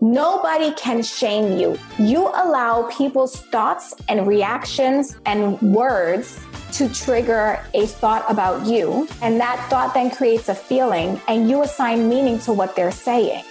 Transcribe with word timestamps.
Nobody 0.00 0.72
can 0.74 1.02
shame 1.02 1.58
you. 1.58 1.78
You 1.98 2.28
allow 2.28 2.88
people's 2.90 3.36
thoughts 3.36 3.94
and 4.08 4.26
reactions 4.26 5.16
and 5.26 5.60
words 5.60 6.40
to 6.72 6.88
trigger 6.88 7.60
a 7.74 7.86
thought 7.86 8.24
about 8.28 8.66
you. 8.66 9.06
And 9.20 9.38
that 9.40 9.64
thought 9.68 9.92
then 9.92 10.10
creates 10.10 10.48
a 10.48 10.54
feeling, 10.54 11.20
and 11.28 11.50
you 11.50 11.62
assign 11.62 12.08
meaning 12.08 12.38
to 12.40 12.52
what 12.52 12.76
they're 12.76 12.92
saying. 12.92 13.44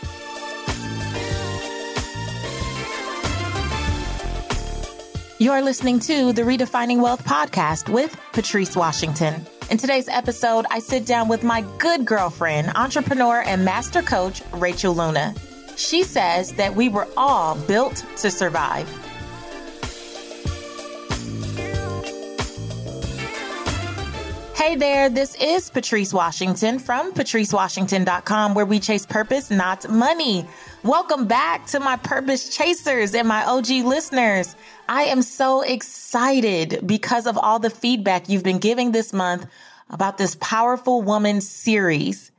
You're 5.37 5.61
listening 5.61 5.99
to 6.01 6.33
the 6.33 6.41
Redefining 6.41 7.01
Wealth 7.01 7.23
podcast 7.23 7.87
with 7.87 8.17
Patrice 8.33 8.75
Washington. 8.75 9.45
In 9.69 9.77
today's 9.77 10.07
episode, 10.07 10.65
I 10.71 10.79
sit 10.79 11.05
down 11.05 11.27
with 11.27 11.43
my 11.43 11.61
good 11.77 12.03
girlfriend, 12.03 12.71
entrepreneur, 12.73 13.43
and 13.45 13.63
master 13.63 14.01
coach, 14.01 14.41
Rachel 14.53 14.95
Luna. 14.95 15.35
She 15.75 16.01
says 16.01 16.53
that 16.53 16.75
we 16.75 16.89
were 16.89 17.07
all 17.15 17.55
built 17.55 18.03
to 18.17 18.31
survive. 18.31 18.89
Hey 24.55 24.75
there, 24.75 25.07
this 25.07 25.35
is 25.35 25.69
Patrice 25.69 26.13
Washington 26.13 26.79
from 26.79 27.13
patricewashington.com, 27.13 28.55
where 28.55 28.65
we 28.65 28.79
chase 28.79 29.05
purpose, 29.05 29.49
not 29.49 29.87
money. 29.89 30.47
Welcome 30.83 31.27
back 31.27 31.65
to 31.67 31.79
my 31.79 31.95
purpose 31.95 32.55
chasers 32.55 33.13
and 33.15 33.27
my 33.27 33.45
OG 33.45 33.69
listeners. 33.85 34.55
I 34.87 35.03
am 35.03 35.21
so 35.21 35.61
excited 35.61 36.81
because 36.85 37.25
of 37.25 37.37
all 37.37 37.59
the 37.59 37.69
feedback 37.69 38.29
you've 38.29 38.43
been 38.43 38.59
giving 38.59 38.91
this 38.91 39.11
month 39.11 39.45
about 39.89 40.17
this 40.17 40.35
powerful 40.35 41.01
woman 41.01 41.41
series. 41.41 42.31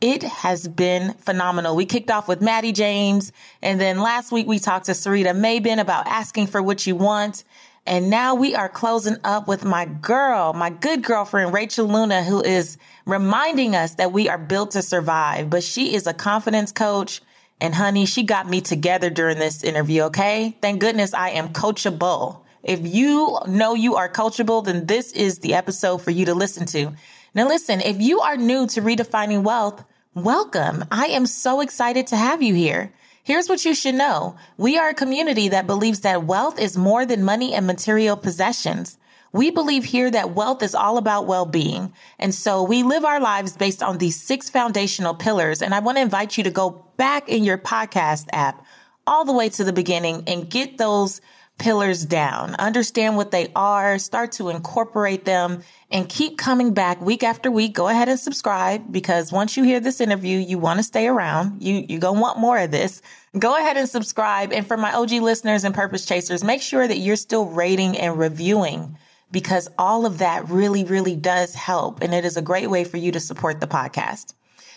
It 0.00 0.22
has 0.22 0.68
been 0.68 1.14
phenomenal. 1.14 1.76
We 1.76 1.86
kicked 1.86 2.10
off 2.10 2.28
with 2.28 2.42
Mattie 2.42 2.72
James. 2.72 3.32
And 3.62 3.80
then 3.80 4.00
last 4.00 4.32
week 4.32 4.46
we 4.46 4.58
talked 4.58 4.86
to 4.86 4.92
Sarita 4.92 5.34
Maybin 5.34 5.80
about 5.80 6.06
asking 6.06 6.48
for 6.48 6.62
what 6.62 6.86
you 6.86 6.94
want. 6.94 7.44
And 7.86 8.08
now 8.08 8.34
we 8.34 8.54
are 8.54 8.68
closing 8.68 9.16
up 9.24 9.46
with 9.46 9.64
my 9.64 9.84
girl, 9.84 10.52
my 10.54 10.70
good 10.70 11.02
girlfriend, 11.02 11.52
Rachel 11.52 11.86
Luna, 11.86 12.22
who 12.22 12.42
is 12.42 12.78
reminding 13.06 13.76
us 13.76 13.94
that 13.96 14.12
we 14.12 14.28
are 14.28 14.38
built 14.38 14.70
to 14.72 14.82
survive, 14.82 15.50
but 15.50 15.62
she 15.62 15.94
is 15.94 16.06
a 16.06 16.14
confidence 16.14 16.72
coach. 16.72 17.20
And 17.60 17.74
honey, 17.74 18.06
she 18.06 18.22
got 18.24 18.48
me 18.48 18.60
together 18.60 19.10
during 19.10 19.38
this 19.38 19.62
interview. 19.62 20.02
Okay. 20.04 20.56
Thank 20.60 20.80
goodness 20.80 21.14
I 21.14 21.30
am 21.30 21.50
coachable. 21.50 22.43
If 22.64 22.86
you 22.86 23.38
know 23.46 23.74
you 23.74 23.94
are 23.94 24.08
coachable, 24.08 24.64
then 24.64 24.86
this 24.86 25.12
is 25.12 25.38
the 25.38 25.54
episode 25.54 25.98
for 25.98 26.10
you 26.10 26.24
to 26.26 26.34
listen 26.34 26.66
to. 26.66 26.92
Now 27.34 27.46
listen, 27.46 27.80
if 27.80 28.00
you 28.00 28.20
are 28.20 28.36
new 28.36 28.66
to 28.68 28.80
redefining 28.80 29.42
wealth, 29.42 29.84
Welcome. 30.16 30.84
I 30.92 31.06
am 31.06 31.26
so 31.26 31.60
excited 31.60 32.06
to 32.06 32.16
have 32.16 32.40
you 32.40 32.54
here. 32.54 32.92
Here's 33.24 33.48
what 33.48 33.64
you 33.64 33.74
should 33.74 33.96
know. 33.96 34.36
We 34.56 34.78
are 34.78 34.90
a 34.90 34.94
community 34.94 35.48
that 35.48 35.66
believes 35.66 36.02
that 36.02 36.22
wealth 36.22 36.60
is 36.60 36.76
more 36.76 37.04
than 37.04 37.24
money 37.24 37.52
and 37.52 37.66
material 37.66 38.16
possessions. 38.16 38.96
We 39.32 39.50
believe 39.50 39.82
here 39.82 40.08
that 40.12 40.30
wealth 40.30 40.62
is 40.62 40.76
all 40.76 40.98
about 40.98 41.26
well-being. 41.26 41.92
And 42.20 42.32
so 42.32 42.62
we 42.62 42.84
live 42.84 43.04
our 43.04 43.18
lives 43.18 43.56
based 43.56 43.82
on 43.82 43.98
these 43.98 44.22
six 44.22 44.48
foundational 44.48 45.14
pillars. 45.14 45.62
And 45.62 45.74
I 45.74 45.80
want 45.80 45.98
to 45.98 46.02
invite 46.02 46.38
you 46.38 46.44
to 46.44 46.50
go 46.52 46.86
back 46.96 47.28
in 47.28 47.42
your 47.42 47.58
podcast 47.58 48.26
app 48.32 48.64
all 49.08 49.24
the 49.24 49.32
way 49.32 49.48
to 49.48 49.64
the 49.64 49.72
beginning 49.72 50.22
and 50.28 50.48
get 50.48 50.78
those 50.78 51.20
pillars 51.58 52.04
down, 52.04 52.54
understand 52.56 53.16
what 53.16 53.30
they 53.30 53.50
are, 53.54 53.98
start 53.98 54.32
to 54.32 54.48
incorporate 54.48 55.24
them 55.24 55.62
and 55.90 56.08
keep 56.08 56.36
coming 56.36 56.74
back 56.74 57.00
week 57.00 57.22
after 57.22 57.50
week. 57.50 57.72
Go 57.72 57.88
ahead 57.88 58.08
and 58.08 58.18
subscribe 58.18 58.90
because 58.90 59.32
once 59.32 59.56
you 59.56 59.62
hear 59.62 59.80
this 59.80 60.00
interview, 60.00 60.38
you 60.38 60.58
want 60.58 60.78
to 60.78 60.82
stay 60.82 61.06
around. 61.06 61.62
You, 61.62 61.84
you're 61.88 62.00
going 62.00 62.16
to 62.16 62.20
want 62.20 62.38
more 62.38 62.58
of 62.58 62.70
this. 62.70 63.02
Go 63.38 63.56
ahead 63.56 63.76
and 63.76 63.88
subscribe. 63.88 64.52
And 64.52 64.66
for 64.66 64.76
my 64.76 64.92
OG 64.92 65.12
listeners 65.12 65.64
and 65.64 65.74
purpose 65.74 66.04
chasers, 66.04 66.42
make 66.42 66.60
sure 66.60 66.86
that 66.86 66.98
you're 66.98 67.16
still 67.16 67.46
rating 67.46 67.96
and 67.96 68.18
reviewing 68.18 68.98
because 69.30 69.68
all 69.78 70.06
of 70.06 70.18
that 70.18 70.48
really, 70.48 70.84
really 70.84 71.16
does 71.16 71.54
help. 71.54 72.02
And 72.02 72.12
it 72.12 72.24
is 72.24 72.36
a 72.36 72.42
great 72.42 72.68
way 72.68 72.84
for 72.84 72.96
you 72.96 73.12
to 73.12 73.20
support 73.20 73.60
the 73.60 73.66
podcast. 73.66 74.34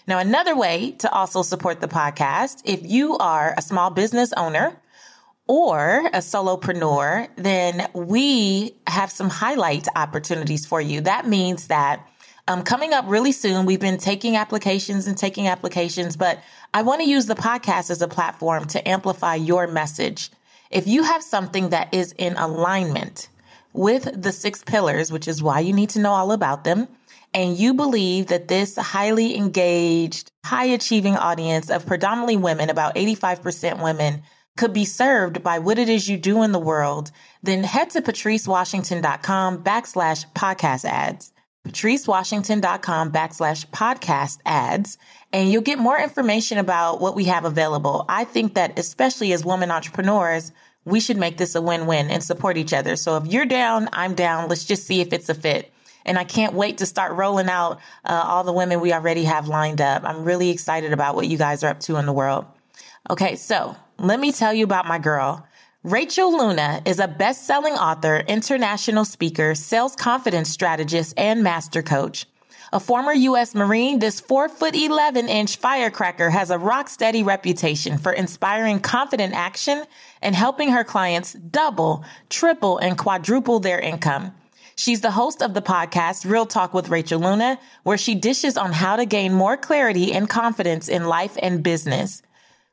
Now, 0.08 0.20
another 0.20 0.56
way 0.56 0.92
to 1.00 1.12
also 1.12 1.42
support 1.42 1.82
the 1.82 1.88
podcast, 1.88 2.62
if 2.64 2.80
you 2.86 3.18
are 3.18 3.54
a 3.58 3.62
small 3.62 3.90
business 3.90 4.32
owner, 4.38 4.80
or 5.48 6.08
a 6.08 6.20
solopreneur, 6.20 7.28
then 7.38 7.88
we 7.94 8.76
have 8.88 9.12
some 9.12 9.30
highlight 9.30 9.88
opportunities 9.96 10.66
for 10.66 10.82
you. 10.82 11.02
That 11.02 11.28
means 11.28 11.68
that 11.68 12.06
um, 12.50 12.64
coming 12.64 12.94
up 12.94 13.06
really 13.08 13.34
soon, 13.34 13.66
we've 13.66 13.80
been 13.80 13.98
taking 13.98 14.38
applications 14.38 15.08
and 15.08 15.18
taking 15.18 15.48
applications, 15.48 16.16
but 16.16 16.40
I 16.74 16.82
want 16.82 17.02
to 17.02 17.10
use 17.10 17.26
the 17.26 17.36
podcast 17.36 17.90
as 17.90 18.02
a 18.02 18.08
platform 18.08 18.66
to 18.68 18.88
amplify 18.88 19.36
your 19.36 19.68
message. 19.68 20.32
If 20.72 20.88
you 20.88 21.04
have 21.04 21.24
something 21.24 21.70
that 21.70 21.94
is 21.94 22.14
in 22.18 22.36
alignment 22.38 23.30
with 23.74 24.22
the 24.22 24.32
six 24.32 24.64
pillars, 24.64 25.12
which 25.12 25.28
is 25.28 25.44
why 25.44 25.60
you 25.60 25.74
need 25.74 25.90
to 25.92 26.00
know 26.00 26.12
all 26.12 26.32
about 26.32 26.64
them, 26.64 26.88
and 27.34 27.58
you 27.58 27.74
believe 27.74 28.28
that 28.28 28.48
this 28.48 28.78
highly 28.78 29.36
engaged, 29.36 30.32
high 30.46 30.66
achieving 30.66 31.16
audience 31.16 31.70
of 31.70 31.86
predominantly 31.86 32.38
women, 32.38 32.70
about 32.70 32.96
85% 32.96 33.84
women, 33.84 34.24
could 34.58 34.74
be 34.74 34.86
served 34.86 35.44
by 35.44 35.60
what 35.60 35.80
it 35.80 35.90
is 35.90 36.10
you 36.10 36.18
do 36.18 36.44
in 36.44 36.52
the 36.52 36.60
world, 36.60 37.12
then 37.42 37.64
head 37.64 37.92
to 37.92 38.02
patricewashington.com 38.02 39.64
backslash 39.64 40.26
podcast 40.34 40.86
ads, 40.86 41.32
patricewashington.com 41.68 43.12
backslash 43.12 43.68
podcast 43.70 44.40
ads, 44.46 44.98
and 45.32 45.52
you'll 45.52 45.62
get 45.62 45.80
more 45.80 46.00
information 46.00 46.58
about 46.58 47.00
what 47.00 47.16
we 47.16 47.26
have 47.26 47.46
available. 47.46 48.06
I 48.10 48.24
think 48.24 48.56
that 48.56 48.78
especially 48.80 49.34
as 49.34 49.46
women 49.46 49.72
entrepreneurs, 49.72 50.52
we 50.86 51.00
should 51.00 51.18
make 51.18 51.38
this 51.38 51.54
a 51.56 51.62
win-win 51.62 52.10
and 52.10 52.24
support 52.24 52.58
each 52.58 52.74
other. 52.74 52.96
So 52.96 53.18
if 53.18 53.28
you're 53.28 53.46
down, 53.46 53.90
I'm 53.92 54.16
down. 54.16 54.48
Let's 54.48 54.64
just 54.64 54.88
see 54.88 55.02
if 55.02 55.12
it's 55.12 55.28
a 55.28 55.34
fit. 55.34 55.72
And 56.06 56.18
I 56.18 56.24
can't 56.24 56.54
wait 56.54 56.78
to 56.78 56.86
start 56.86 57.12
rolling 57.14 57.50
out 57.50 57.82
uh, 58.06 58.24
all 58.26 58.46
the 58.46 58.54
women 58.54 58.80
we 58.80 58.94
already 58.94 59.26
have 59.26 59.50
lined 59.50 59.82
up. 59.82 60.06
I'm 60.06 60.24
really 60.24 60.50
excited 60.50 60.94
about 60.94 61.16
what 61.16 61.28
you 61.28 61.38
guys 61.38 61.66
are 61.66 61.68
up 61.68 61.82
to 61.82 61.98
in 61.98 62.06
the 62.06 62.14
world. 62.14 62.46
Okay, 63.10 63.36
so 63.36 63.76
let 64.00 64.20
me 64.20 64.32
tell 64.32 64.54
you 64.54 64.64
about 64.64 64.88
my 64.88 65.00
girl. 65.00 65.48
Rachel 65.84 66.38
Luna 66.38 66.82
is 66.86 67.00
a 67.00 67.08
best-selling 67.08 67.74
author, 67.74 68.18
international 68.28 69.06
speaker, 69.06 69.56
sales 69.56 69.96
confidence 69.96 70.50
strategist, 70.50 71.14
and 71.18 71.44
master 71.44 71.82
coach. 71.82 72.26
A 72.74 72.80
former 72.80 73.14
U.S. 73.14 73.56
Marine, 73.56 74.00
this 74.00 74.20
4 74.20 74.50
foot 74.50 74.76
11 74.76 75.30
inch 75.30 75.56
firecracker 75.56 76.30
has 76.30 76.50
a 76.50 76.58
rock 76.58 76.90
steady 76.90 77.24
reputation 77.24 77.98
for 77.98 78.12
inspiring 78.12 78.82
confident 78.82 79.34
action 79.34 79.84
and 80.22 80.36
helping 80.36 80.72
her 80.72 80.84
clients 80.84 81.34
double, 81.34 82.04
triple, 82.30 82.78
and 82.78 82.98
quadruple 82.98 83.62
their 83.62 83.80
income. 83.80 84.34
She's 84.76 85.02
the 85.02 85.12
host 85.12 85.42
of 85.42 85.54
the 85.54 85.62
podcast 85.62 86.30
Real 86.30 86.46
Talk 86.46 86.74
with 86.74 86.90
Rachel 86.90 87.22
Luna, 87.22 87.58
where 87.84 87.98
she 87.98 88.14
dishes 88.14 88.58
on 88.58 88.74
how 88.74 88.98
to 88.98 89.06
gain 89.06 89.34
more 89.34 89.58
clarity 89.58 90.12
and 90.14 90.30
confidence 90.30 90.90
in 90.90 91.06
life 91.06 91.38
and 91.42 91.64
business. 91.64 92.22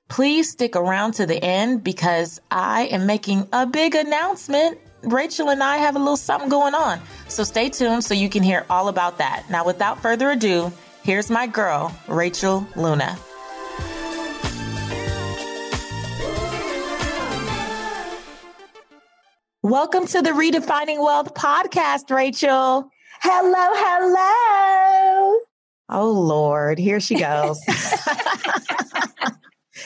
Please 0.09 0.50
stick 0.50 0.76
around 0.76 1.12
to 1.12 1.26
the 1.26 1.42
end 1.42 1.82
because 1.82 2.41
I 2.50 2.82
am 2.87 3.06
making 3.06 3.48
a 3.53 3.66
big 3.66 3.94
announcement. 3.94 4.78
Rachel 5.03 5.48
and 5.48 5.62
I 5.62 5.78
have 5.78 5.97
a 5.97 5.98
little 5.98 6.16
something 6.16 6.48
going 6.50 6.75
on. 6.75 7.00
So 7.28 7.42
stay 7.42 7.70
tuned 7.70 8.04
so 8.04 8.15
you 8.15 8.28
can 8.28 8.42
hear 8.42 8.66
all 8.69 8.88
about 8.88 9.19
that. 9.19 9.44
Now, 9.50 9.65
without 9.65 10.00
further 10.03 10.31
ado, 10.31 10.72
here's 11.03 11.31
my 11.31 11.47
girl, 11.47 11.94
Rachel 12.06 12.66
Luna. 12.76 13.19
Welcome 19.62 20.06
to 20.09 20.21
the 20.21 20.31
Redefining 20.31 21.03
Wealth 21.03 21.32
podcast, 21.32 22.10
Rachel. 22.15 22.91
Hello, 23.22 23.53
hello. 23.72 25.41
Oh, 25.88 26.10
Lord, 26.12 26.78
here 26.78 27.00
she 27.00 27.19
goes. 27.19 27.59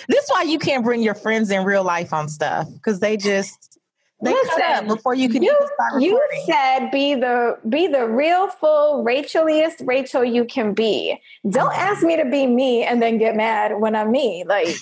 This 0.09 0.25
is 0.25 0.31
why 0.31 0.43
you 0.43 0.59
can't 0.59 0.85
bring 0.85 1.03
your 1.03 1.15
friends 1.15 1.51
in 1.51 1.65
real 1.65 1.85
life 1.85 2.13
on 2.13 2.29
stuff 2.29 2.69
because 2.75 3.01
they 3.01 3.17
just 3.17 3.79
they 4.23 4.33
Listen, 4.33 4.49
cut 4.49 4.63
up 4.63 4.87
before 4.89 5.15
you 5.15 5.29
can 5.29 5.43
you, 5.43 5.55
start 5.75 6.03
You 6.03 6.21
said 6.47 6.91
be 6.91 7.15
the 7.15 7.57
be 7.69 7.87
the 7.87 8.09
real 8.09 8.49
full 8.49 9.05
Racheliest 9.05 9.87
Rachel 9.87 10.25
you 10.25 10.45
can 10.45 10.75
be. 10.75 11.19
Don't 11.49 11.73
ask 11.75 12.03
me 12.03 12.17
to 12.17 12.25
be 12.25 12.47
me 12.47 12.83
and 12.83 13.01
then 13.01 13.19
get 13.19 13.37
mad 13.37 13.81
when 13.81 13.95
I'm 13.95 14.11
me. 14.11 14.45
Like 14.47 14.77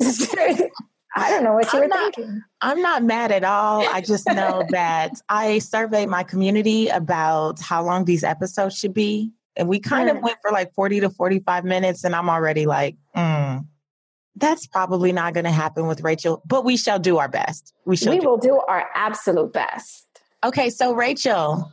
I 1.14 1.30
don't 1.30 1.44
know 1.44 1.52
what 1.52 1.72
you 1.72 1.78
I'm 1.78 1.80
were 1.80 1.88
not, 1.88 2.14
thinking. 2.14 2.42
I'm 2.62 2.80
not 2.80 3.04
mad 3.04 3.32
at 3.32 3.44
all. 3.44 3.86
I 3.86 4.00
just 4.00 4.26
know 4.26 4.64
that 4.70 5.12
I 5.28 5.58
surveyed 5.58 6.08
my 6.08 6.22
community 6.22 6.88
about 6.88 7.60
how 7.60 7.84
long 7.84 8.06
these 8.06 8.24
episodes 8.24 8.78
should 8.78 8.94
be. 8.94 9.30
And 9.54 9.68
we 9.68 9.78
kind 9.78 10.08
of 10.08 10.22
went 10.22 10.38
for 10.40 10.50
like 10.50 10.72
40 10.72 11.00
to 11.00 11.10
45 11.10 11.64
minutes, 11.64 12.04
and 12.04 12.16
I'm 12.16 12.30
already 12.30 12.64
like, 12.64 12.96
mm, 13.14 13.66
that's 14.36 14.66
probably 14.66 15.12
not 15.12 15.34
going 15.34 15.44
to 15.44 15.50
happen 15.50 15.86
with 15.86 16.02
Rachel, 16.02 16.42
but 16.46 16.64
we 16.64 16.76
shall 16.76 16.98
do 16.98 17.18
our 17.18 17.28
best. 17.28 17.74
We 17.84 17.96
shall. 17.96 18.12
We 18.12 18.20
do 18.20 18.28
will 18.28 18.38
do 18.38 18.60
our 18.68 18.88
absolute 18.94 19.52
best. 19.52 20.06
Okay, 20.44 20.70
so 20.70 20.94
Rachel, 20.94 21.70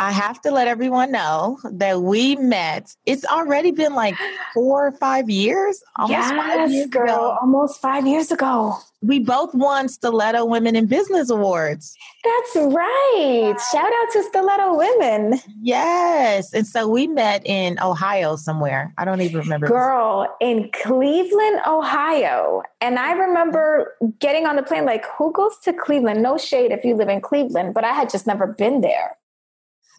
I 0.00 0.10
have 0.10 0.40
to 0.42 0.50
let 0.50 0.66
everyone 0.66 1.12
know 1.12 1.58
that 1.70 2.02
we 2.02 2.34
met. 2.36 2.94
It's 3.06 3.24
already 3.24 3.70
been 3.70 3.94
like 3.94 4.16
four 4.52 4.88
or 4.88 4.92
five 4.92 5.30
years. 5.30 5.82
Almost 5.96 6.18
yes, 6.18 6.30
five 6.30 6.70
years 6.72 6.86
girl, 6.88 7.04
ago. 7.04 7.38
almost 7.40 7.80
five 7.80 8.04
years 8.06 8.32
ago. 8.32 8.76
We 9.02 9.20
both 9.20 9.54
won 9.54 9.88
Stiletto 9.88 10.46
Women 10.46 10.74
in 10.74 10.86
Business 10.86 11.30
Awards. 11.30 11.94
That's 12.24 12.56
right. 12.74 13.54
Shout 13.70 13.86
out 13.86 14.12
to 14.14 14.22
Stiletto 14.24 14.76
Women. 14.76 15.40
Yes. 15.60 16.52
And 16.52 16.66
so 16.66 16.88
we 16.88 17.06
met 17.06 17.46
in 17.46 17.78
Ohio 17.80 18.34
somewhere. 18.34 18.92
I 18.98 19.04
don't 19.04 19.20
even 19.20 19.40
remember. 19.40 19.68
Girl, 19.68 20.34
in 20.40 20.70
Cleveland, 20.72 21.60
Ohio. 21.66 22.62
And 22.80 22.98
I 22.98 23.12
remember 23.12 23.94
getting 24.18 24.46
on 24.46 24.56
the 24.56 24.62
plane 24.62 24.86
like, 24.86 25.04
who 25.18 25.32
goes 25.32 25.56
to 25.64 25.72
Cleveland? 25.72 26.22
No 26.22 26.36
shade 26.36 26.72
if 26.72 26.84
you 26.84 26.96
live 26.96 27.08
in 27.08 27.20
Cleveland, 27.20 27.74
but 27.74 27.84
I 27.84 27.92
had 27.92 28.10
just 28.10 28.26
never 28.26 28.46
been 28.46 28.80
there. 28.80 29.16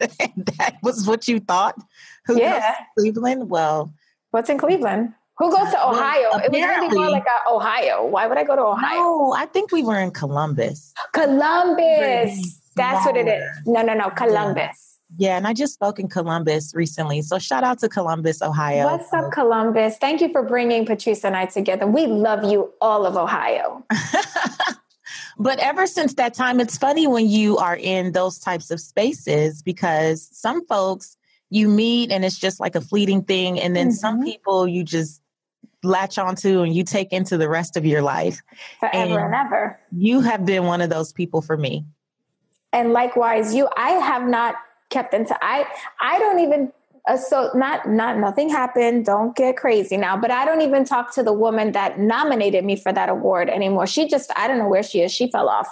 that 0.00 0.76
was 0.82 1.06
what 1.06 1.28
you 1.28 1.40
thought? 1.40 1.76
Who 2.26 2.38
yeah. 2.38 2.74
Cleveland? 2.98 3.50
Well, 3.50 3.92
what's 4.30 4.50
in 4.50 4.58
Cleveland? 4.58 5.14
Who 5.38 5.50
goes 5.50 5.70
to 5.70 5.88
Ohio? 5.88 6.28
Well, 6.32 6.40
it 6.44 6.50
was 6.50 6.62
really 6.62 6.88
more 6.94 7.10
like 7.10 7.24
a 7.26 7.50
Ohio. 7.52 8.06
Why 8.06 8.26
would 8.26 8.38
I 8.38 8.44
go 8.44 8.56
to 8.56 8.62
Ohio? 8.62 8.96
No, 8.96 9.34
I 9.36 9.46
think 9.46 9.70
we 9.70 9.82
were 9.82 9.98
in 9.98 10.10
Columbus. 10.10 10.94
Columbus. 11.12 12.60
That's 12.74 13.04
what 13.04 13.16
it 13.16 13.28
is. 13.28 13.44
No, 13.66 13.82
no, 13.82 13.94
no. 13.94 14.10
Columbus. 14.10 14.98
Yeah, 15.18 15.36
and 15.36 15.46
I 15.46 15.52
just 15.52 15.74
spoke 15.74 15.98
in 16.00 16.08
Columbus 16.08 16.74
recently. 16.74 17.22
So 17.22 17.38
shout 17.38 17.64
out 17.64 17.78
to 17.80 17.88
Columbus, 17.88 18.42
Ohio. 18.42 18.86
What's 18.86 19.12
up, 19.12 19.30
Columbus? 19.30 19.98
Thank 19.98 20.20
you 20.20 20.30
for 20.32 20.42
bringing 20.42 20.84
Patrice 20.84 21.24
and 21.24 21.36
I 21.36 21.46
together. 21.46 21.86
We 21.86 22.06
love 22.06 22.44
you, 22.44 22.72
all 22.80 23.06
of 23.06 23.16
Ohio. 23.16 23.84
But 25.38 25.58
ever 25.58 25.86
since 25.86 26.14
that 26.14 26.34
time, 26.34 26.60
it's 26.60 26.78
funny 26.78 27.06
when 27.06 27.28
you 27.28 27.58
are 27.58 27.76
in 27.76 28.12
those 28.12 28.38
types 28.38 28.70
of 28.70 28.80
spaces 28.80 29.62
because 29.62 30.28
some 30.32 30.66
folks 30.66 31.16
you 31.50 31.68
meet 31.68 32.10
and 32.10 32.24
it's 32.24 32.38
just 32.38 32.58
like 32.58 32.74
a 32.74 32.80
fleeting 32.80 33.22
thing. 33.22 33.60
And 33.60 33.76
then 33.76 33.88
mm-hmm. 33.88 33.94
some 33.94 34.24
people 34.24 34.66
you 34.66 34.82
just 34.82 35.22
latch 35.82 36.18
onto 36.18 36.62
and 36.62 36.74
you 36.74 36.84
take 36.84 37.12
into 37.12 37.36
the 37.36 37.48
rest 37.48 37.76
of 37.76 37.84
your 37.84 38.02
life. 38.02 38.40
Forever 38.80 38.96
and, 38.96 39.12
and 39.12 39.34
ever. 39.34 39.80
You 39.92 40.20
have 40.20 40.44
been 40.44 40.64
one 40.64 40.80
of 40.80 40.90
those 40.90 41.12
people 41.12 41.42
for 41.42 41.56
me. 41.56 41.84
And 42.72 42.92
likewise, 42.92 43.54
you, 43.54 43.68
I 43.76 43.90
have 43.90 44.26
not 44.26 44.56
kept 44.90 45.14
into, 45.14 45.36
I, 45.42 45.66
I 46.00 46.18
don't 46.18 46.40
even 46.40 46.72
uh, 47.06 47.16
so 47.16 47.50
not 47.54 47.88
not 47.88 48.18
nothing 48.18 48.48
happened. 48.48 49.04
Don't 49.04 49.36
get 49.36 49.56
crazy 49.56 49.96
now 49.96 50.16
but 50.16 50.30
i 50.30 50.44
don't 50.44 50.62
even 50.62 50.84
talk 50.84 51.14
to 51.14 51.22
the 51.22 51.32
woman 51.32 51.72
that 51.72 51.98
nominated 51.98 52.64
me 52.64 52.76
for 52.76 52.92
that 52.92 53.08
award 53.08 53.48
anymore. 53.48 53.86
She 53.86 54.08
just 54.08 54.30
i 54.36 54.48
don't 54.48 54.58
know 54.58 54.68
where 54.68 54.82
she 54.82 55.00
is. 55.00 55.12
She 55.12 55.30
fell 55.30 55.48
off. 55.48 55.68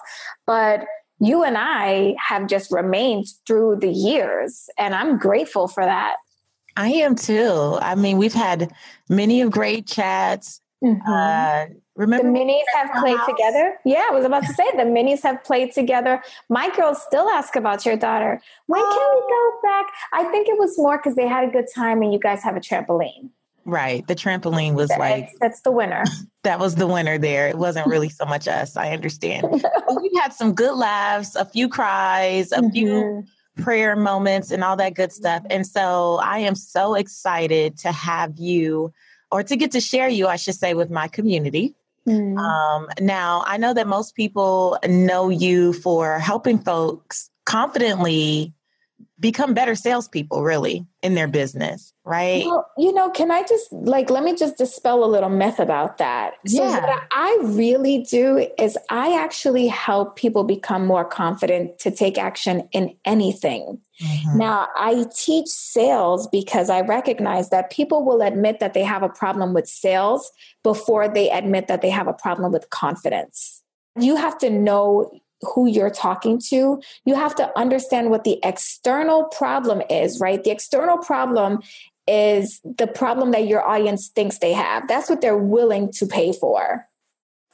But 0.46 0.84
you 1.20 1.44
and 1.44 1.56
i 1.56 2.14
have 2.18 2.48
just 2.48 2.72
remained 2.72 3.26
through 3.46 3.76
the 3.80 3.88
years 3.88 4.68
and 4.76 4.94
i'm 4.94 5.16
grateful 5.18 5.68
for 5.68 5.84
that. 5.84 6.16
I 6.76 6.88
am 6.88 7.14
too. 7.14 7.78
I 7.80 7.94
mean 7.94 8.18
we've 8.18 8.34
had 8.34 8.72
many 9.08 9.40
of 9.40 9.50
great 9.50 9.86
chats. 9.86 10.60
Mm-hmm. 10.82 11.10
uh, 11.10 11.66
Remember 11.96 12.26
the 12.26 12.38
minis 12.38 12.62
have 12.74 12.90
played 13.00 13.16
house? 13.16 13.28
together? 13.28 13.78
Yeah, 13.84 14.06
I 14.10 14.14
was 14.14 14.24
about 14.24 14.42
to 14.44 14.52
say 14.52 14.64
the 14.72 14.82
minis 14.82 15.22
have 15.22 15.44
played 15.44 15.72
together. 15.72 16.22
My 16.48 16.74
girls 16.74 17.00
still 17.02 17.28
ask 17.28 17.54
about 17.54 17.86
your 17.86 17.96
daughter. 17.96 18.40
When 18.66 18.82
oh. 18.84 18.90
can 18.90 19.14
we 19.14 19.30
go 19.30 19.68
back? 19.68 19.92
I 20.12 20.30
think 20.30 20.48
it 20.48 20.58
was 20.58 20.76
more 20.76 20.98
because 20.98 21.14
they 21.14 21.28
had 21.28 21.48
a 21.48 21.52
good 21.52 21.66
time 21.72 22.02
and 22.02 22.12
you 22.12 22.18
guys 22.18 22.42
have 22.42 22.56
a 22.56 22.60
trampoline. 22.60 23.30
Right. 23.64 24.06
The 24.06 24.14
trampoline 24.14 24.74
was 24.74 24.88
that's, 24.88 24.98
like 24.98 25.30
that's 25.40 25.60
the 25.62 25.70
winner. 25.70 26.04
that 26.42 26.58
was 26.58 26.74
the 26.74 26.86
winner 26.86 27.16
there. 27.16 27.48
It 27.48 27.56
wasn't 27.56 27.86
really 27.86 28.08
so 28.08 28.24
much 28.26 28.48
us. 28.48 28.76
I 28.76 28.90
understand. 28.90 29.46
we 29.96 30.10
had 30.20 30.32
some 30.32 30.52
good 30.52 30.74
laughs, 30.74 31.36
a 31.36 31.44
few 31.44 31.68
cries, 31.68 32.52
a 32.52 32.56
mm-hmm. 32.56 32.70
few 32.70 33.24
prayer 33.62 33.94
moments 33.94 34.50
and 34.50 34.64
all 34.64 34.76
that 34.76 34.94
good 34.94 35.12
stuff. 35.12 35.44
And 35.48 35.66
so 35.66 36.18
I 36.22 36.40
am 36.40 36.56
so 36.56 36.94
excited 36.94 37.78
to 37.78 37.92
have 37.92 38.36
you 38.36 38.92
or 39.30 39.42
to 39.44 39.56
get 39.56 39.70
to 39.72 39.80
share 39.80 40.08
you, 40.08 40.26
I 40.26 40.36
should 40.36 40.56
say, 40.56 40.74
with 40.74 40.90
my 40.90 41.08
community. 41.08 41.74
Mm. 42.08 42.38
Um, 42.38 42.88
now, 43.00 43.44
I 43.46 43.56
know 43.56 43.74
that 43.74 43.86
most 43.86 44.14
people 44.14 44.78
know 44.86 45.28
you 45.28 45.72
for 45.72 46.18
helping 46.18 46.58
folks 46.58 47.30
confidently 47.46 48.52
become 49.20 49.54
better 49.54 49.74
salespeople, 49.74 50.42
really, 50.42 50.86
in 51.02 51.14
their 51.14 51.28
business, 51.28 51.92
right? 52.04 52.44
Well, 52.44 52.68
you 52.76 52.92
know, 52.92 53.10
can 53.10 53.30
I 53.30 53.42
just 53.42 53.72
like 53.72 54.10
let 54.10 54.22
me 54.24 54.34
just 54.34 54.58
dispel 54.58 55.04
a 55.04 55.06
little 55.06 55.28
myth 55.28 55.58
about 55.58 55.98
that? 55.98 56.34
So 56.46 56.62
yeah. 56.62 56.80
what 56.80 57.02
I 57.10 57.38
really 57.42 58.02
do 58.02 58.48
is 58.58 58.76
I 58.90 59.18
actually 59.18 59.68
help 59.68 60.16
people 60.16 60.44
become 60.44 60.86
more 60.86 61.04
confident 61.04 61.78
to 61.80 61.90
take 61.90 62.18
action 62.18 62.68
in 62.72 62.96
anything. 63.04 63.80
Mm-hmm. 64.02 64.38
Now, 64.38 64.68
I 64.76 65.06
teach 65.14 65.48
sales 65.48 66.26
because 66.26 66.68
I 66.68 66.80
recognize 66.80 67.50
that 67.50 67.70
people 67.70 68.04
will 68.04 68.22
admit 68.22 68.58
that 68.60 68.74
they 68.74 68.82
have 68.82 69.02
a 69.02 69.08
problem 69.08 69.54
with 69.54 69.68
sales 69.68 70.30
before 70.62 71.08
they 71.08 71.30
admit 71.30 71.68
that 71.68 71.80
they 71.80 71.90
have 71.90 72.08
a 72.08 72.12
problem 72.12 72.52
with 72.52 72.70
confidence. 72.70 73.62
You 73.98 74.16
have 74.16 74.36
to 74.38 74.50
know 74.50 75.20
who 75.42 75.68
you're 75.68 75.90
talking 75.90 76.40
to. 76.48 76.80
You 77.04 77.14
have 77.14 77.34
to 77.36 77.56
understand 77.56 78.10
what 78.10 78.24
the 78.24 78.40
external 78.42 79.24
problem 79.24 79.82
is, 79.88 80.18
right? 80.20 80.42
The 80.42 80.50
external 80.50 80.98
problem 80.98 81.60
is 82.06 82.60
the 82.64 82.86
problem 82.86 83.30
that 83.30 83.46
your 83.46 83.66
audience 83.66 84.08
thinks 84.08 84.38
they 84.38 84.52
have. 84.52 84.88
That's 84.88 85.08
what 85.08 85.20
they're 85.20 85.38
willing 85.38 85.92
to 85.92 86.06
pay 86.06 86.32
for. 86.32 86.86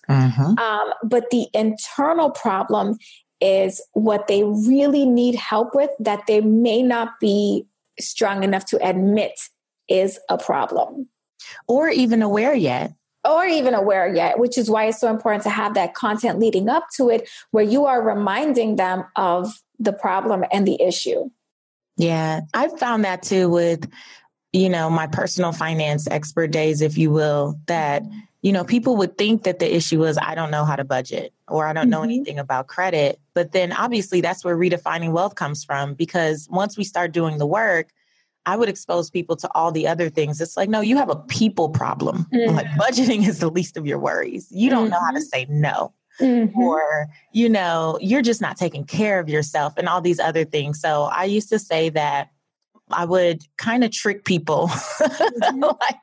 Mm-hmm. 0.08 0.58
Um, 0.58 0.92
but 1.04 1.30
the 1.30 1.46
internal 1.54 2.30
problem 2.30 2.98
is 3.40 3.80
what 3.92 4.26
they 4.26 4.42
really 4.42 5.06
need 5.06 5.34
help 5.34 5.74
with 5.74 5.90
that 5.98 6.26
they 6.26 6.40
may 6.40 6.82
not 6.82 7.18
be 7.20 7.66
strong 7.98 8.42
enough 8.42 8.64
to 8.66 8.86
admit 8.86 9.32
is 9.88 10.18
a 10.28 10.38
problem. 10.38 11.08
Or 11.66 11.88
even 11.88 12.22
aware 12.22 12.54
yet. 12.54 12.94
Or 13.24 13.44
even 13.44 13.74
aware 13.74 14.14
yet, 14.14 14.38
which 14.38 14.56
is 14.56 14.70
why 14.70 14.86
it's 14.86 15.00
so 15.00 15.10
important 15.10 15.42
to 15.42 15.50
have 15.50 15.74
that 15.74 15.94
content 15.94 16.38
leading 16.38 16.68
up 16.68 16.86
to 16.96 17.10
it 17.10 17.28
where 17.50 17.64
you 17.64 17.84
are 17.86 18.02
reminding 18.02 18.76
them 18.76 19.04
of 19.16 19.60
the 19.78 19.92
problem 19.92 20.44
and 20.52 20.66
the 20.66 20.80
issue. 20.80 21.30
Yeah, 21.96 22.40
I 22.54 22.68
found 22.68 23.04
that 23.04 23.22
too 23.22 23.50
with, 23.50 23.90
you 24.52 24.70
know, 24.70 24.88
my 24.88 25.06
personal 25.06 25.52
finance 25.52 26.08
expert 26.08 26.50
days, 26.50 26.80
if 26.80 26.96
you 26.96 27.10
will, 27.10 27.60
that 27.66 28.02
you 28.42 28.52
know, 28.52 28.64
people 28.64 28.96
would 28.96 29.18
think 29.18 29.42
that 29.42 29.58
the 29.58 29.74
issue 29.74 30.00
was, 30.00 30.16
I 30.16 30.34
don't 30.34 30.50
know 30.50 30.64
how 30.64 30.76
to 30.76 30.84
budget 30.84 31.32
or 31.50 31.66
I 31.66 31.72
don't 31.72 31.84
mm-hmm. 31.84 31.90
know 31.90 32.02
anything 32.02 32.38
about 32.38 32.66
credit. 32.66 33.20
But 33.34 33.52
then 33.52 33.72
obviously 33.72 34.20
that's 34.20 34.44
where 34.44 34.56
redefining 34.56 35.12
wealth 35.12 35.34
comes 35.34 35.64
from 35.64 35.94
because 35.94 36.48
once 36.50 36.76
we 36.76 36.84
start 36.84 37.12
doing 37.12 37.38
the 37.38 37.46
work, 37.46 37.88
I 38.46 38.56
would 38.56 38.68
expose 38.68 39.10
people 39.10 39.36
to 39.36 39.50
all 39.54 39.70
the 39.70 39.86
other 39.86 40.08
things. 40.08 40.40
It's 40.40 40.56
like, 40.56 40.68
no, 40.68 40.80
you 40.80 40.96
have 40.96 41.10
a 41.10 41.16
people 41.16 41.68
problem. 41.68 42.26
Mm-hmm. 42.32 42.56
Like 42.56 42.66
budgeting 42.68 43.26
is 43.28 43.40
the 43.40 43.50
least 43.50 43.76
of 43.76 43.86
your 43.86 43.98
worries. 43.98 44.48
You 44.50 44.70
don't 44.70 44.84
mm-hmm. 44.84 44.92
know 44.92 45.00
how 45.00 45.10
to 45.10 45.18
mm-hmm. 45.18 45.24
say 45.24 45.46
no. 45.48 45.92
Mm-hmm. 46.20 46.58
Or, 46.58 47.06
you 47.32 47.48
know, 47.48 47.98
you're 48.00 48.22
just 48.22 48.40
not 48.40 48.56
taking 48.56 48.84
care 48.84 49.20
of 49.20 49.28
yourself 49.28 49.74
and 49.76 49.88
all 49.88 50.00
these 50.00 50.20
other 50.20 50.44
things. 50.44 50.80
So 50.80 51.04
I 51.04 51.24
used 51.24 51.48
to 51.50 51.58
say 51.58 51.88
that 51.90 52.30
I 52.92 53.04
would 53.04 53.42
kind 53.56 53.84
of 53.84 53.90
trick 53.90 54.24
people. 54.24 54.68
Mm-hmm. 54.68 55.60
like 55.60 55.96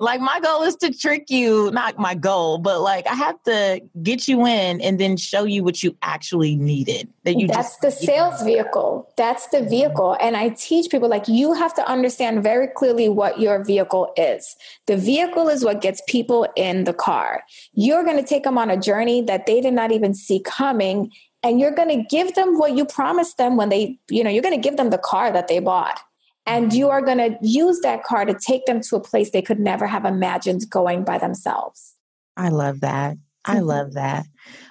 like 0.00 0.20
my 0.20 0.38
goal 0.40 0.62
is 0.62 0.76
to 0.76 0.92
trick 0.92 1.28
you, 1.28 1.70
not 1.72 1.98
my 1.98 2.14
goal, 2.14 2.58
but 2.58 2.80
like 2.80 3.06
I 3.06 3.14
have 3.14 3.42
to 3.44 3.82
get 4.02 4.28
you 4.28 4.46
in 4.46 4.80
and 4.80 4.98
then 5.00 5.16
show 5.16 5.44
you 5.44 5.64
what 5.64 5.82
you 5.82 5.96
actually 6.02 6.54
needed. 6.54 7.08
That 7.24 7.38
you 7.38 7.48
That's 7.48 7.76
the 7.78 7.90
sales 7.90 8.40
vehicle. 8.42 9.12
That's 9.16 9.48
the 9.48 9.62
vehicle. 9.62 10.16
And 10.20 10.36
I 10.36 10.50
teach 10.50 10.90
people 10.90 11.08
like 11.08 11.26
you 11.26 11.52
have 11.52 11.74
to 11.74 11.88
understand 11.88 12.42
very 12.42 12.68
clearly 12.68 13.08
what 13.08 13.40
your 13.40 13.64
vehicle 13.64 14.12
is. 14.16 14.56
The 14.86 14.96
vehicle 14.96 15.48
is 15.48 15.64
what 15.64 15.80
gets 15.80 16.00
people 16.06 16.46
in 16.54 16.84
the 16.84 16.94
car. 16.94 17.42
You're 17.72 18.04
going 18.04 18.18
to 18.18 18.28
take 18.28 18.44
them 18.44 18.56
on 18.56 18.70
a 18.70 18.76
journey 18.76 19.22
that 19.22 19.46
they 19.46 19.60
did 19.60 19.74
not 19.74 19.90
even 19.90 20.14
see 20.14 20.40
coming 20.40 21.10
and 21.42 21.60
you're 21.60 21.70
going 21.70 21.88
to 21.88 22.04
give 22.08 22.34
them 22.34 22.58
what 22.58 22.76
you 22.76 22.84
promised 22.84 23.36
them 23.38 23.56
when 23.56 23.68
they, 23.68 23.98
you 24.10 24.24
know, 24.24 24.30
you're 24.30 24.42
going 24.42 24.60
to 24.60 24.68
give 24.68 24.76
them 24.76 24.90
the 24.90 24.98
car 24.98 25.30
that 25.32 25.46
they 25.46 25.60
bought 25.60 26.00
and 26.48 26.72
you 26.72 26.88
are 26.88 27.02
going 27.02 27.18
to 27.18 27.38
use 27.42 27.80
that 27.80 28.02
car 28.04 28.24
to 28.24 28.34
take 28.34 28.66
them 28.66 28.80
to 28.80 28.96
a 28.96 29.00
place 29.00 29.30
they 29.30 29.42
could 29.42 29.60
never 29.60 29.86
have 29.86 30.04
imagined 30.04 30.68
going 30.70 31.04
by 31.04 31.18
themselves. 31.18 31.94
I 32.36 32.48
love 32.48 32.80
that. 32.80 33.16
I 33.44 33.56
mm-hmm. 33.56 33.66
love 33.66 33.92
that. 33.94 34.26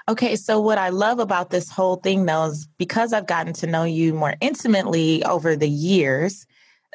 Okay, 0.10 0.36
so 0.36 0.60
what 0.60 0.78
I 0.78 0.90
love 0.90 1.20
about 1.20 1.50
this 1.50 1.70
whole 1.70 1.98
thing 1.98 2.26
though 2.26 2.46
is 2.46 2.68
because 2.78 3.14
I've 3.14 3.28
gotten 3.28 3.54
to 3.54 3.68
know 3.68 3.84
you 3.84 4.14
more 4.14 4.36
intimately 4.42 5.24
over 5.24 5.56
the 5.56 5.70
years, 5.70 6.46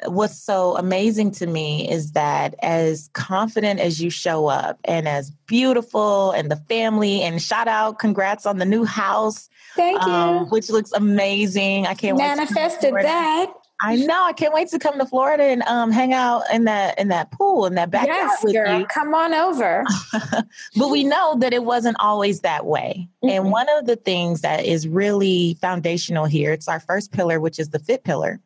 what's 0.05 0.37
so 0.41 0.75
amazing 0.77 1.31
to 1.31 1.47
me 1.47 1.89
is 1.89 2.11
that 2.13 2.55
as 2.61 3.09
confident 3.13 3.79
as 3.79 4.01
you 4.01 4.09
show 4.09 4.47
up 4.47 4.79
and 4.85 5.07
as 5.07 5.31
beautiful 5.47 6.31
and 6.31 6.51
the 6.51 6.55
family 6.55 7.21
and 7.21 7.41
shout 7.41 7.67
out 7.67 7.99
congrats 7.99 8.45
on 8.45 8.57
the 8.57 8.65
new 8.65 8.83
house 8.83 9.49
thank 9.75 10.01
you 10.01 10.11
um, 10.11 10.49
which 10.49 10.69
looks 10.69 10.91
amazing 10.93 11.85
i 11.85 11.93
can't 11.93 12.17
manifested 12.17 12.93
that 12.93 13.53
I 13.83 13.97
know. 13.97 14.23
I 14.23 14.31
can't 14.31 14.53
wait 14.53 14.69
to 14.69 14.79
come 14.79 14.97
to 14.97 15.05
Florida 15.05 15.43
and 15.43 15.61
um, 15.63 15.91
hang 15.91 16.13
out 16.13 16.43
in 16.53 16.63
that 16.63 16.97
in 16.97 17.09
that 17.09 17.31
pool 17.31 17.65
in 17.65 17.75
that 17.75 17.91
backyard 17.91 18.17
yes, 18.17 18.43
with 18.43 18.53
girl, 18.53 18.79
you. 18.79 18.85
Come 18.85 19.13
on 19.13 19.33
over. 19.33 19.83
but 20.77 20.89
we 20.89 21.03
know 21.03 21.35
that 21.39 21.53
it 21.53 21.65
wasn't 21.65 21.97
always 21.99 22.39
that 22.41 22.65
way. 22.65 23.09
Mm-hmm. 23.23 23.29
And 23.29 23.51
one 23.51 23.67
of 23.77 23.85
the 23.85 23.97
things 23.97 24.39
that 24.39 24.65
is 24.65 24.87
really 24.87 25.57
foundational 25.59 26.23
here, 26.25 26.53
it's 26.53 26.69
our 26.69 26.79
first 26.79 27.11
pillar, 27.11 27.41
which 27.41 27.59
is 27.59 27.69
the 27.69 27.79
fit 27.79 28.05
pillar. 28.05 28.39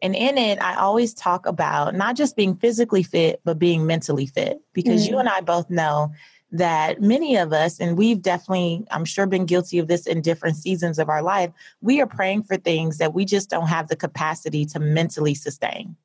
And 0.00 0.14
in 0.14 0.38
it, 0.38 0.58
I 0.62 0.76
always 0.76 1.12
talk 1.12 1.44
about 1.44 1.94
not 1.94 2.16
just 2.16 2.34
being 2.34 2.56
physically 2.56 3.02
fit, 3.02 3.40
but 3.44 3.58
being 3.58 3.86
mentally 3.86 4.26
fit. 4.26 4.58
Because 4.72 5.04
mm-hmm. 5.04 5.14
you 5.14 5.18
and 5.18 5.28
I 5.28 5.42
both 5.42 5.68
know 5.68 6.12
that 6.50 7.00
many 7.00 7.36
of 7.36 7.52
us, 7.52 7.78
and 7.78 7.98
we've 7.98 8.22
definitely, 8.22 8.84
I'm 8.90 9.04
sure, 9.04 9.26
been 9.26 9.44
guilty 9.44 9.78
of 9.78 9.88
this 9.88 10.06
in 10.06 10.22
different 10.22 10.56
seasons 10.56 10.98
of 10.98 11.08
our 11.08 11.22
life, 11.22 11.50
we 11.80 12.00
are 12.00 12.06
praying 12.06 12.44
for 12.44 12.56
things 12.56 12.98
that 12.98 13.14
we 13.14 13.24
just 13.24 13.50
don't 13.50 13.68
have 13.68 13.88
the 13.88 13.96
capacity 13.96 14.64
to 14.66 14.80
mentally 14.80 15.34
sustain. 15.34 15.96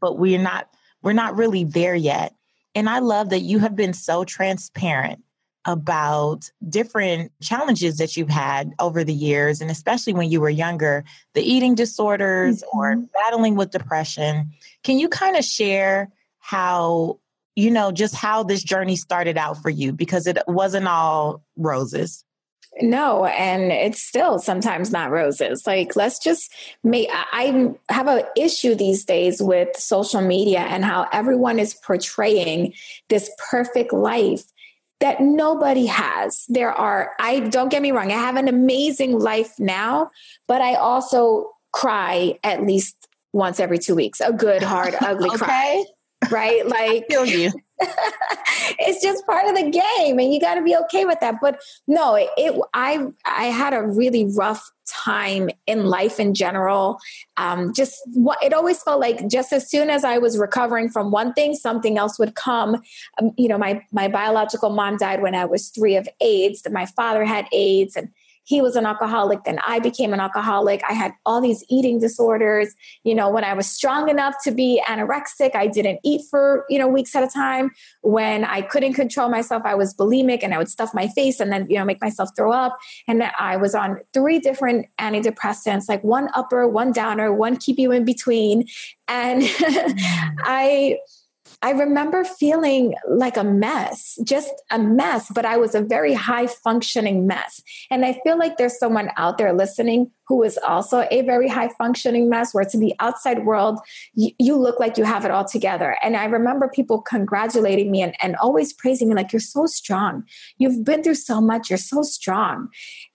But 0.00 0.18
we're 0.18 0.38
not, 0.38 0.68
we're 1.02 1.14
not 1.14 1.36
really 1.36 1.64
there 1.64 1.94
yet. 1.94 2.34
And 2.74 2.90
I 2.90 2.98
love 2.98 3.30
that 3.30 3.40
you 3.40 3.58
have 3.60 3.74
been 3.74 3.94
so 3.94 4.24
transparent 4.24 5.22
about 5.64 6.50
different 6.68 7.32
challenges 7.42 7.96
that 7.96 8.16
you've 8.16 8.28
had 8.28 8.72
over 8.78 9.02
the 9.02 9.14
years, 9.14 9.60
and 9.60 9.70
especially 9.70 10.12
when 10.12 10.30
you 10.30 10.40
were 10.40 10.50
younger, 10.50 11.04
the 11.34 11.42
eating 11.42 11.74
disorders 11.74 12.62
mm-hmm. 12.62 12.78
or 12.78 12.96
battling 13.14 13.56
with 13.56 13.70
depression. 13.70 14.52
Can 14.84 14.98
you 14.98 15.08
kind 15.08 15.36
of 15.36 15.44
share 15.44 16.12
how 16.38 17.18
you 17.56 17.70
know, 17.70 17.90
just 17.90 18.14
how 18.14 18.42
this 18.42 18.62
journey 18.62 18.96
started 18.96 19.38
out 19.38 19.60
for 19.60 19.70
you 19.70 19.92
because 19.92 20.26
it 20.26 20.38
wasn't 20.46 20.86
all 20.86 21.42
roses. 21.56 22.22
No, 22.82 23.24
and 23.24 23.72
it's 23.72 24.02
still 24.02 24.38
sometimes 24.38 24.92
not 24.92 25.10
roses. 25.10 25.66
Like, 25.66 25.96
let's 25.96 26.18
just 26.18 26.52
make, 26.84 27.08
I 27.10 27.74
have 27.88 28.06
an 28.06 28.24
issue 28.36 28.74
these 28.74 29.06
days 29.06 29.42
with 29.42 29.74
social 29.76 30.20
media 30.20 30.58
and 30.60 30.84
how 30.84 31.08
everyone 31.10 31.58
is 31.58 31.72
portraying 31.72 32.74
this 33.08 33.30
perfect 33.50 33.94
life 33.94 34.44
that 35.00 35.22
nobody 35.22 35.86
has. 35.86 36.44
There 36.48 36.72
are, 36.72 37.12
I 37.18 37.40
don't 37.40 37.70
get 37.70 37.80
me 37.80 37.92
wrong, 37.92 38.12
I 38.12 38.16
have 38.16 38.36
an 38.36 38.48
amazing 38.48 39.18
life 39.18 39.58
now, 39.58 40.10
but 40.46 40.60
I 40.60 40.74
also 40.74 41.52
cry 41.72 42.38
at 42.44 42.62
least 42.66 43.08
once 43.32 43.58
every 43.58 43.78
two 43.78 43.94
weeks, 43.94 44.20
a 44.20 44.34
good, 44.34 44.62
hard, 44.62 44.94
ugly 45.00 45.30
okay. 45.30 45.38
cry 45.38 45.84
right? 46.30 46.62
Like, 46.76 47.06
it's 48.78 49.02
just 49.02 49.26
part 49.26 49.46
of 49.46 49.54
the 49.54 49.70
game, 49.70 50.18
and 50.18 50.32
you 50.32 50.40
got 50.40 50.54
to 50.54 50.62
be 50.62 50.74
okay 50.76 51.04
with 51.04 51.20
that. 51.20 51.36
But 51.42 51.60
no, 51.86 52.14
it, 52.14 52.28
it, 52.36 52.58
I 52.72 53.06
I 53.26 53.44
had 53.44 53.74
a 53.74 53.82
really 53.82 54.26
rough 54.36 54.70
time 54.86 55.50
in 55.66 55.84
life 55.84 56.18
in 56.18 56.32
general. 56.32 56.98
Um, 57.36 57.74
just 57.74 58.00
what 58.14 58.42
it 58.42 58.54
always 58.54 58.82
felt 58.82 59.00
like. 59.00 59.28
Just 59.28 59.52
as 59.52 59.68
soon 59.68 59.90
as 59.90 60.04
I 60.04 60.16
was 60.18 60.38
recovering 60.38 60.88
from 60.88 61.10
one 61.10 61.34
thing, 61.34 61.54
something 61.54 61.98
else 61.98 62.18
would 62.18 62.34
come. 62.34 62.80
Um, 63.20 63.32
you 63.36 63.48
know, 63.48 63.58
my 63.58 63.82
my 63.92 64.08
biological 64.08 64.70
mom 64.70 64.96
died 64.96 65.20
when 65.20 65.34
I 65.34 65.44
was 65.44 65.68
three 65.68 65.96
of 65.96 66.08
AIDS. 66.20 66.62
My 66.70 66.86
father 66.86 67.24
had 67.24 67.46
AIDS, 67.52 67.94
and 67.94 68.08
he 68.46 68.62
was 68.62 68.76
an 68.76 68.86
alcoholic, 68.86 69.42
then 69.42 69.58
I 69.66 69.80
became 69.80 70.12
an 70.12 70.20
alcoholic. 70.20 70.80
I 70.88 70.92
had 70.92 71.12
all 71.26 71.40
these 71.40 71.64
eating 71.68 71.98
disorders. 71.98 72.72
You 73.02 73.12
know, 73.12 73.28
when 73.28 73.42
I 73.42 73.54
was 73.54 73.66
strong 73.66 74.08
enough 74.08 74.36
to 74.44 74.52
be 74.52 74.80
anorexic, 74.88 75.56
I 75.56 75.66
didn't 75.66 75.98
eat 76.04 76.22
for, 76.30 76.64
you 76.70 76.78
know, 76.78 76.86
weeks 76.86 77.16
at 77.16 77.24
a 77.24 77.28
time. 77.28 77.72
When 78.02 78.44
I 78.44 78.62
couldn't 78.62 78.94
control 78.94 79.28
myself, 79.28 79.64
I 79.64 79.74
was 79.74 79.92
bulimic 79.94 80.44
and 80.44 80.54
I 80.54 80.58
would 80.58 80.68
stuff 80.68 80.94
my 80.94 81.08
face 81.08 81.40
and 81.40 81.50
then, 81.50 81.66
you 81.68 81.76
know, 81.76 81.84
make 81.84 82.00
myself 82.00 82.30
throw 82.36 82.52
up. 82.52 82.78
And 83.08 83.24
I 83.36 83.56
was 83.56 83.74
on 83.74 83.98
three 84.12 84.38
different 84.38 84.86
antidepressants, 85.00 85.88
like 85.88 86.04
one 86.04 86.28
upper, 86.34 86.68
one 86.68 86.92
downer, 86.92 87.32
one 87.32 87.56
keep 87.56 87.80
you 87.80 87.90
in 87.90 88.04
between. 88.04 88.68
And 89.08 89.42
mm. 89.42 89.94
I, 90.44 90.98
I 91.66 91.70
remember 91.70 92.22
feeling 92.22 92.94
like 93.08 93.36
a 93.36 93.42
mess, 93.42 94.16
just 94.22 94.52
a 94.70 94.78
mess, 94.78 95.26
but 95.34 95.44
I 95.44 95.56
was 95.56 95.74
a 95.74 95.80
very 95.80 96.14
high 96.14 96.46
functioning 96.46 97.26
mess. 97.26 97.60
And 97.90 98.04
I 98.04 98.20
feel 98.22 98.38
like 98.38 98.56
there's 98.56 98.78
someone 98.78 99.10
out 99.16 99.36
there 99.36 99.52
listening 99.52 100.12
who 100.28 100.44
is 100.44 100.60
also 100.64 101.08
a 101.10 101.22
very 101.22 101.48
high 101.48 101.70
functioning 101.76 102.30
mess, 102.30 102.54
where 102.54 102.64
to 102.64 102.78
the 102.78 102.94
outside 103.00 103.44
world, 103.44 103.80
you, 104.14 104.30
you 104.38 104.56
look 104.56 104.78
like 104.78 104.96
you 104.96 105.02
have 105.02 105.24
it 105.24 105.32
all 105.32 105.44
together. 105.44 105.96
And 106.04 106.16
I 106.16 106.26
remember 106.26 106.68
people 106.68 107.02
congratulating 107.02 107.90
me 107.90 108.00
and, 108.00 108.14
and 108.22 108.36
always 108.36 108.72
praising 108.72 109.08
me, 109.08 109.16
like, 109.16 109.32
you're 109.32 109.40
so 109.40 109.66
strong. 109.66 110.22
You've 110.58 110.84
been 110.84 111.02
through 111.02 111.16
so 111.16 111.40
much. 111.40 111.68
You're 111.68 111.78
so 111.78 112.02
strong. 112.02 112.68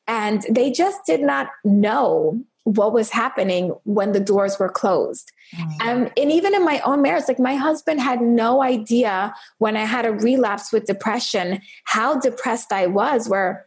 And 0.08 0.46
they 0.50 0.72
just 0.72 1.05
did 1.05 1.22
not 1.22 1.48
know 1.63 2.43
what 2.63 2.94
was 2.94 3.10
happening 3.10 3.70
when 3.84 4.12
the 4.12 4.20
doors 4.20 4.60
were 4.60 4.70
closed. 4.70 5.32
Mm-hmm. 5.56 5.89
Um, 5.89 6.10
and 6.15 6.32
even 6.32 6.53
in 6.53 6.63
my 6.63 6.80
own 6.82 7.01
marriage, 7.01 7.25
like 7.27 7.39
my 7.39 7.56
husband 7.56 8.00
had 8.00 8.22
no 8.22 8.62
idea 8.62 9.34
when 9.58 9.75
I 9.75 9.86
had 9.86 10.06
a 10.06 10.12
relapse 10.12 10.72
with 10.72 10.86
depression 10.86 11.62
how 11.86 12.20
depressed 12.20 12.72
I 12.72 12.88
was, 12.88 13.27
where 13.27 13.65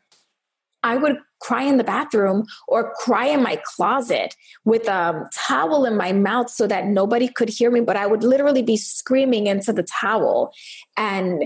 I 0.83 0.97
would 0.97 1.19
cry 1.41 1.63
in 1.63 1.77
the 1.77 1.85
bathroom 1.85 2.47
or 2.69 2.95
cry 2.95 3.27
in 3.27 3.43
my 3.43 3.61
closet 3.65 4.35
with 4.65 4.87
a 4.89 5.29
towel 5.35 5.85
in 5.85 5.97
my 5.97 6.13
mouth 6.13 6.49
so 6.51 6.67
that 6.67 6.87
nobody 6.87 7.29
could 7.29 7.49
hear 7.49 7.71
me, 7.71 7.81
but 7.81 7.97
I 7.97 8.07
would 8.07 8.23
literally 8.23 8.63
be 8.63 8.77
screaming 8.77 9.47
into 9.47 9.73
the 9.73 9.83
towel. 9.83 10.53
And 10.97 11.45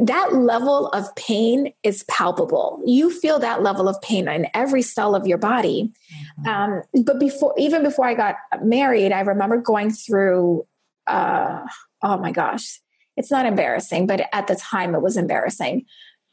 that 0.00 0.34
level 0.34 0.88
of 0.88 1.14
pain 1.16 1.72
is 1.82 2.02
palpable. 2.04 2.82
You 2.86 3.10
feel 3.10 3.38
that 3.40 3.62
level 3.62 3.88
of 3.88 4.00
pain 4.00 4.26
in 4.26 4.46
every 4.54 4.82
cell 4.82 5.14
of 5.14 5.26
your 5.26 5.38
body. 5.38 5.92
Mm-hmm. 6.40 6.48
Um, 6.48 7.04
but 7.04 7.20
before, 7.20 7.54
even 7.58 7.82
before 7.82 8.06
I 8.06 8.14
got 8.14 8.36
married, 8.62 9.12
I 9.12 9.20
remember 9.20 9.58
going 9.58 9.90
through, 9.90 10.66
uh, 11.06 11.60
oh 12.02 12.16
my 12.16 12.32
gosh, 12.32 12.80
it's 13.16 13.30
not 13.30 13.44
embarrassing, 13.44 14.06
but 14.06 14.26
at 14.32 14.46
the 14.46 14.56
time 14.56 14.94
it 14.94 15.02
was 15.02 15.18
embarrassing. 15.18 15.84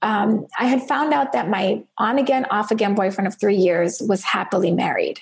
Um, 0.01 0.48
I 0.58 0.66
had 0.66 0.82
found 0.84 1.13
out 1.13 1.34
that 1.34 1.50
my 1.50 1.84
on 1.98 2.18
again, 2.18 2.46
off 2.50 2.72
again 2.72 2.96
boyfriend 2.96 3.28
of 3.28 3.38
three 3.38 3.58
years 3.58 4.01
was 4.01 4.24
happily 4.24 4.72
married. 4.72 5.20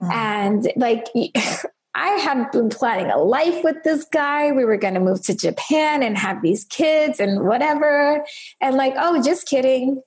Mm-hmm. 0.00 0.12
And 0.12 0.72
like, 0.76 1.06
I 1.96 2.08
had 2.18 2.50
been 2.50 2.68
planning 2.68 3.10
a 3.10 3.16
life 3.16 3.64
with 3.64 3.82
this 3.82 4.04
guy. 4.04 4.52
We 4.52 4.66
were 4.66 4.76
going 4.76 4.92
to 4.94 5.00
move 5.00 5.24
to 5.24 5.34
Japan 5.34 6.02
and 6.02 6.16
have 6.18 6.42
these 6.42 6.64
kids 6.64 7.18
and 7.20 7.46
whatever. 7.46 8.22
And 8.60 8.76
like, 8.76 8.92
oh, 8.98 9.22
just 9.22 9.48
kidding. 9.48 10.02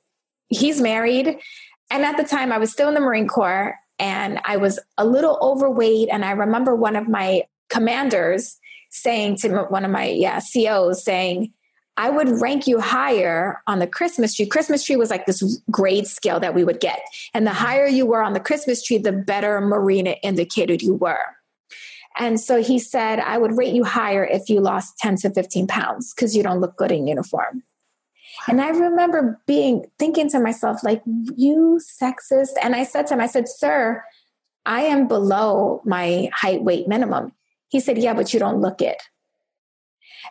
He's 0.50 0.80
married. 0.80 1.40
And 1.90 2.06
at 2.06 2.16
the 2.16 2.24
time, 2.24 2.52
I 2.52 2.60
was 2.60 2.72
still 2.72 2.90
in 2.90 2.94
the 2.94 3.00
Marine 3.00 3.28
Corps 3.28 3.76
and 3.98 4.40
I 4.46 4.58
was 4.58 4.80
a 5.00 5.06
little 5.06 5.40
overweight. 5.42 6.10
And 6.12 6.24
I 6.24 6.32
remember 6.32 6.76
one 6.76 6.96
of 6.96 7.10
my 7.10 7.42
commanders 7.70 8.60
saying 8.92 9.38
to 9.38 9.64
one 9.70 9.84
of 9.84 9.90
my 9.90 10.10
yeah, 10.10 10.40
COs 10.54 11.04
saying, 11.04 11.52
I 11.98 12.12
would 12.12 12.40
rank 12.40 12.68
you 12.68 12.80
higher 12.80 13.64
on 13.66 13.80
the 13.80 13.88
Christmas 13.88 14.36
tree. 14.36 14.46
Christmas 14.46 14.84
tree 14.84 14.96
was 14.96 15.10
like 15.10 15.26
this 15.26 15.60
grade 15.72 16.06
scale 16.06 16.40
that 16.40 16.54
we 16.54 16.64
would 16.64 16.80
get. 16.80 17.02
And 17.34 17.48
the 17.48 17.54
higher 17.54 17.88
you 17.88 18.06
were 18.06 18.22
on 18.22 18.34
the 18.34 18.40
Christmas 18.40 18.84
tree, 18.84 19.00
the 19.00 19.12
better 19.12 19.60
Marina 19.60 20.12
indicated 20.22 20.84
you 20.84 20.94
were. 20.94 21.20
And 22.18 22.40
so 22.40 22.62
he 22.62 22.80
said, 22.80 23.20
I 23.20 23.38
would 23.38 23.58
rate 23.58 23.74
you 23.74 23.84
higher 23.84 24.26
if 24.26 24.50
you 24.50 24.60
lost 24.60 24.98
10 24.98 25.18
to 25.18 25.30
15 25.30 25.68
pounds 25.68 26.14
because 26.14 26.36
you 26.36 26.44
don't 26.44 26.60
look 26.60 26.76
good 26.76 26.92
in 26.92 27.08
uniform. 27.08 27.64
And 28.48 28.62
I 28.62 28.70
remember 28.70 29.40
being 29.46 29.86
thinking 29.98 30.30
to 30.32 30.40
myself, 30.40 30.84
like, 30.84 31.02
you 31.36 31.80
sexist. 32.02 32.52
And 32.62 32.76
I 32.76 32.84
said 32.84 33.08
to 33.08 33.14
him, 33.14 33.22
I 33.22 33.28
said, 33.28 33.48
sir, 33.48 34.04
I 34.66 34.82
am 34.82 35.08
below 35.08 35.82
my 35.86 36.30
height 36.34 36.64
weight 36.64 36.88
minimum. 36.88 37.34
He 37.70 37.80
said, 37.80 37.98
yeah, 37.98 38.14
but 38.14 38.34
you 38.34 38.40
don't 38.40 38.62
look 38.62 38.82
it. 38.82 39.02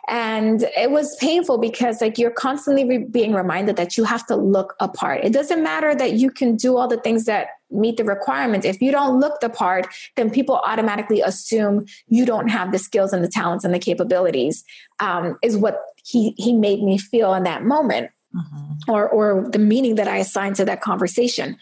And 0.07 0.63
it 0.77 0.91
was 0.91 1.15
painful 1.17 1.57
because 1.57 2.01
like 2.01 2.17
you're 2.17 2.31
constantly 2.31 2.85
re- 2.85 3.05
being 3.05 3.33
reminded 3.33 3.75
that 3.75 3.97
you 3.97 4.03
have 4.05 4.25
to 4.27 4.35
look 4.35 4.75
apart. 4.79 5.23
It 5.23 5.33
doesn't 5.33 5.63
matter 5.63 5.93
that 5.93 6.13
you 6.13 6.31
can 6.31 6.55
do 6.55 6.77
all 6.77 6.87
the 6.87 6.97
things 6.97 7.25
that 7.25 7.49
meet 7.71 7.97
the 7.97 8.03
requirements. 8.03 8.65
If 8.65 8.81
you 8.81 8.91
don't 8.91 9.19
look 9.19 9.39
the 9.39 9.49
part, 9.49 9.87
then 10.15 10.29
people 10.29 10.61
automatically 10.65 11.21
assume 11.21 11.85
you 12.07 12.25
don't 12.25 12.47
have 12.49 12.71
the 12.71 12.79
skills 12.79 13.13
and 13.13 13.23
the 13.23 13.29
talents 13.29 13.63
and 13.63 13.73
the 13.73 13.79
capabilities. 13.79 14.63
Um, 14.99 15.37
is 15.41 15.55
what 15.57 15.79
he 16.03 16.33
he 16.37 16.53
made 16.53 16.83
me 16.83 16.97
feel 16.97 17.33
in 17.33 17.43
that 17.43 17.63
moment, 17.63 18.11
mm-hmm. 18.35 18.91
or 18.91 19.07
or 19.07 19.49
the 19.49 19.59
meaning 19.59 19.95
that 19.95 20.07
I 20.07 20.17
assigned 20.17 20.55
to 20.57 20.65
that 20.65 20.81
conversation. 20.81 21.57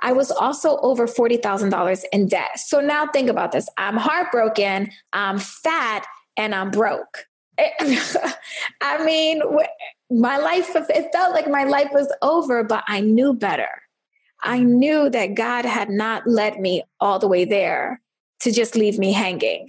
I 0.00 0.12
was 0.12 0.30
also 0.30 0.78
over 0.78 1.08
$40,000 1.08 2.04
in 2.12 2.28
debt. 2.28 2.58
So 2.58 2.80
now 2.80 3.08
think 3.08 3.28
about 3.28 3.50
this. 3.50 3.68
I'm 3.76 3.96
heartbroken, 3.96 4.92
I'm 5.12 5.38
fat, 5.38 6.06
and 6.36 6.54
I'm 6.54 6.70
broke. 6.70 7.26
I 7.58 9.04
mean, 9.04 9.42
my 10.10 10.38
life, 10.38 10.70
it 10.74 11.08
felt 11.12 11.34
like 11.34 11.48
my 11.48 11.64
life 11.64 11.88
was 11.92 12.12
over, 12.22 12.62
but 12.62 12.84
I 12.86 13.00
knew 13.00 13.34
better. 13.34 13.68
I 14.42 14.60
knew 14.60 15.10
that 15.10 15.34
God 15.34 15.64
had 15.64 15.90
not 15.90 16.26
led 16.26 16.60
me 16.60 16.82
all 17.00 17.18
the 17.18 17.28
way 17.28 17.44
there 17.44 18.00
to 18.40 18.52
just 18.52 18.76
leave 18.76 18.98
me 18.98 19.12
hanging. 19.12 19.66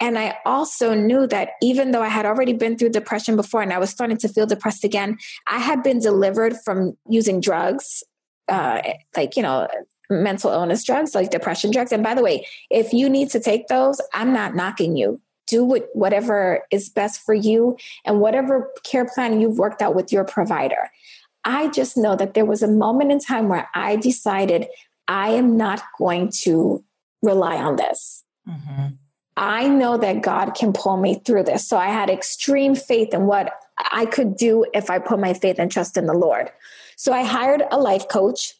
And 0.00 0.18
I 0.18 0.36
also 0.44 0.94
knew 0.94 1.28
that 1.28 1.50
even 1.62 1.92
though 1.92 2.02
I 2.02 2.08
had 2.08 2.26
already 2.26 2.52
been 2.52 2.76
through 2.76 2.88
depression 2.88 3.36
before 3.36 3.62
and 3.62 3.72
I 3.72 3.78
was 3.78 3.90
starting 3.90 4.16
to 4.18 4.28
feel 4.28 4.46
depressed 4.46 4.82
again, 4.82 5.16
I 5.46 5.60
had 5.60 5.84
been 5.84 6.00
delivered 6.00 6.56
from 6.64 6.96
using 7.08 7.40
drugs, 7.40 8.02
uh, 8.48 8.82
like, 9.16 9.36
you 9.36 9.44
know, 9.44 9.68
mental 10.10 10.50
illness 10.50 10.84
drugs, 10.84 11.14
like 11.14 11.30
depression 11.30 11.70
drugs. 11.70 11.92
And 11.92 12.02
by 12.02 12.14
the 12.14 12.22
way, 12.22 12.46
if 12.68 12.92
you 12.92 13.08
need 13.08 13.30
to 13.30 13.38
take 13.40 13.68
those, 13.68 14.00
I'm 14.12 14.32
not 14.32 14.56
knocking 14.56 14.96
you. 14.96 15.20
Do 15.46 15.64
what, 15.64 15.88
whatever 15.92 16.62
is 16.70 16.88
best 16.88 17.20
for 17.20 17.34
you 17.34 17.76
and 18.04 18.20
whatever 18.20 18.70
care 18.82 19.04
plan 19.04 19.40
you've 19.40 19.58
worked 19.58 19.82
out 19.82 19.94
with 19.94 20.12
your 20.12 20.24
provider. 20.24 20.90
I 21.44 21.68
just 21.68 21.96
know 21.96 22.16
that 22.16 22.34
there 22.34 22.44
was 22.44 22.62
a 22.62 22.68
moment 22.68 23.10
in 23.10 23.18
time 23.18 23.48
where 23.48 23.68
I 23.74 23.96
decided 23.96 24.68
I 25.08 25.30
am 25.30 25.56
not 25.56 25.82
going 25.98 26.30
to 26.42 26.84
rely 27.22 27.56
on 27.56 27.76
this. 27.76 28.24
Mm-hmm. 28.48 28.94
I 29.36 29.68
know 29.68 29.96
that 29.96 30.22
God 30.22 30.54
can 30.54 30.72
pull 30.72 30.96
me 30.96 31.20
through 31.24 31.44
this. 31.44 31.66
So 31.66 31.76
I 31.76 31.88
had 31.88 32.10
extreme 32.10 32.74
faith 32.74 33.14
in 33.14 33.26
what 33.26 33.52
I 33.78 34.06
could 34.06 34.36
do 34.36 34.66
if 34.74 34.90
I 34.90 34.98
put 34.98 35.18
my 35.18 35.32
faith 35.32 35.56
and 35.58 35.70
trust 35.70 35.96
in 35.96 36.06
the 36.06 36.14
Lord. 36.14 36.50
So 36.96 37.12
I 37.12 37.22
hired 37.22 37.62
a 37.70 37.78
life 37.78 38.08
coach 38.08 38.54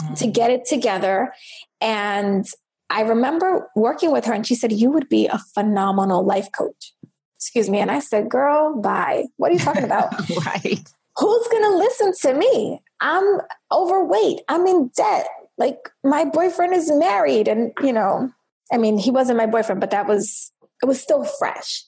mm-hmm. 0.00 0.14
to 0.14 0.26
get 0.26 0.50
it 0.50 0.64
together. 0.64 1.34
And 1.80 2.46
I 2.88 3.02
remember 3.02 3.68
working 3.76 4.12
with 4.12 4.24
her, 4.24 4.32
and 4.32 4.46
she 4.46 4.54
said, 4.54 4.72
You 4.72 4.90
would 4.90 5.08
be 5.08 5.26
a 5.26 5.38
phenomenal 5.54 6.24
life 6.24 6.50
coach. 6.52 6.94
Excuse 7.36 7.68
me. 7.68 7.78
And 7.78 7.90
I 7.90 7.98
said, 7.98 8.30
Girl, 8.30 8.80
bye. 8.80 9.24
What 9.36 9.50
are 9.50 9.54
you 9.54 9.60
talking 9.60 9.84
about? 9.84 10.14
right. 10.46 10.88
Who's 11.18 11.48
going 11.48 11.62
to 11.62 11.76
listen 11.76 12.12
to 12.22 12.34
me? 12.34 12.80
I'm 13.00 13.40
overweight. 13.72 14.40
I'm 14.48 14.66
in 14.66 14.90
debt. 14.96 15.26
Like, 15.58 15.90
my 16.04 16.24
boyfriend 16.24 16.74
is 16.74 16.90
married, 16.90 17.48
and, 17.48 17.72
you 17.82 17.92
know, 17.92 18.30
I 18.72 18.76
mean, 18.76 18.98
he 18.98 19.10
wasn't 19.10 19.38
my 19.38 19.46
boyfriend, 19.46 19.80
but 19.80 19.90
that 19.90 20.06
was, 20.06 20.52
it 20.82 20.86
was 20.86 21.00
still 21.00 21.24
fresh. 21.24 21.84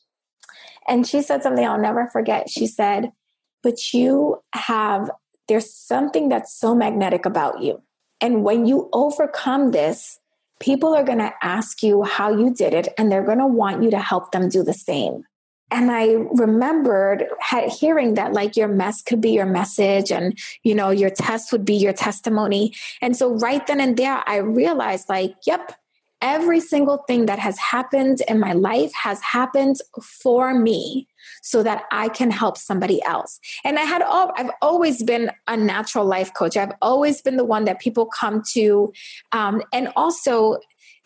And 0.87 1.07
she 1.07 1.21
said 1.21 1.43
something 1.43 1.67
I'll 1.67 1.79
never 1.79 2.07
forget. 2.07 2.49
She 2.49 2.67
said, 2.67 3.13
But 3.63 3.93
you 3.93 4.43
have, 4.55 5.11
there's 5.49 5.73
something 5.73 6.31
that's 6.31 6.59
so 6.59 6.75
magnetic 6.75 7.27
about 7.27 7.63
you. 7.63 7.83
And 8.23 8.43
when 8.43 8.65
you 8.65 8.89
overcome 8.93 9.71
this, 9.73 10.19
people 10.61 10.95
are 10.95 11.05
going 11.05 11.19
to 11.19 11.33
ask 11.43 11.83
you 11.83 12.03
how 12.03 12.31
you 12.31 12.55
did 12.55 12.75
it, 12.75 12.89
and 12.97 13.13
they're 13.13 13.25
going 13.25 13.39
to 13.39 13.47
want 13.47 13.83
you 13.83 13.91
to 13.91 14.01
help 14.01 14.33
them 14.33 14.49
do 14.49 14.63
the 14.63 14.73
same. 14.73 15.25
And 15.71 15.91
I 15.91 16.13
remembered 16.33 17.27
hearing 17.69 18.15
that 18.15 18.33
like 18.33 18.57
your 18.57 18.69
mess 18.69 19.03
could 19.03 19.21
be 19.21 19.31
your 19.31 19.47
message 19.47 20.11
and, 20.11 20.39
you 20.63 20.75
know, 20.75 20.91
your 20.91 21.11
test 21.11 21.53
would 21.53 21.65
be 21.65 21.75
your 21.75 21.93
testimony. 21.93 22.75
And 23.03 23.17
so 23.17 23.35
right 23.35 23.67
then 23.67 23.81
and 23.81 23.97
there, 23.97 24.23
I 24.27 24.37
realized 24.37 25.09
like, 25.09 25.35
yep, 25.47 25.73
every 26.21 26.61
single 26.61 26.99
thing 27.07 27.27
that 27.27 27.39
has 27.39 27.59
happened 27.59 28.23
in 28.29 28.41
my 28.41 28.53
life 28.53 28.93
has 28.95 29.21
happened 29.23 29.77
for 30.03 30.53
me 30.55 31.07
so 31.43 31.63
that 31.63 31.85
I 31.93 32.09
can 32.09 32.31
help 32.31 32.59
somebody 32.59 33.03
else. 33.05 33.39
And 33.65 33.79
I 33.79 33.83
had 33.83 34.03
all, 34.03 34.33
I've 34.37 34.51
always 34.61 35.03
been 35.03 35.31
a 35.47 35.57
natural 35.57 36.05
life 36.05 36.35
coach. 36.35 36.57
I've 36.57 36.73
always 36.83 37.23
been 37.23 37.37
the 37.37 37.45
one 37.45 37.65
that 37.67 37.79
people 37.79 38.07
come 38.07 38.43
to. 38.53 38.93
Um, 39.33 39.63
and 39.73 39.89
also, 39.97 40.59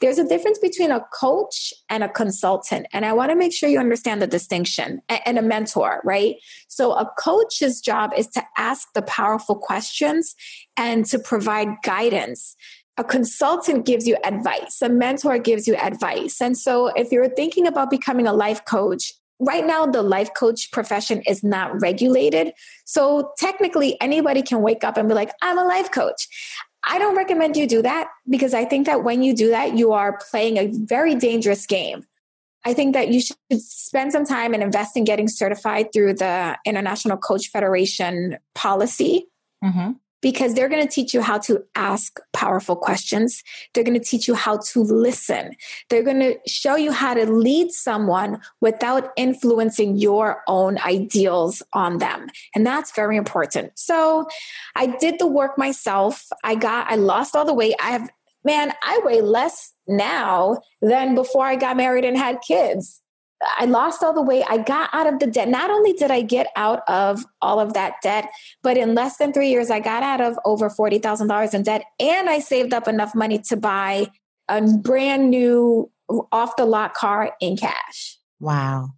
there's 0.02 0.18
a 0.18 0.28
difference 0.28 0.58
between 0.58 0.90
a 0.90 1.00
coach 1.18 1.72
and 1.88 2.04
a 2.04 2.08
consultant. 2.08 2.86
And 2.92 3.06
I 3.06 3.14
want 3.14 3.30
to 3.30 3.36
make 3.36 3.54
sure 3.54 3.68
you 3.68 3.78
understand 3.78 4.20
the 4.20 4.26
distinction 4.26 5.00
and 5.08 5.38
a 5.38 5.42
mentor, 5.42 6.02
right? 6.04 6.36
So 6.68 6.92
a 6.92 7.10
coach's 7.18 7.80
job 7.80 8.10
is 8.16 8.26
to 8.28 8.42
ask 8.58 8.88
the 8.94 9.02
powerful 9.02 9.54
questions 9.54 10.34
and 10.76 11.06
to 11.06 11.18
provide 11.18 11.68
guidance 11.82 12.56
a 12.98 13.04
consultant 13.04 13.86
gives 13.86 14.06
you 14.06 14.18
advice, 14.22 14.82
a 14.82 14.88
mentor 14.88 15.38
gives 15.38 15.66
you 15.66 15.74
advice. 15.76 16.42
And 16.42 16.58
so, 16.58 16.88
if 16.88 17.10
you're 17.10 17.28
thinking 17.28 17.66
about 17.66 17.88
becoming 17.88 18.26
a 18.26 18.34
life 18.34 18.66
coach, 18.66 19.12
right 19.40 19.66
now 19.66 19.86
the 19.86 20.02
life 20.02 20.30
coach 20.38 20.70
profession 20.72 21.22
is 21.26 21.42
not 21.42 21.80
regulated. 21.80 22.52
So, 22.84 23.32
technically, 23.38 23.98
anybody 24.00 24.42
can 24.42 24.60
wake 24.60 24.84
up 24.84 24.98
and 24.98 25.08
be 25.08 25.14
like, 25.14 25.32
I'm 25.40 25.58
a 25.58 25.64
life 25.64 25.90
coach. 25.90 26.28
I 26.84 26.98
don't 26.98 27.16
recommend 27.16 27.56
you 27.56 27.66
do 27.66 27.82
that 27.82 28.08
because 28.28 28.54
I 28.54 28.64
think 28.64 28.86
that 28.86 29.04
when 29.04 29.22
you 29.22 29.34
do 29.34 29.50
that, 29.50 29.76
you 29.76 29.92
are 29.92 30.18
playing 30.30 30.58
a 30.58 30.66
very 30.66 31.14
dangerous 31.14 31.66
game. 31.66 32.04
I 32.64 32.74
think 32.74 32.94
that 32.94 33.08
you 33.08 33.20
should 33.20 33.36
spend 33.50 34.12
some 34.12 34.24
time 34.24 34.54
and 34.54 34.62
invest 34.62 34.96
in 34.96 35.04
getting 35.04 35.28
certified 35.28 35.92
through 35.92 36.14
the 36.14 36.56
International 36.64 37.16
Coach 37.16 37.48
Federation 37.48 38.38
policy. 38.54 39.26
Mm-hmm 39.64 39.92
because 40.22 40.54
they're 40.54 40.68
going 40.68 40.86
to 40.86 40.92
teach 40.92 41.12
you 41.12 41.20
how 41.20 41.36
to 41.36 41.62
ask 41.74 42.18
powerful 42.32 42.76
questions. 42.76 43.42
They're 43.74 43.84
going 43.84 43.98
to 43.98 44.04
teach 44.04 44.26
you 44.26 44.34
how 44.34 44.58
to 44.58 44.80
listen. 44.80 45.54
They're 45.90 46.04
going 46.04 46.20
to 46.20 46.38
show 46.46 46.76
you 46.76 46.92
how 46.92 47.12
to 47.14 47.30
lead 47.30 47.72
someone 47.72 48.40
without 48.60 49.10
influencing 49.16 49.96
your 49.96 50.42
own 50.46 50.78
ideals 50.78 51.62
on 51.74 51.98
them. 51.98 52.28
And 52.54 52.66
that's 52.66 52.92
very 52.92 53.16
important. 53.16 53.72
So 53.74 54.26
I 54.76 54.86
did 54.86 55.18
the 55.18 55.26
work 55.26 55.58
myself. 55.58 56.26
I 56.44 56.54
got, 56.54 56.90
I 56.90 56.94
lost 56.94 57.36
all 57.36 57.44
the 57.44 57.52
weight. 57.52 57.74
I 57.82 57.90
have, 57.90 58.08
man, 58.44 58.72
I 58.82 59.00
weigh 59.04 59.20
less 59.20 59.72
now 59.88 60.60
than 60.80 61.14
before 61.14 61.44
I 61.44 61.56
got 61.56 61.76
married 61.76 62.04
and 62.04 62.16
had 62.16 62.40
kids. 62.46 63.01
I 63.58 63.64
lost 63.66 64.02
all 64.02 64.12
the 64.12 64.22
weight. 64.22 64.44
I 64.48 64.58
got 64.58 64.90
out 64.92 65.06
of 65.06 65.18
the 65.18 65.26
debt. 65.26 65.48
Not 65.48 65.70
only 65.70 65.92
did 65.92 66.10
I 66.10 66.22
get 66.22 66.48
out 66.56 66.82
of 66.88 67.24
all 67.40 67.60
of 67.60 67.74
that 67.74 67.94
debt, 68.02 68.30
but 68.62 68.76
in 68.76 68.94
less 68.94 69.16
than 69.16 69.32
three 69.32 69.50
years, 69.50 69.70
I 69.70 69.80
got 69.80 70.02
out 70.02 70.20
of 70.20 70.38
over 70.44 70.70
$40,000 70.70 71.54
in 71.54 71.62
debt 71.62 71.84
and 71.98 72.28
I 72.28 72.38
saved 72.38 72.72
up 72.72 72.88
enough 72.88 73.14
money 73.14 73.38
to 73.48 73.56
buy 73.56 74.06
a 74.48 74.62
brand 74.62 75.30
new 75.30 75.90
off 76.30 76.56
the 76.56 76.64
lot 76.64 76.94
car 76.94 77.34
in 77.40 77.56
cash. 77.56 78.18
Wow. 78.40 78.90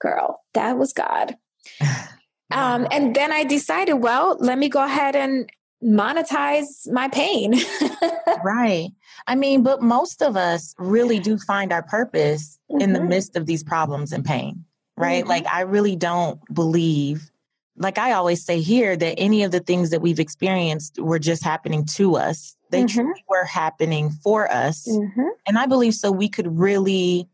Girl, 0.00 0.40
that 0.54 0.78
was 0.78 0.92
God. 0.92 1.36
um, 2.50 2.86
and 2.90 3.14
then 3.14 3.32
I 3.32 3.44
decided, 3.44 3.94
well, 3.94 4.36
let 4.40 4.58
me 4.58 4.68
go 4.68 4.82
ahead 4.82 5.16
and 5.16 5.50
monetize 5.82 6.90
my 6.90 7.08
pain. 7.08 7.54
right. 8.44 8.90
I 9.26 9.34
mean, 9.34 9.62
but 9.62 9.82
most 9.82 10.22
of 10.22 10.36
us 10.36 10.74
really 10.78 11.18
do 11.18 11.38
find 11.38 11.72
our 11.72 11.82
purpose 11.82 12.58
mm-hmm. 12.70 12.80
in 12.80 12.92
the 12.92 13.00
mm-hmm. 13.00 13.08
midst 13.08 13.36
of 13.36 13.46
these 13.46 13.62
problems 13.62 14.12
and 14.12 14.24
pain, 14.24 14.64
right? 14.96 15.22
Mm-hmm. 15.22 15.30
Like, 15.30 15.46
I 15.46 15.62
really 15.62 15.96
don't 15.96 16.40
believe, 16.52 17.30
like 17.76 17.98
I 17.98 18.12
always 18.12 18.44
say 18.44 18.60
here, 18.60 18.96
that 18.96 19.14
any 19.18 19.42
of 19.42 19.50
the 19.50 19.60
things 19.60 19.90
that 19.90 20.00
we've 20.00 20.20
experienced 20.20 20.98
were 20.98 21.18
just 21.18 21.42
happening 21.42 21.84
to 21.96 22.16
us. 22.16 22.56
They 22.70 22.84
mm-hmm. 22.84 23.00
truly 23.00 23.24
were 23.28 23.44
happening 23.44 24.10
for 24.10 24.50
us. 24.50 24.88
Mm-hmm. 24.88 25.28
And 25.46 25.58
I 25.58 25.66
believe 25.66 25.94
so 25.94 26.10
we 26.10 26.28
could 26.28 26.58
really 26.58 27.28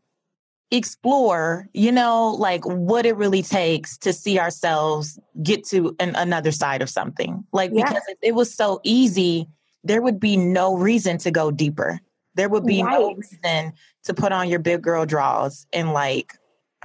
explore, 0.71 1.67
you 1.73 1.91
know, 1.91 2.35
like 2.37 2.65
what 2.65 3.05
it 3.05 3.15
really 3.15 3.41
takes 3.41 3.97
to 3.99 4.13
see 4.13 4.39
ourselves 4.39 5.19
get 5.41 5.65
to 5.65 5.95
an, 5.99 6.15
another 6.15 6.51
side 6.51 6.81
of 6.81 6.89
something. 6.89 7.43
Like, 7.51 7.71
yeah. 7.73 7.87
because 7.87 8.03
if 8.07 8.17
it 8.21 8.35
was 8.35 8.53
so 8.53 8.79
easy, 8.83 9.47
there 9.83 10.01
would 10.01 10.19
be 10.19 10.37
no 10.37 10.75
reason 10.75 11.17
to 11.19 11.31
go 11.31 11.49
deeper. 11.49 11.99
There 12.35 12.49
would 12.49 12.65
be 12.65 12.83
right. 12.83 12.91
no 12.91 13.15
reason 13.15 13.73
to 14.03 14.13
put 14.13 14.31
on 14.31 14.49
your 14.49 14.59
big 14.59 14.81
girl 14.81 15.05
draws 15.05 15.65
and 15.73 15.93
like 15.93 16.33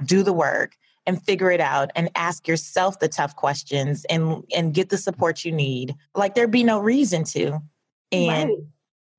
do 0.03 0.23
the 0.23 0.33
work 0.33 0.75
and 1.05 1.21
figure 1.21 1.51
it 1.51 1.61
out 1.61 1.91
and 1.95 2.09
ask 2.15 2.47
yourself 2.47 2.99
the 2.99 3.07
tough 3.07 3.35
questions 3.35 4.05
and 4.09 4.43
and 4.53 4.73
get 4.73 4.89
the 4.89 4.97
support 4.97 5.45
you 5.45 5.51
need. 5.51 5.95
Like 6.15 6.33
there'd 6.33 6.49
be 6.49 6.63
no 6.63 6.79
reason 6.79 7.23
to. 7.25 7.59
And 8.11 8.49
right 8.49 8.57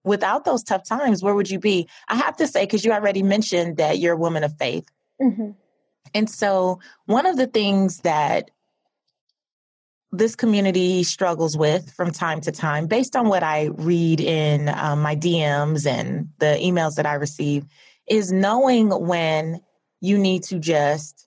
without 0.06 0.44
those 0.44 0.62
tough 0.62 0.84
times, 0.84 1.22
where 1.22 1.34
would 1.34 1.50
you 1.50 1.58
be? 1.58 1.88
I 2.08 2.14
have 2.14 2.36
to 2.36 2.46
say, 2.46 2.62
because 2.62 2.84
you 2.84 2.92
already 2.92 3.22
mentioned 3.22 3.76
that 3.76 3.98
you're 3.98 4.14
a 4.14 4.18
woman 4.18 4.44
of 4.44 4.56
faith. 4.56 4.88
Mm-hmm. 5.20 5.50
And 6.14 6.30
so, 6.30 6.78
one 7.06 7.26
of 7.26 7.36
the 7.36 7.48
things 7.48 7.98
that 7.98 8.50
this 10.12 10.36
community 10.36 11.02
struggles 11.02 11.58
with 11.58 11.92
from 11.92 12.12
time 12.12 12.40
to 12.42 12.52
time, 12.52 12.86
based 12.86 13.16
on 13.16 13.28
what 13.28 13.42
I 13.42 13.66
read 13.74 14.20
in 14.20 14.68
um, 14.68 15.02
my 15.02 15.16
DMs 15.16 15.86
and 15.86 16.28
the 16.38 16.58
emails 16.62 16.94
that 16.94 17.06
I 17.06 17.14
receive, 17.14 17.66
is 18.08 18.30
knowing 18.30 18.90
when 18.90 19.60
you 20.00 20.16
need 20.16 20.44
to 20.44 20.58
just 20.60 21.26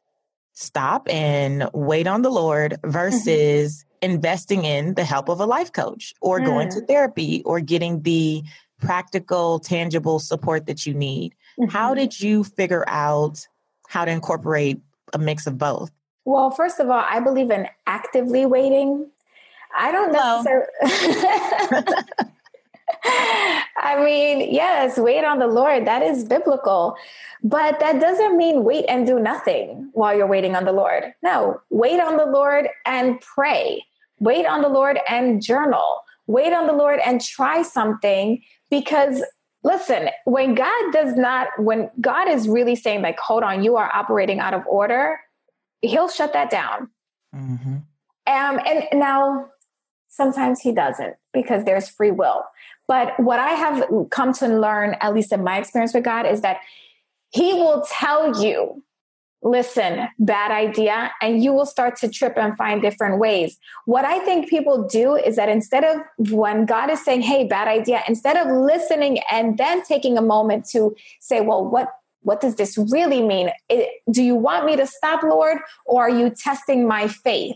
stop 0.53 1.07
and 1.09 1.69
wait 1.73 2.07
on 2.07 2.21
the 2.21 2.29
Lord 2.29 2.73
mm-hmm. 2.73 2.89
versus 2.89 3.83
mm-hmm. 3.83 4.11
investing 4.11 4.63
in 4.63 4.93
the 4.93 5.03
help 5.03 5.27
of 5.27 5.41
a 5.41 5.45
life 5.45 5.73
coach 5.73 6.13
or 6.21 6.39
mm. 6.39 6.45
going 6.45 6.69
to 6.69 6.81
therapy 6.85 7.43
or 7.45 7.59
getting 7.59 8.01
the 8.01 8.43
practical, 8.79 9.59
tangible 9.59 10.19
support 10.19 10.65
that 10.67 10.85
you 10.85 10.93
need. 10.93 11.33
Mm-hmm. 11.59 11.69
How 11.69 11.93
did 11.93 12.19
you 12.19 12.43
figure 12.43 12.83
out 12.87 13.45
how 13.87 14.05
to 14.05 14.11
incorporate 14.11 14.79
a 15.13 15.17
mix 15.17 15.47
of 15.47 15.57
both? 15.57 15.91
Well, 16.25 16.51
first 16.51 16.79
of 16.79 16.89
all, 16.89 17.03
I 17.09 17.19
believe 17.19 17.49
in 17.49 17.67
actively 17.87 18.45
waiting. 18.45 19.09
I 19.75 19.91
don't 19.91 20.11
necessarily. 20.11 20.67
I 23.77 24.03
mean, 24.03 24.53
yes, 24.53 24.97
wait 24.97 25.23
on 25.23 25.39
the 25.39 25.47
Lord. 25.47 25.87
That 25.87 26.03
is 26.03 26.23
biblical. 26.23 26.95
But 27.43 27.79
that 27.79 27.99
doesn't 27.99 28.37
mean 28.37 28.63
wait 28.63 28.85
and 28.89 29.07
do 29.07 29.19
nothing 29.19 29.89
while 29.93 30.15
you're 30.15 30.27
waiting 30.27 30.55
on 30.55 30.65
the 30.65 30.71
Lord. 30.71 31.13
No, 31.23 31.61
wait 31.69 31.99
on 31.99 32.17
the 32.17 32.25
Lord 32.25 32.67
and 32.85 33.19
pray. 33.21 33.85
Wait 34.19 34.45
on 34.45 34.61
the 34.61 34.69
Lord 34.69 34.99
and 35.07 35.41
journal. 35.41 36.01
Wait 36.27 36.53
on 36.53 36.67
the 36.67 36.73
Lord 36.73 36.99
and 37.05 37.21
try 37.21 37.63
something 37.63 38.41
because 38.69 39.23
listen, 39.63 40.09
when 40.25 40.55
God 40.55 40.93
does 40.93 41.15
not, 41.15 41.47
when 41.57 41.89
God 41.99 42.29
is 42.29 42.47
really 42.47 42.75
saying, 42.75 43.01
like, 43.01 43.19
hold 43.19 43.43
on, 43.43 43.63
you 43.63 43.75
are 43.77 43.89
operating 43.93 44.39
out 44.39 44.53
of 44.53 44.65
order, 44.67 45.19
he'll 45.81 46.09
shut 46.09 46.33
that 46.33 46.49
down. 46.49 46.89
Mm-hmm. 47.35 47.75
Um, 48.27 48.59
and 48.65 48.85
now 48.93 49.49
sometimes 50.07 50.61
he 50.61 50.71
doesn't. 50.71 51.15
because 51.33 51.63
there's 51.63 51.89
free 51.89 52.11
will. 52.11 52.43
But 52.87 53.19
what 53.19 53.39
I 53.39 53.51
have 53.51 53.85
come 54.09 54.33
to 54.33 54.47
learn, 54.47 54.95
at 54.99 55.13
least 55.13 55.31
in 55.31 55.43
my 55.43 55.59
experience 55.59 55.93
with 55.93 56.03
God, 56.03 56.25
is 56.25 56.41
that 56.41 56.57
He 57.29 57.53
will 57.53 57.85
tell 57.87 58.41
you, 58.41 58.83
listen, 59.41 60.07
bad 60.19 60.51
idea, 60.51 61.11
and 61.21 61.43
you 61.43 61.53
will 61.53 61.65
start 61.65 61.95
to 61.97 62.09
trip 62.09 62.33
and 62.37 62.57
find 62.57 62.81
different 62.81 63.19
ways. 63.19 63.57
What 63.85 64.05
I 64.05 64.19
think 64.19 64.49
people 64.49 64.87
do 64.87 65.15
is 65.15 65.35
that 65.37 65.49
instead 65.49 65.83
of 65.83 66.01
when 66.31 66.65
God 66.65 66.89
is 66.89 67.03
saying, 67.03 67.21
hey, 67.21 67.45
bad 67.45 67.67
idea, 67.67 68.03
instead 68.07 68.35
of 68.35 68.47
listening 68.47 69.19
and 69.31 69.57
then 69.57 69.83
taking 69.83 70.17
a 70.17 70.21
moment 70.21 70.67
to 70.71 70.95
say, 71.19 71.41
well, 71.41 71.65
what 71.65 71.89
what 72.21 72.41
does 72.41 72.55
this 72.55 72.77
really 72.91 73.21
mean? 73.21 73.49
It, 73.69 73.89
do 74.11 74.21
you 74.21 74.35
want 74.35 74.65
me 74.65 74.75
to 74.75 74.85
stop, 74.85 75.23
Lord, 75.23 75.59
or 75.85 76.03
are 76.03 76.09
you 76.09 76.29
testing 76.29 76.85
my 76.85 77.07
faith? 77.07 77.55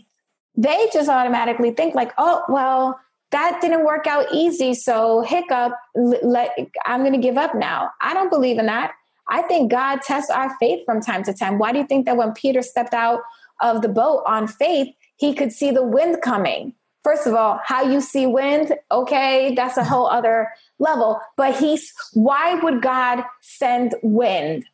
They 0.56 0.88
just 0.90 1.08
automatically 1.08 1.72
think 1.72 1.94
like, 1.94 2.12
oh, 2.16 2.42
well, 2.48 2.98
that 3.30 3.60
didn't 3.60 3.84
work 3.84 4.06
out 4.06 4.26
easy. 4.32 4.72
So 4.72 5.20
hiccup, 5.20 5.72
let, 5.94 6.56
I'm 6.86 7.00
going 7.00 7.12
to 7.12 7.18
give 7.18 7.36
up 7.36 7.54
now. 7.54 7.90
I 8.00 8.14
don't 8.14 8.30
believe 8.30 8.58
in 8.58 8.66
that. 8.66 8.92
I 9.28 9.42
think 9.42 9.70
God 9.70 10.00
tests 10.02 10.30
our 10.30 10.54
faith 10.58 10.84
from 10.84 11.00
time 11.00 11.22
to 11.24 11.32
time. 11.32 11.58
Why 11.58 11.72
do 11.72 11.78
you 11.78 11.86
think 11.86 12.06
that 12.06 12.16
when 12.16 12.32
Peter 12.32 12.62
stepped 12.62 12.94
out 12.94 13.20
of 13.60 13.82
the 13.82 13.88
boat 13.88 14.22
on 14.26 14.46
faith, 14.46 14.94
he 15.16 15.34
could 15.34 15.52
see 15.52 15.70
the 15.70 15.84
wind 15.84 16.20
coming? 16.22 16.74
First 17.02 17.26
of 17.26 17.34
all, 17.34 17.60
how 17.64 17.82
you 17.82 18.00
see 18.00 18.26
wind, 18.26 18.74
okay, 18.90 19.54
that's 19.54 19.76
a 19.76 19.84
whole 19.84 20.06
other 20.06 20.48
level. 20.78 21.20
But 21.36 21.54
he's 21.56 21.92
why 22.14 22.54
would 22.54 22.80
God 22.80 23.24
send 23.42 23.94
wind 24.02 24.64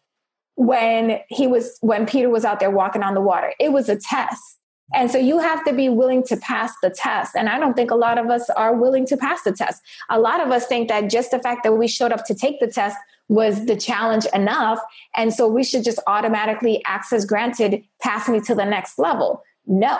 when 0.54 1.20
he 1.28 1.46
was 1.48 1.76
when 1.80 2.06
Peter 2.06 2.30
was 2.30 2.44
out 2.44 2.60
there 2.60 2.70
walking 2.70 3.02
on 3.02 3.14
the 3.14 3.20
water? 3.20 3.52
It 3.58 3.72
was 3.72 3.88
a 3.88 3.96
test. 3.96 4.58
And 4.92 5.10
so 5.10 5.18
you 5.18 5.38
have 5.38 5.64
to 5.64 5.72
be 5.72 5.88
willing 5.88 6.24
to 6.24 6.36
pass 6.36 6.72
the 6.82 6.90
test. 6.90 7.36
And 7.36 7.48
I 7.48 7.58
don't 7.58 7.74
think 7.74 7.90
a 7.90 7.96
lot 7.96 8.18
of 8.18 8.28
us 8.28 8.50
are 8.50 8.74
willing 8.74 9.06
to 9.06 9.16
pass 9.16 9.42
the 9.42 9.52
test. 9.52 9.82
A 10.08 10.18
lot 10.18 10.40
of 10.40 10.50
us 10.50 10.66
think 10.66 10.88
that 10.88 11.10
just 11.10 11.30
the 11.30 11.38
fact 11.38 11.62
that 11.62 11.74
we 11.74 11.86
showed 11.86 12.12
up 12.12 12.24
to 12.26 12.34
take 12.34 12.58
the 12.58 12.66
test 12.66 12.96
was 13.30 13.66
the 13.66 13.76
challenge 13.76 14.26
enough. 14.34 14.80
And 15.16 15.32
so 15.32 15.46
we 15.46 15.62
should 15.62 15.84
just 15.84 16.00
automatically 16.08 16.82
access 16.84 17.24
granted, 17.24 17.84
pass 18.02 18.28
me 18.28 18.40
to 18.40 18.56
the 18.56 18.64
next 18.64 18.98
level. 18.98 19.44
No. 19.66 19.98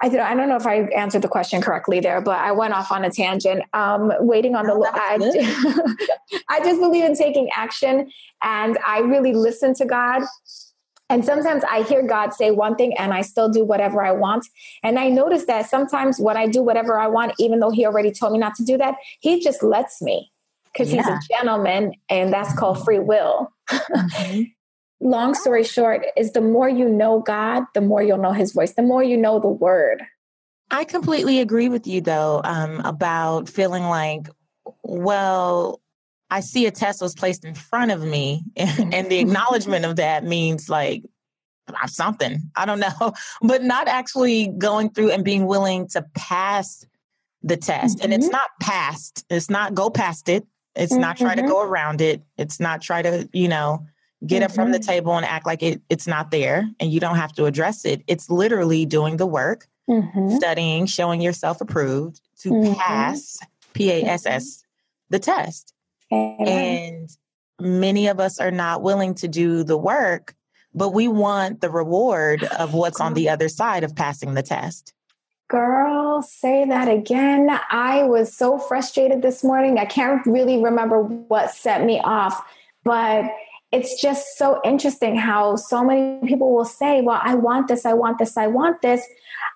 I 0.00 0.08
don't, 0.08 0.20
I 0.20 0.36
don't 0.36 0.48
know 0.48 0.54
if 0.54 0.64
I 0.64 0.82
answered 0.96 1.22
the 1.22 1.28
question 1.28 1.60
correctly 1.60 1.98
there, 1.98 2.20
but 2.20 2.38
I 2.38 2.52
went 2.52 2.74
off 2.74 2.92
on 2.92 3.04
a 3.04 3.10
tangent. 3.10 3.64
Um, 3.72 4.12
waiting 4.20 4.54
on 4.54 4.66
the, 4.66 4.74
I, 4.94 5.18
I 6.48 6.60
just 6.60 6.80
believe 6.80 7.04
in 7.04 7.16
taking 7.16 7.50
action 7.56 8.08
and 8.40 8.78
I 8.86 9.00
really 9.00 9.32
listen 9.32 9.74
to 9.74 9.84
God 9.84 10.22
and 11.10 11.24
sometimes 11.24 11.64
I 11.64 11.82
hear 11.82 12.06
God 12.06 12.34
say 12.34 12.50
one 12.50 12.76
thing 12.76 12.96
and 12.98 13.14
I 13.14 13.22
still 13.22 13.48
do 13.48 13.64
whatever 13.64 14.04
I 14.04 14.12
want. 14.12 14.46
And 14.82 14.98
I 14.98 15.08
notice 15.08 15.46
that 15.46 15.68
sometimes 15.68 16.20
when 16.20 16.36
I 16.36 16.46
do 16.46 16.62
whatever 16.62 17.00
I 17.00 17.06
want, 17.06 17.32
even 17.38 17.60
though 17.60 17.70
He 17.70 17.86
already 17.86 18.12
told 18.12 18.34
me 18.34 18.38
not 18.38 18.54
to 18.56 18.64
do 18.64 18.76
that, 18.76 18.96
He 19.20 19.40
just 19.40 19.62
lets 19.62 20.02
me 20.02 20.30
because 20.78 20.92
yeah. 20.92 21.02
He's 21.02 21.08
a 21.08 21.34
gentleman 21.36 21.94
and 22.08 22.32
that's 22.32 22.56
called 22.56 22.84
free 22.84 23.00
will. 23.00 23.52
Mm-hmm. 23.68 24.42
Long 25.00 25.34
story 25.34 25.62
short, 25.62 26.04
is 26.16 26.32
the 26.32 26.40
more 26.40 26.68
you 26.68 26.88
know 26.88 27.20
God, 27.20 27.64
the 27.74 27.80
more 27.80 28.02
you'll 28.02 28.18
know 28.18 28.32
His 28.32 28.52
voice, 28.52 28.74
the 28.74 28.82
more 28.82 29.02
you 29.02 29.16
know 29.16 29.38
the 29.38 29.48
word. 29.48 30.02
I 30.70 30.84
completely 30.84 31.40
agree 31.40 31.68
with 31.68 31.86
you 31.86 32.00
though 32.00 32.40
um, 32.44 32.80
about 32.80 33.48
feeling 33.48 33.84
like, 33.84 34.28
well, 34.82 35.80
I 36.30 36.40
see 36.40 36.66
a 36.66 36.70
test 36.70 37.00
was 37.00 37.14
placed 37.14 37.44
in 37.44 37.54
front 37.54 37.90
of 37.92 38.02
me, 38.02 38.42
and, 38.56 39.08
the 39.08 39.18
acknowledgement 39.20 39.84
of 39.84 39.96
that 39.96 40.24
means 40.24 40.68
like 40.68 41.04
something. 41.86 42.42
I 42.56 42.66
don't 42.66 42.80
know, 42.80 43.12
but 43.42 43.62
not 43.62 43.86
actually 43.86 44.48
going 44.48 44.90
through 44.90 45.12
and 45.12 45.24
being 45.24 45.46
willing 45.46 45.86
to 45.88 46.04
pass 46.14 46.84
the 47.42 47.56
test. 47.56 47.98
Mm-hmm. 47.98 48.04
And 48.04 48.14
it's 48.14 48.26
mm-hmm. 48.26 48.32
not 48.32 48.50
passed, 48.60 49.24
It's 49.30 49.48
not 49.48 49.74
go 49.74 49.90
past 49.90 50.28
it. 50.28 50.44
It's 50.78 50.92
mm-hmm. 50.92 51.02
not 51.02 51.16
try 51.18 51.34
to 51.34 51.42
go 51.42 51.60
around 51.60 52.00
it. 52.00 52.22
It's 52.38 52.60
not 52.60 52.80
try 52.80 53.02
to, 53.02 53.28
you 53.32 53.48
know, 53.48 53.84
get 54.26 54.42
mm-hmm. 54.42 54.50
it 54.50 54.54
from 54.54 54.72
the 54.72 54.78
mm-hmm. 54.78 54.90
table 54.90 55.16
and 55.16 55.26
act 55.26 55.44
like 55.44 55.62
it, 55.62 55.82
it's 55.90 56.06
not 56.06 56.30
there 56.30 56.68
and 56.80 56.92
you 56.92 57.00
don't 57.00 57.16
have 57.16 57.32
to 57.34 57.44
address 57.44 57.84
it. 57.84 58.02
It's 58.06 58.30
literally 58.30 58.86
doing 58.86 59.16
the 59.16 59.26
work, 59.26 59.66
mm-hmm. 59.90 60.36
studying, 60.36 60.86
showing 60.86 61.20
yourself 61.20 61.60
approved 61.60 62.20
to 62.42 62.74
pass 62.78 63.38
P 63.74 63.90
A 63.90 64.04
S 64.04 64.24
S 64.24 64.64
the 65.10 65.18
test. 65.18 65.74
And 66.10 67.08
many 67.60 68.06
of 68.06 68.18
us 68.20 68.38
are 68.38 68.50
not 68.50 68.82
willing 68.82 69.14
to 69.16 69.28
do 69.28 69.62
the 69.64 69.76
work, 69.76 70.34
but 70.74 70.94
we 70.94 71.08
want 71.08 71.60
the 71.60 71.70
reward 71.70 72.44
of 72.44 72.72
what's 72.72 73.00
on 73.00 73.14
the 73.14 73.28
other 73.28 73.48
side 73.48 73.84
of 73.84 73.94
passing 73.94 74.34
the 74.34 74.42
test. 74.42 74.94
Girl, 75.48 76.20
say 76.20 76.66
that 76.66 76.88
again. 76.88 77.48
I 77.70 78.02
was 78.02 78.36
so 78.36 78.58
frustrated 78.58 79.22
this 79.22 79.42
morning. 79.42 79.78
I 79.78 79.86
can't 79.86 80.24
really 80.26 80.62
remember 80.62 81.02
what 81.02 81.50
set 81.50 81.84
me 81.84 82.00
off, 82.04 82.44
but 82.84 83.24
it's 83.72 84.00
just 84.00 84.36
so 84.36 84.60
interesting 84.62 85.16
how 85.16 85.56
so 85.56 85.82
many 85.82 86.26
people 86.26 86.54
will 86.54 86.66
say, 86.66 87.00
Well, 87.00 87.20
I 87.22 87.34
want 87.34 87.68
this, 87.68 87.86
I 87.86 87.94
want 87.94 88.18
this, 88.18 88.36
I 88.36 88.46
want 88.46 88.82
this. 88.82 89.02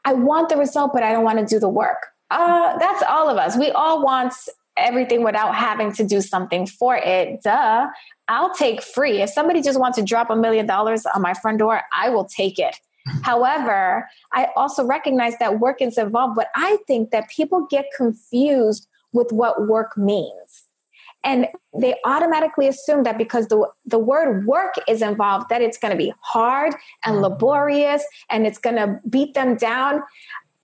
I 0.04 0.14
want 0.14 0.48
the 0.48 0.56
result, 0.56 0.92
but 0.92 1.02
I 1.02 1.12
don't 1.12 1.24
want 1.24 1.38
to 1.38 1.46
do 1.46 1.60
the 1.60 1.68
work. 1.68 2.08
Uh, 2.30 2.78
that's 2.78 3.02
all 3.08 3.28
of 3.28 3.36
us. 3.36 3.56
We 3.56 3.70
all 3.70 4.02
want 4.02 4.32
everything 4.76 5.22
without 5.22 5.54
having 5.54 5.92
to 5.92 6.04
do 6.04 6.20
something 6.20 6.66
for 6.66 6.96
it. 6.96 7.42
Duh. 7.42 7.88
I'll 8.28 8.54
take 8.54 8.82
free. 8.82 9.20
If 9.20 9.30
somebody 9.30 9.60
just 9.60 9.78
wants 9.78 9.98
to 9.98 10.04
drop 10.04 10.30
a 10.30 10.36
million 10.36 10.66
dollars 10.66 11.04
on 11.14 11.20
my 11.20 11.34
front 11.34 11.58
door, 11.58 11.82
I 11.92 12.08
will 12.08 12.24
take 12.24 12.58
it. 12.58 12.76
However, 13.22 14.08
I 14.32 14.48
also 14.56 14.84
recognize 14.84 15.36
that 15.38 15.60
work 15.60 15.82
is 15.82 15.98
involved, 15.98 16.36
but 16.36 16.48
I 16.54 16.78
think 16.86 17.10
that 17.10 17.28
people 17.28 17.66
get 17.70 17.86
confused 17.96 18.88
with 19.12 19.32
what 19.32 19.66
work 19.66 19.96
means. 19.96 20.64
And 21.24 21.46
they 21.78 21.94
automatically 22.04 22.66
assume 22.66 23.04
that 23.04 23.16
because 23.16 23.46
the, 23.46 23.68
the 23.86 23.98
word 23.98 24.44
work 24.44 24.74
is 24.88 25.02
involved, 25.02 25.48
that 25.50 25.62
it's 25.62 25.78
going 25.78 25.92
to 25.92 25.96
be 25.96 26.12
hard 26.20 26.74
and 27.04 27.14
mm-hmm. 27.14 27.24
laborious 27.24 28.04
and 28.28 28.46
it's 28.46 28.58
going 28.58 28.76
to 28.76 28.98
beat 29.08 29.34
them 29.34 29.56
down. 29.56 30.02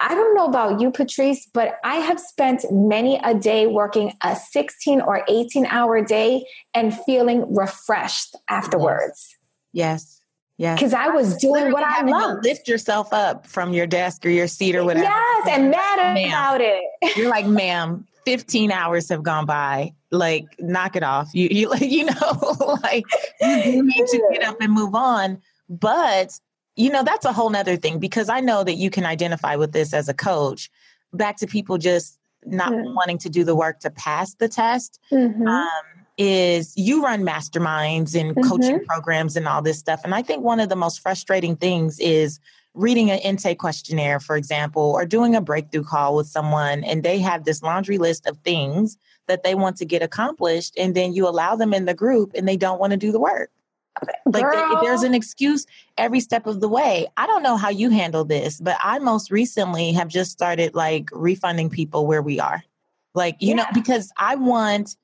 I 0.01 0.14
don't 0.14 0.35
know 0.35 0.46
about 0.46 0.81
you, 0.81 0.90
Patrice, 0.90 1.48
but 1.53 1.79
I 1.85 1.96
have 1.96 2.20
spent 2.20 2.64
many 2.70 3.20
a 3.22 3.35
day 3.35 3.66
working 3.66 4.12
a 4.22 4.37
16 4.37 5.01
or 5.01 5.24
18 5.29 5.66
hour 5.66 6.05
day 6.05 6.44
and 6.74 6.96
feeling 7.05 7.53
refreshed 7.55 8.37
afterwards. 8.48 9.37
Yes. 9.72 10.03
Yes. 10.03 10.17
Because 10.59 10.92
I 10.92 11.09
was 11.09 11.37
doing 11.37 11.71
what 11.73 11.85
I 11.85 12.03
love. 12.03 12.38
Lift 12.42 12.66
yourself 12.66 13.12
up 13.12 13.47
from 13.47 13.73
your 13.73 13.87
desk 13.87 14.27
or 14.27 14.31
your 14.31 14.49
seat 14.49 14.75
or 14.75 14.85
whatever. 14.85 15.05
Yes, 15.05 15.49
and 15.51 15.71
mad 15.71 16.16
about 16.16 16.61
it. 16.61 16.83
You're 17.16 17.31
like, 17.31 17.47
ma'am, 17.47 18.07
15 18.25 18.73
hours 18.73 19.09
have 19.09 19.23
gone 19.23 19.47
by. 19.47 19.92
Like, 20.11 20.47
knock 20.59 20.97
it 20.97 21.05
off. 21.05 21.31
You 21.33 21.49
you 21.51 21.73
you 21.81 22.07
know, 22.07 22.79
like 22.83 23.05
you 23.40 23.83
need 23.85 24.07
to 24.07 24.29
get 24.33 24.42
up 24.42 24.61
and 24.61 24.73
move 24.73 24.94
on. 24.94 25.40
But 25.68 26.38
you 26.75 26.90
know, 26.90 27.05
that's 27.05 27.25
a 27.25 27.33
whole 27.33 27.51
nother 27.51 27.77
thing 27.77 27.99
because 27.99 28.29
I 28.29 28.40
know 28.40 28.64
that 28.64 28.75
you 28.75 28.90
can 28.90 29.05
identify 29.05 29.57
with 29.57 29.73
this 29.73 29.92
as 29.92 30.09
a 30.09 30.14
coach. 30.14 30.71
Back 31.12 31.37
to 31.38 31.47
people 31.47 31.79
just 31.79 32.18
not 32.44 32.73
mm-hmm. 32.73 32.94
wanting 32.94 33.18
to 33.18 33.29
do 33.29 33.44
the 33.44 33.55
work 33.55 33.81
to 33.81 33.90
pass 33.90 34.35
the 34.35 34.49
test. 34.49 35.01
Mm-hmm. 35.12 35.47
Um, 35.47 35.68
is 36.18 36.74
you 36.76 37.02
run 37.02 37.22
masterminds 37.22 38.18
and 38.18 38.35
mm-hmm. 38.35 38.48
coaching 38.48 38.85
programs 38.85 39.37
and 39.37 39.46
all 39.48 39.62
this 39.62 39.78
stuff. 39.78 40.00
And 40.04 40.14
I 40.14 40.22
think 40.22 40.42
one 40.42 40.61
of 40.61 40.68
the 40.68 40.76
most 40.76 41.00
frustrating 41.00 41.57
things 41.57 41.98
is 42.00 42.40
reading 42.74 43.11
an 43.11 43.18
intake 43.20 43.59
questionnaire, 43.59 44.20
for 44.20 44.37
example, 44.37 44.83
or 44.83 45.07
doing 45.07 45.35
a 45.35 45.40
breakthrough 45.40 45.85
call 45.85 46.16
with 46.16 46.26
someone, 46.26 46.85
and 46.85 47.02
they 47.02 47.18
have 47.18 47.44
this 47.44 47.62
laundry 47.62 47.98
list 47.98 48.26
of 48.26 48.37
things 48.38 48.98
that 49.28 49.42
they 49.42 49.54
want 49.54 49.76
to 49.76 49.85
get 49.85 50.02
accomplished. 50.02 50.74
And 50.76 50.94
then 50.94 51.12
you 51.12 51.28
allow 51.28 51.54
them 51.57 51.72
in 51.72 51.85
the 51.85 51.94
group 51.94 52.33
and 52.35 52.48
they 52.48 52.57
don't 52.57 52.81
want 52.81 52.92
to 52.92 52.96
do 52.96 53.12
the 53.12 53.20
work. 53.20 53.50
Like 54.26 54.46
there's 54.83 55.02
an 55.02 55.14
excuse 55.14 55.66
every 55.96 56.20
step 56.20 56.46
of 56.46 56.61
the 56.61 56.68
way. 56.68 57.09
I 57.16 57.26
don't 57.26 57.42
know 57.42 57.57
how 57.57 57.68
you 57.68 57.90
handle 57.90 58.24
this, 58.24 58.61
but 58.61 58.76
I 58.81 59.00
most 59.00 59.31
recently 59.31 59.92
have 59.92 60.09
just 60.09 60.31
started 60.31 60.74
like 60.74 61.11
refunding 61.12 61.68
people 61.68 62.07
where 62.07 62.22
we 62.22 62.38
are. 62.38 62.62
Like, 63.14 63.37
you 63.40 63.48
yeah. 63.48 63.54
know, 63.57 63.66
because 63.74 64.12
I 64.16 64.37
want 64.37 64.96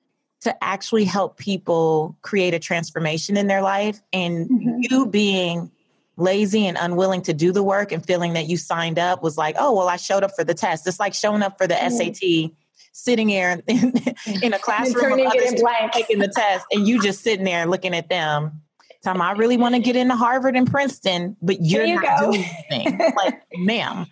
to 0.43 0.65
actually 0.65 1.05
help 1.05 1.39
people 1.39 2.17
create 2.23 2.55
a 2.55 2.59
transformation 2.59 3.37
in 3.37 3.47
their 3.47 3.63
life 3.63 4.01
and 4.13 4.49
mm-hmm. 4.49 4.79
you 4.81 5.07
being 5.07 5.71
lazy 6.17 6.67
and 6.67 6.77
unwilling 6.79 7.23
to 7.23 7.33
do 7.33 7.51
the 7.51 7.63
work 7.63 7.91
and 7.91 8.05
feeling 8.05 8.35
that 8.35 8.47
you 8.47 8.57
signed 8.57 8.99
up 8.99 9.23
was 9.23 9.37
like, 9.39 9.57
oh, 9.59 9.75
well, 9.75 9.89
I 9.89 9.97
showed 9.97 10.23
up 10.23 10.33
for 10.37 10.45
the 10.45 10.55
test. 10.55 10.87
It's 10.87 11.01
like 11.01 11.15
showing 11.15 11.43
up 11.43 11.59
for 11.59 11.67
the 11.67 11.75
mm-hmm. 11.75 12.13
SAT, 12.13 12.53
sitting 12.93 13.29
here 13.29 13.63
in, 13.67 13.95
in 14.43 14.53
a 14.53 14.59
classroom 14.61 15.19
of 15.19 15.27
others 15.27 15.63
taking 15.93 16.19
the 16.19 16.29
test, 16.29 16.67
and 16.71 16.87
you 16.87 17.03
just 17.03 17.23
sitting 17.23 17.45
there 17.45 17.67
looking 17.67 17.95
at 17.95 18.09
them 18.09 18.63
Time 19.05 19.21
I 19.21 19.33
really 19.33 19.59
want 19.59 19.75
to 19.75 19.83
get 19.83 19.97
into 19.97 20.17
Harvard 20.17 20.57
and 20.57 20.69
Princeton, 20.69 21.37
but 21.43 21.59
you're 21.61 21.85
you 21.85 21.97
not 22.01 22.21
go. 22.21 22.33
doing 22.33 22.45
anything. 22.71 22.99
like, 23.17 23.43
ma'am, 23.55 24.07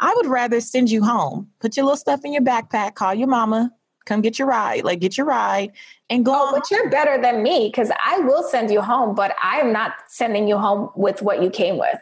I 0.00 0.14
would 0.16 0.26
rather 0.26 0.62
send 0.62 0.90
you 0.90 1.04
home. 1.04 1.50
Put 1.60 1.76
your 1.76 1.84
little 1.84 1.98
stuff 1.98 2.24
in 2.24 2.32
your 2.32 2.40
backpack, 2.40 2.94
call 2.94 3.12
your 3.12 3.28
mama, 3.28 3.70
come 4.08 4.20
get 4.22 4.38
your 4.38 4.48
ride, 4.48 4.84
like 4.84 5.00
get 5.00 5.16
your 5.16 5.26
ride 5.26 5.72
and 6.10 6.24
go. 6.24 6.32
Oh, 6.34 6.52
but 6.52 6.70
you're 6.70 6.90
better 6.90 7.20
than 7.20 7.42
me 7.42 7.68
because 7.68 7.90
I 8.04 8.18
will 8.20 8.42
send 8.42 8.70
you 8.70 8.80
home, 8.80 9.14
but 9.14 9.36
I'm 9.40 9.72
not 9.72 9.92
sending 10.08 10.48
you 10.48 10.58
home 10.58 10.90
with 10.96 11.22
what 11.22 11.42
you 11.42 11.50
came 11.50 11.78
with. 11.78 11.98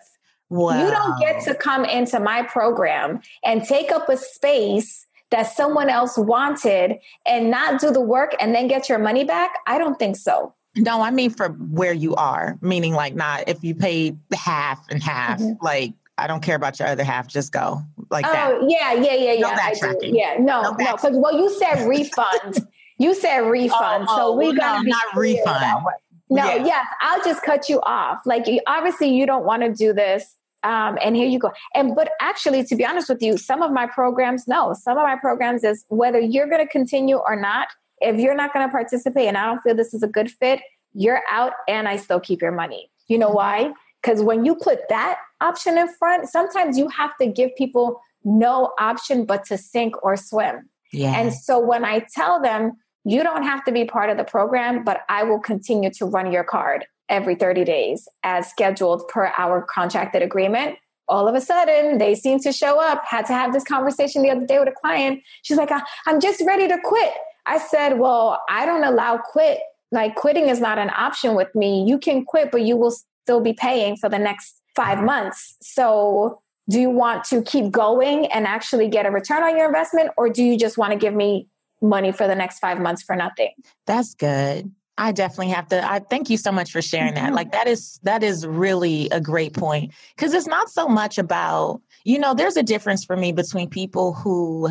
Wow. 0.48 0.84
You 0.84 0.90
don't 0.90 1.18
get 1.18 1.42
to 1.44 1.54
come 1.54 1.84
into 1.84 2.20
my 2.20 2.44
program 2.44 3.20
and 3.44 3.64
take 3.64 3.90
up 3.90 4.08
a 4.08 4.16
space 4.16 5.06
that 5.30 5.44
someone 5.44 5.90
else 5.90 6.16
wanted 6.16 6.98
and 7.26 7.50
not 7.50 7.80
do 7.80 7.90
the 7.90 8.00
work 8.00 8.34
and 8.40 8.54
then 8.54 8.68
get 8.68 8.88
your 8.88 8.98
money 8.98 9.24
back? 9.24 9.50
I 9.66 9.76
don't 9.76 9.98
think 9.98 10.16
so. 10.16 10.54
No, 10.76 11.02
I 11.02 11.10
mean 11.10 11.30
for 11.30 11.48
where 11.48 11.94
you 11.94 12.14
are, 12.14 12.58
meaning 12.60 12.92
like 12.92 13.14
not 13.14 13.48
if 13.48 13.64
you 13.64 13.74
paid 13.74 14.18
half 14.34 14.84
and 14.90 15.02
half, 15.02 15.40
mm-hmm. 15.40 15.64
like 15.64 15.94
I 16.18 16.26
don't 16.26 16.42
care 16.42 16.56
about 16.56 16.78
your 16.78 16.88
other 16.88 17.04
half, 17.04 17.26
just 17.26 17.52
go 17.52 17.82
like 18.10 18.26
oh, 18.26 18.32
that. 18.32 18.52
Oh, 18.52 18.66
yeah, 18.68 18.92
yeah, 18.94 19.14
yeah, 19.14 19.32
yeah. 19.32 19.40
No 19.40 19.50
backtracking. 19.50 20.16
Yeah, 20.16 20.36
no, 20.38 20.62
no, 20.62 20.74
because 20.74 21.12
no, 21.12 21.18
well, 21.18 21.38
you 21.38 21.50
said 21.58 21.86
refund. 21.86 22.66
you 22.98 23.14
said 23.14 23.40
refund, 23.40 24.06
oh, 24.08 24.16
so 24.16 24.36
we 24.36 24.48
oh, 24.48 24.52
got 24.54 24.84
no, 24.84 24.90
not 24.90 25.16
refund. 25.16 25.84
No, 26.28 26.44
yeah. 26.44 26.64
yes, 26.64 26.86
I'll 27.02 27.22
just 27.22 27.42
cut 27.42 27.68
you 27.68 27.80
off. 27.82 28.20
Like 28.24 28.46
obviously, 28.66 29.10
you 29.10 29.26
don't 29.26 29.44
want 29.44 29.62
to 29.62 29.72
do 29.72 29.92
this. 29.92 30.36
Um, 30.62 30.98
and 31.00 31.14
here 31.14 31.28
you 31.28 31.38
go. 31.38 31.52
And 31.74 31.94
but 31.94 32.10
actually, 32.20 32.64
to 32.64 32.74
be 32.74 32.84
honest 32.84 33.08
with 33.08 33.22
you, 33.22 33.36
some 33.36 33.62
of 33.62 33.70
my 33.70 33.86
programs, 33.86 34.48
no, 34.48 34.72
some 34.72 34.98
of 34.98 35.04
my 35.04 35.16
programs 35.16 35.62
is 35.62 35.84
whether 35.88 36.18
you're 36.18 36.48
going 36.48 36.64
to 36.64 36.70
continue 36.70 37.16
or 37.16 37.36
not. 37.36 37.68
If 38.00 38.18
you're 38.18 38.34
not 38.34 38.52
going 38.52 38.66
to 38.66 38.70
participate, 38.70 39.28
and 39.28 39.38
I 39.38 39.46
don't 39.46 39.60
feel 39.62 39.74
this 39.74 39.94
is 39.94 40.02
a 40.02 40.08
good 40.08 40.30
fit, 40.30 40.60
you're 40.92 41.22
out, 41.30 41.52
and 41.68 41.88
I 41.88 41.96
still 41.96 42.20
keep 42.20 42.42
your 42.42 42.52
money. 42.52 42.90
You 43.08 43.18
know 43.18 43.30
why? 43.30 43.72
Because 44.06 44.22
when 44.22 44.44
you 44.44 44.54
put 44.54 44.88
that 44.88 45.18
option 45.40 45.76
in 45.76 45.88
front, 45.88 46.28
sometimes 46.28 46.78
you 46.78 46.88
have 46.88 47.16
to 47.20 47.26
give 47.26 47.50
people 47.56 48.00
no 48.24 48.72
option 48.78 49.24
but 49.24 49.44
to 49.46 49.58
sink 49.58 50.00
or 50.04 50.16
swim. 50.16 50.70
Yeah. 50.92 51.18
And 51.18 51.34
so 51.34 51.58
when 51.58 51.84
I 51.84 52.06
tell 52.14 52.40
them, 52.40 52.72
you 53.04 53.24
don't 53.24 53.42
have 53.42 53.64
to 53.64 53.72
be 53.72 53.84
part 53.84 54.10
of 54.10 54.16
the 54.16 54.22
program, 54.22 54.84
but 54.84 55.00
I 55.08 55.24
will 55.24 55.40
continue 55.40 55.90
to 55.94 56.06
run 56.06 56.30
your 56.30 56.44
card 56.44 56.86
every 57.08 57.34
30 57.34 57.64
days 57.64 58.06
as 58.22 58.48
scheduled 58.48 59.08
per 59.08 59.32
our 59.36 59.62
contracted 59.62 60.22
agreement. 60.22 60.78
All 61.08 61.26
of 61.26 61.34
a 61.34 61.40
sudden, 61.40 61.98
they 61.98 62.14
seem 62.14 62.38
to 62.40 62.52
show 62.52 62.80
up. 62.80 63.04
Had 63.04 63.26
to 63.26 63.32
have 63.32 63.52
this 63.52 63.64
conversation 63.64 64.22
the 64.22 64.30
other 64.30 64.46
day 64.46 64.60
with 64.60 64.68
a 64.68 64.72
client. 64.72 65.20
She's 65.42 65.56
like, 65.56 65.70
I'm 66.06 66.20
just 66.20 66.40
ready 66.46 66.68
to 66.68 66.78
quit. 66.82 67.12
I 67.46 67.58
said, 67.58 67.98
Well, 67.98 68.40
I 68.48 68.66
don't 68.66 68.84
allow 68.84 69.18
quit. 69.18 69.58
Like, 69.92 70.16
quitting 70.16 70.48
is 70.48 70.60
not 70.60 70.78
an 70.78 70.90
option 70.96 71.36
with 71.36 71.52
me. 71.54 71.84
You 71.88 71.98
can 71.98 72.24
quit, 72.24 72.50
but 72.50 72.62
you 72.62 72.76
will 72.76 72.92
still 73.26 73.40
be 73.40 73.52
paying 73.52 73.96
for 73.96 74.08
the 74.08 74.18
next 74.18 74.62
five 74.74 75.02
months. 75.02 75.56
So, 75.60 76.40
do 76.68 76.80
you 76.80 76.90
want 76.90 77.24
to 77.24 77.42
keep 77.42 77.70
going 77.70 78.26
and 78.26 78.46
actually 78.46 78.88
get 78.88 79.06
a 79.06 79.10
return 79.10 79.42
on 79.42 79.56
your 79.56 79.66
investment, 79.66 80.10
or 80.16 80.28
do 80.28 80.42
you 80.42 80.58
just 80.58 80.78
want 80.78 80.92
to 80.92 80.98
give 80.98 81.14
me 81.14 81.48
money 81.82 82.12
for 82.12 82.26
the 82.26 82.34
next 82.34 82.58
five 82.58 82.80
months 82.80 83.02
for 83.02 83.16
nothing. 83.16 83.50
That's 83.86 84.14
good. 84.14 84.70
I 84.98 85.12
definitely 85.12 85.48
have 85.48 85.68
to 85.68 85.90
I 85.90 85.98
thank 85.98 86.30
you 86.30 86.38
so 86.38 86.50
much 86.50 86.72
for 86.72 86.80
sharing 86.80 87.14
that. 87.14 87.26
Mm-hmm. 87.26 87.34
Like 87.34 87.52
that 87.52 87.66
is 87.66 88.00
that 88.02 88.22
is 88.22 88.46
really 88.46 89.10
a 89.10 89.20
great 89.20 89.52
point 89.52 89.92
cuz 90.16 90.32
it's 90.32 90.46
not 90.46 90.70
so 90.70 90.88
much 90.88 91.18
about 91.18 91.82
you 92.04 92.18
know 92.18 92.32
there's 92.32 92.56
a 92.56 92.62
difference 92.62 93.04
for 93.04 93.16
me 93.16 93.32
between 93.32 93.68
people 93.68 94.14
who 94.14 94.70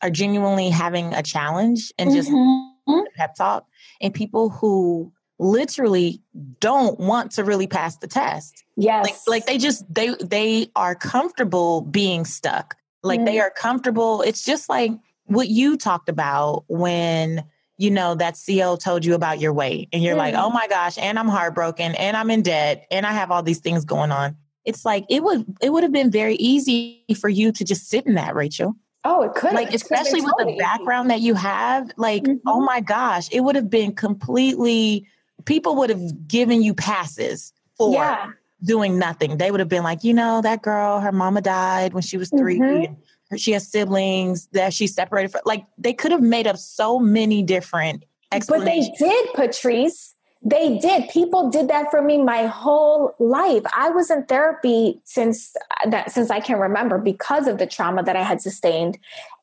are 0.00 0.10
genuinely 0.10 0.70
having 0.70 1.12
a 1.12 1.22
challenge 1.22 1.92
and 1.98 2.12
just 2.12 2.30
mm-hmm. 2.30 3.00
pep 3.16 3.34
talk 3.34 3.66
and 4.00 4.14
people 4.14 4.48
who 4.48 5.12
literally 5.38 6.20
don't 6.60 6.98
want 6.98 7.32
to 7.32 7.44
really 7.44 7.66
pass 7.66 7.96
the 7.96 8.06
test. 8.06 8.64
Yes. 8.76 9.04
Like 9.04 9.16
like 9.26 9.46
they 9.46 9.58
just 9.58 9.84
they 9.92 10.14
they 10.20 10.70
are 10.76 10.94
comfortable 10.94 11.82
being 11.82 12.24
stuck. 12.24 12.76
Like 13.02 13.20
mm-hmm. 13.20 13.26
they 13.26 13.40
are 13.40 13.50
comfortable. 13.50 14.22
It's 14.22 14.44
just 14.44 14.68
like 14.68 14.92
what 15.24 15.48
you 15.48 15.76
talked 15.76 16.08
about 16.08 16.64
when 16.68 17.44
you 17.76 17.90
know 17.90 18.14
that 18.16 18.36
CO 18.44 18.76
told 18.76 19.04
you 19.04 19.14
about 19.14 19.40
your 19.40 19.52
weight 19.52 19.88
and 19.92 20.02
you're 20.02 20.16
mm. 20.16 20.18
like, 20.18 20.34
"Oh 20.34 20.50
my 20.50 20.66
gosh, 20.66 20.98
and 20.98 21.18
I'm 21.18 21.28
heartbroken 21.28 21.94
and 21.94 22.16
I'm 22.16 22.30
in 22.30 22.42
debt 22.42 22.86
and 22.90 23.06
I 23.06 23.12
have 23.12 23.30
all 23.30 23.42
these 23.42 23.60
things 23.60 23.84
going 23.84 24.10
on." 24.10 24.36
It's 24.64 24.84
like 24.84 25.06
it 25.08 25.22
would 25.22 25.44
it 25.62 25.70
would 25.70 25.84
have 25.84 25.92
been 25.92 26.10
very 26.10 26.34
easy 26.34 27.04
for 27.20 27.28
you 27.28 27.52
to 27.52 27.64
just 27.64 27.88
sit 27.88 28.06
in 28.06 28.14
that, 28.14 28.34
Rachel. 28.34 28.74
Oh, 29.04 29.22
it 29.22 29.34
could. 29.34 29.52
Like 29.52 29.72
especially 29.72 30.20
with 30.20 30.34
the 30.38 30.56
background 30.58 31.10
that 31.10 31.20
you 31.20 31.34
have, 31.34 31.90
like, 31.96 32.24
oh 32.26 32.30
mm-hmm. 32.30 32.48
oh 32.48 32.60
my 32.60 32.80
gosh, 32.80 33.28
it 33.30 33.40
would 33.40 33.54
have 33.54 33.70
been 33.70 33.94
completely 33.94 35.06
people 35.44 35.76
would 35.76 35.90
have 35.90 36.28
given 36.28 36.62
you 36.62 36.74
passes 36.74 37.52
for 37.76 37.92
yeah. 37.92 38.30
doing 38.62 38.98
nothing. 38.98 39.36
They 39.36 39.50
would 39.50 39.60
have 39.60 39.68
been 39.68 39.84
like, 39.84 40.04
you 40.04 40.14
know, 40.14 40.42
that 40.42 40.62
girl, 40.62 41.00
her 41.00 41.12
mama 41.12 41.40
died 41.40 41.92
when 41.92 42.02
she 42.02 42.16
was 42.16 42.30
3 42.30 42.58
mm-hmm 42.58 42.94
she 43.36 43.52
has 43.52 43.68
siblings 43.68 44.46
that 44.52 44.72
she's 44.72 44.94
separated 44.94 45.30
from. 45.30 45.42
Like 45.44 45.66
they 45.76 45.92
could 45.92 46.12
have 46.12 46.22
made 46.22 46.46
up 46.46 46.56
so 46.56 46.98
many 46.98 47.42
different 47.42 48.04
explanations. 48.32 48.88
But 48.98 49.06
they 49.06 49.10
did, 49.10 49.34
Patrice. 49.34 50.14
They 50.40 50.78
did. 50.78 51.08
People 51.10 51.50
did 51.50 51.68
that 51.68 51.90
for 51.90 52.00
me 52.00 52.22
my 52.22 52.46
whole 52.46 53.14
life. 53.18 53.64
I 53.76 53.90
was 53.90 54.08
in 54.08 54.24
therapy 54.26 55.00
since 55.04 55.54
that 55.86 56.12
since 56.12 56.30
I 56.30 56.40
can 56.40 56.58
remember 56.58 56.98
because 56.98 57.48
of 57.48 57.58
the 57.58 57.66
trauma 57.66 58.04
that 58.04 58.16
I 58.16 58.22
had 58.22 58.40
sustained. 58.40 58.98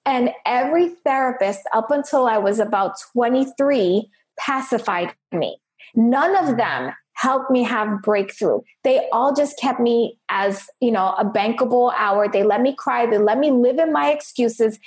And 0.06 0.30
every 0.46 0.90
therapist 0.90 1.62
up 1.74 1.92
until 1.92 2.28
I 2.28 2.38
was 2.38 2.60
about 2.60 2.96
23 3.14 4.10
pacified 4.40 5.14
me. 5.32 5.58
None 5.96 6.36
of 6.36 6.58
them 6.58 6.94
helped 7.14 7.50
me 7.50 7.64
have 7.64 8.02
breakthrough. 8.02 8.60
They 8.84 9.08
all 9.12 9.34
just 9.34 9.58
kept 9.58 9.80
me 9.80 10.20
as, 10.30 10.68
you 10.82 10.92
know, 10.92 11.16
a 11.18 11.24
bankable 11.24 11.94
hour. 11.96 12.28
They 12.28 12.44
let 12.44 12.62
me 12.62 12.76
cry. 12.76 13.06
They 13.06 13.18
let 13.18 13.40
me 13.40 13.52
live 13.52 13.80
in 13.80 13.94
my 13.94 14.12
excuses. 14.12 14.78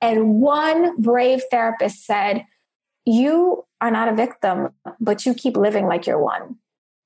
And 0.00 0.40
one 0.40 1.00
brave 1.00 1.42
therapist 1.50 2.06
said, 2.06 2.46
you 3.04 3.66
are 3.82 3.90
not 3.90 4.08
a 4.08 4.14
victim, 4.14 4.70
but 4.98 5.26
you 5.26 5.34
keep 5.34 5.58
living 5.58 5.86
like 5.86 6.06
you're 6.06 6.18
one. 6.18 6.56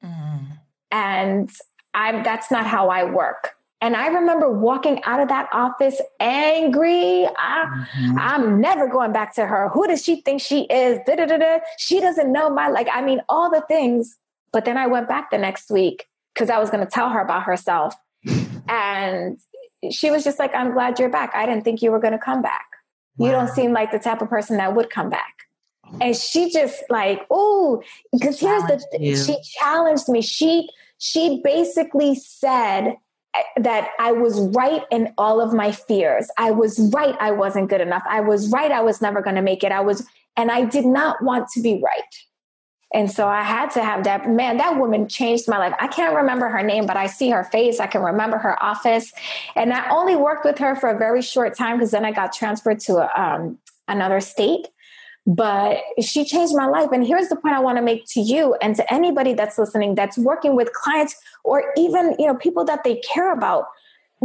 Mm. 0.05 0.59
And 0.93 1.51
I'm, 1.93 2.23
that's 2.23 2.53
not 2.53 2.65
how 2.65 2.89
I 2.89 3.03
work. 3.03 3.57
And 3.81 3.95
I 3.95 4.09
remember 4.09 4.51
walking 4.51 5.01
out 5.05 5.21
of 5.21 5.29
that 5.29 5.49
office 5.53 6.01
angry. 6.19 7.27
I, 7.27 7.87
mm-hmm. 7.97 8.19
I'm 8.19 8.61
never 8.61 8.89
going 8.89 9.13
back 9.13 9.35
to 9.37 9.47
her. 9.47 9.69
Who 9.69 9.87
does 9.87 10.03
she 10.03 10.21
think 10.21 10.41
she 10.41 10.63
is? 10.63 10.99
Da-da-da-da. 11.07 11.61
She 11.79 12.01
doesn't 12.01 12.33
know 12.33 12.51
my, 12.51 12.69
like, 12.69 12.89
I 12.93 13.03
mean, 13.03 13.21
all 13.29 13.51
the 13.51 13.61
things. 13.69 14.17
But 14.53 14.65
then 14.65 14.77
I 14.77 14.89
went 14.89 15.09
back 15.09 15.31
the 15.31 15.39
next 15.39 15.71
week 15.71 16.07
because 16.35 16.51
I 16.51 16.59
was 16.59 16.71
going 16.71 16.85
to 16.85 16.91
tell 16.91 17.11
her 17.11 17.21
about 17.21 17.45
herself. 17.45 17.95
And 18.71 19.39
she 19.91 20.11
was 20.11 20.25
just 20.25 20.39
like, 20.39 20.55
I'm 20.55 20.75
glad 20.75 20.99
you're 20.99 21.09
back. 21.09 21.33
I 21.35 21.47
didn't 21.47 21.65
think 21.65 21.81
you 21.81 21.91
were 21.91 21.99
going 21.99 22.13
to 22.13 22.19
come 22.19 22.43
back. 22.43 22.67
Wow. 23.17 23.27
You 23.27 23.33
don't 23.33 23.49
seem 23.49 23.73
like 23.73 23.91
the 23.91 23.99
type 23.99 24.21
of 24.21 24.29
person 24.29 24.59
that 24.59 24.75
would 24.75 24.91
come 24.91 25.09
back. 25.09 25.39
And 26.01 26.15
she 26.15 26.51
just 26.51 26.83
like, 26.91 27.27
oh, 27.31 27.83
because 28.13 28.39
here's 28.41 28.63
the 28.65 28.85
you. 29.01 29.17
she 29.17 29.37
challenged 29.43 30.09
me. 30.09 30.21
She 30.21 30.69
she 30.99 31.41
basically 31.43 32.15
said 32.15 32.97
that 33.57 33.91
I 33.99 34.13
was 34.13 34.41
right 34.55 34.83
in 34.91 35.13
all 35.19 35.41
of 35.41 35.53
my 35.53 35.73
fears. 35.73 36.29
I 36.39 36.51
was 36.51 36.79
right 36.93 37.17
I 37.21 37.31
wasn't 37.31 37.71
good 37.71 37.81
enough. 37.81 38.03
I 38.09 38.21
was 38.21 38.49
right 38.51 38.71
I 38.71 38.81
was 38.81 39.01
never 39.01 39.21
going 39.21 39.37
to 39.37 39.43
make 39.43 39.63
it. 39.63 39.73
I 39.73 39.81
was 39.81 40.07
and 40.37 40.51
I 40.51 40.65
did 40.65 40.87
not 40.87 41.23
want 41.23 41.49
to 41.51 41.63
be 41.63 41.81
right. 41.83 42.15
And 42.95 43.11
so 43.11 43.29
I 43.29 43.43
had 43.43 43.71
to 43.73 43.85
have 43.85 44.05
that. 44.05 44.29
Man, 44.31 44.57
that 44.57 44.79
woman 44.79 45.09
changed 45.09 45.47
my 45.47 45.59
life. 45.59 45.75
I 45.79 45.89
can't 45.89 46.17
remember 46.17 46.49
her 46.49 46.63
name, 46.63 46.87
but 46.87 46.97
I 46.97 47.07
see 47.07 47.29
her 47.31 47.45
face. 47.45 47.81
I 47.81 47.87
can 47.87 48.03
remember 48.03 48.39
her 48.39 48.61
office. 48.63 49.13
And 49.55 49.73
I 49.75 49.91
only 49.91 50.17
worked 50.17 50.45
with 50.45 50.59
her 50.59 50.75
for 50.75 50.89
a 50.89 50.97
very 50.97 51.21
short 51.21 51.57
time 51.57 51.77
because 51.77 51.91
then 51.91 52.07
I 52.07 52.13
got 52.13 52.33
transferred 52.33 52.81
to 52.81 53.21
um, 53.21 53.59
another 53.89 54.21
state. 54.21 54.69
But 55.31 55.83
she 56.01 56.25
changed 56.25 56.55
my 56.57 56.67
life. 56.67 56.89
And 56.91 57.07
here's 57.07 57.29
the 57.29 57.37
point 57.37 57.55
I 57.55 57.61
want 57.61 57.77
to 57.77 57.83
make 57.83 58.07
to 58.13 58.21
you 58.21 58.57
and 58.63 58.75
to 58.77 58.93
anybody 58.93 59.35
that's 59.35 59.59
listening 59.59 59.95
that's 59.95 60.17
working 60.17 60.57
with 60.57 60.73
clients 60.73 61.15
or 61.45 61.73
even, 61.77 62.17
you 62.19 62.27
know, 62.27 62.35
people 62.35 62.65
that 62.65 62.83
they 62.83 62.97
care 62.97 63.33
about. 63.33 63.67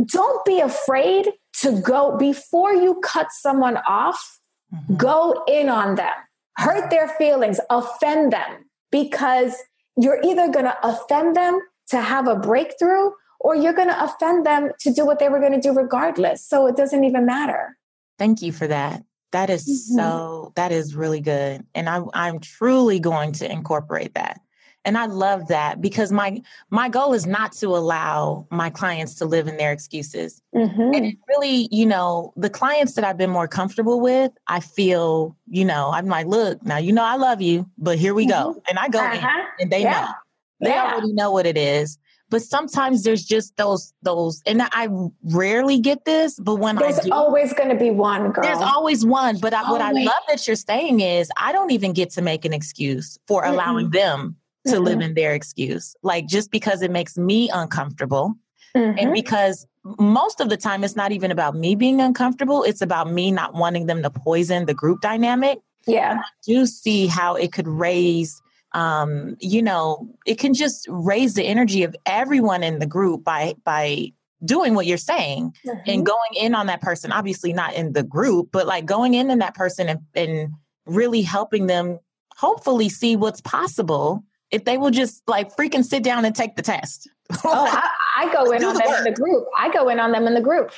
Don't 0.05 0.43
be 0.45 0.59
afraid 0.61 1.29
to 1.59 1.79
go 1.81 2.17
before 2.17 2.73
you 2.73 2.99
cut 3.03 3.31
someone 3.31 3.77
off, 3.85 4.39
mm-hmm. 4.73 4.95
go 4.95 5.43
in 5.47 5.69
on 5.69 5.95
them 5.95 6.13
hurt 6.57 6.89
their 6.89 7.07
feelings, 7.07 7.59
offend 7.69 8.33
them, 8.33 8.65
because 8.91 9.55
you're 9.97 10.21
either 10.23 10.51
going 10.51 10.65
to 10.65 10.77
offend 10.83 11.35
them 11.35 11.59
to 11.89 12.01
have 12.01 12.27
a 12.27 12.35
breakthrough 12.35 13.11
or 13.39 13.55
you're 13.55 13.73
going 13.73 13.89
to 13.89 14.03
offend 14.03 14.45
them 14.45 14.71
to 14.79 14.91
do 14.91 15.05
what 15.05 15.19
they 15.19 15.29
were 15.29 15.39
going 15.39 15.51
to 15.51 15.59
do 15.59 15.73
regardless. 15.73 16.45
So 16.45 16.67
it 16.67 16.75
doesn't 16.75 17.03
even 17.03 17.25
matter. 17.25 17.77
Thank 18.17 18.41
you 18.41 18.51
for 18.51 18.67
that. 18.67 19.03
That 19.33 19.49
is 19.49 19.65
mm-hmm. 19.65 19.97
so, 19.97 20.53
that 20.55 20.71
is 20.71 20.95
really 20.95 21.19
good. 21.19 21.65
And 21.75 21.89
I, 21.89 22.01
I'm 22.13 22.39
truly 22.39 22.99
going 22.99 23.33
to 23.33 23.51
incorporate 23.51 24.13
that 24.13 24.39
and 24.85 24.97
i 24.97 25.05
love 25.05 25.47
that 25.47 25.81
because 25.81 26.11
my 26.11 26.41
my 26.69 26.89
goal 26.89 27.13
is 27.13 27.25
not 27.25 27.51
to 27.51 27.67
allow 27.67 28.45
my 28.51 28.69
clients 28.69 29.15
to 29.15 29.25
live 29.25 29.47
in 29.47 29.57
their 29.57 29.71
excuses 29.71 30.41
mm-hmm. 30.55 30.93
and 30.93 31.17
really 31.29 31.67
you 31.71 31.85
know 31.85 32.33
the 32.35 32.49
clients 32.49 32.93
that 32.93 33.03
i've 33.03 33.17
been 33.17 33.29
more 33.29 33.47
comfortable 33.47 33.99
with 33.99 34.31
i 34.47 34.59
feel 34.59 35.35
you 35.49 35.65
know 35.65 35.91
i'm 35.93 36.07
like 36.07 36.27
look 36.27 36.63
now 36.65 36.77
you 36.77 36.91
know 36.91 37.03
i 37.03 37.15
love 37.15 37.41
you 37.41 37.69
but 37.77 37.97
here 37.97 38.13
we 38.13 38.25
mm-hmm. 38.25 38.53
go 38.53 38.63
and 38.67 38.77
i 38.79 38.87
go 38.87 38.99
uh-huh. 38.99 39.27
in 39.59 39.63
and 39.63 39.71
they 39.71 39.81
yeah. 39.81 40.01
know 40.01 40.07
they 40.61 40.69
yeah. 40.69 40.91
already 40.93 41.13
know 41.13 41.31
what 41.31 41.45
it 41.45 41.57
is 41.57 41.97
but 42.33 42.41
sometimes 42.41 43.03
there's 43.03 43.23
just 43.23 43.55
those 43.57 43.93
those 44.01 44.41
and 44.45 44.61
i 44.61 44.87
rarely 45.23 45.79
get 45.79 46.03
this 46.05 46.39
but 46.39 46.55
when 46.55 46.75
there's 46.75 46.99
i 46.99 47.03
do, 47.03 47.11
always 47.11 47.53
going 47.53 47.69
to 47.69 47.75
be 47.75 47.91
one 47.91 48.31
girl 48.31 48.43
there's 48.43 48.57
always 48.57 49.05
one 49.05 49.37
but 49.39 49.53
I, 49.53 49.69
what 49.71 49.81
i 49.81 49.91
love 49.91 50.23
that 50.27 50.45
you're 50.45 50.55
saying 50.55 50.99
is 50.99 51.29
i 51.37 51.51
don't 51.51 51.71
even 51.71 51.93
get 51.93 52.09
to 52.11 52.21
make 52.21 52.43
an 52.43 52.53
excuse 52.53 53.17
for 53.27 53.45
allowing 53.45 53.87
mm 53.87 53.93
them 53.93 54.35
to 54.65 54.75
mm-hmm. 54.75 54.83
live 54.85 55.01
in 55.01 55.13
their 55.13 55.33
excuse. 55.33 55.93
Like 56.03 56.25
just 56.25 56.49
because 56.49 56.81
it 56.81 56.89
makes 56.89 57.17
me 57.17 57.49
uncomfortable 57.49 58.37
Mm-hmm. 58.75 58.97
And 58.97 59.13
because 59.13 59.67
most 59.99 60.39
of 60.39 60.49
the 60.49 60.57
time 60.57 60.83
it's 60.83 60.95
not 60.95 61.11
even 61.11 61.31
about 61.31 61.55
me 61.55 61.75
being 61.75 62.01
uncomfortable, 62.01 62.63
it's 62.63 62.81
about 62.81 63.11
me 63.11 63.31
not 63.31 63.53
wanting 63.53 63.85
them 63.85 64.01
to 64.01 64.09
poison 64.09 64.65
the 64.65 64.73
group 64.73 65.01
dynamic. 65.01 65.59
Yeah. 65.85 66.19
I 66.19 66.23
do 66.45 66.65
see 66.65 67.07
how 67.07 67.35
it 67.35 67.51
could 67.51 67.67
raise 67.67 68.41
um, 68.73 69.35
you 69.39 69.61
know, 69.61 70.09
it 70.25 70.39
can 70.39 70.53
just 70.53 70.87
raise 70.89 71.35
the 71.35 71.43
energy 71.43 71.83
of 71.83 71.95
everyone 72.05 72.63
in 72.63 72.79
the 72.79 72.87
group 72.87 73.23
by 73.23 73.55
by 73.63 74.11
doing 74.43 74.73
what 74.75 74.85
you're 74.85 74.97
saying 74.97 75.53
mm-hmm. 75.65 75.79
and 75.85 76.05
going 76.05 76.33
in 76.35 76.55
on 76.55 76.67
that 76.67 76.81
person. 76.81 77.11
Obviously, 77.11 77.53
not 77.53 77.73
in 77.73 77.93
the 77.93 78.03
group, 78.03 78.49
but 78.51 78.67
like 78.67 78.85
going 78.85 79.13
in 79.13 79.31
on 79.31 79.39
that 79.39 79.55
person 79.55 79.89
and, 79.89 79.99
and 80.15 80.51
really 80.85 81.21
helping 81.21 81.67
them 81.67 81.99
hopefully 82.35 82.89
see 82.89 83.15
what's 83.15 83.41
possible 83.41 84.23
if 84.51 84.65
they 84.65 84.77
will 84.77 84.91
just 84.91 85.21
like 85.27 85.55
freaking 85.55 85.83
sit 85.83 86.03
down 86.03 86.25
and 86.25 86.35
take 86.35 86.55
the 86.55 86.61
test. 86.61 87.09
oh, 87.43 87.65
I, 87.67 87.89
I, 88.17 88.33
go 88.33 88.51
in 88.51 88.63
on 88.63 88.73
the 88.73 88.79
them 88.79 88.89
work. 88.89 88.97
in 88.99 89.03
the 89.05 89.11
group. 89.11 89.47
I 89.57 89.71
go 89.71 89.89
in 89.89 89.99
on 89.99 90.11
them 90.11 90.27
in 90.27 90.33
the 90.33 90.41
group. 90.41 90.71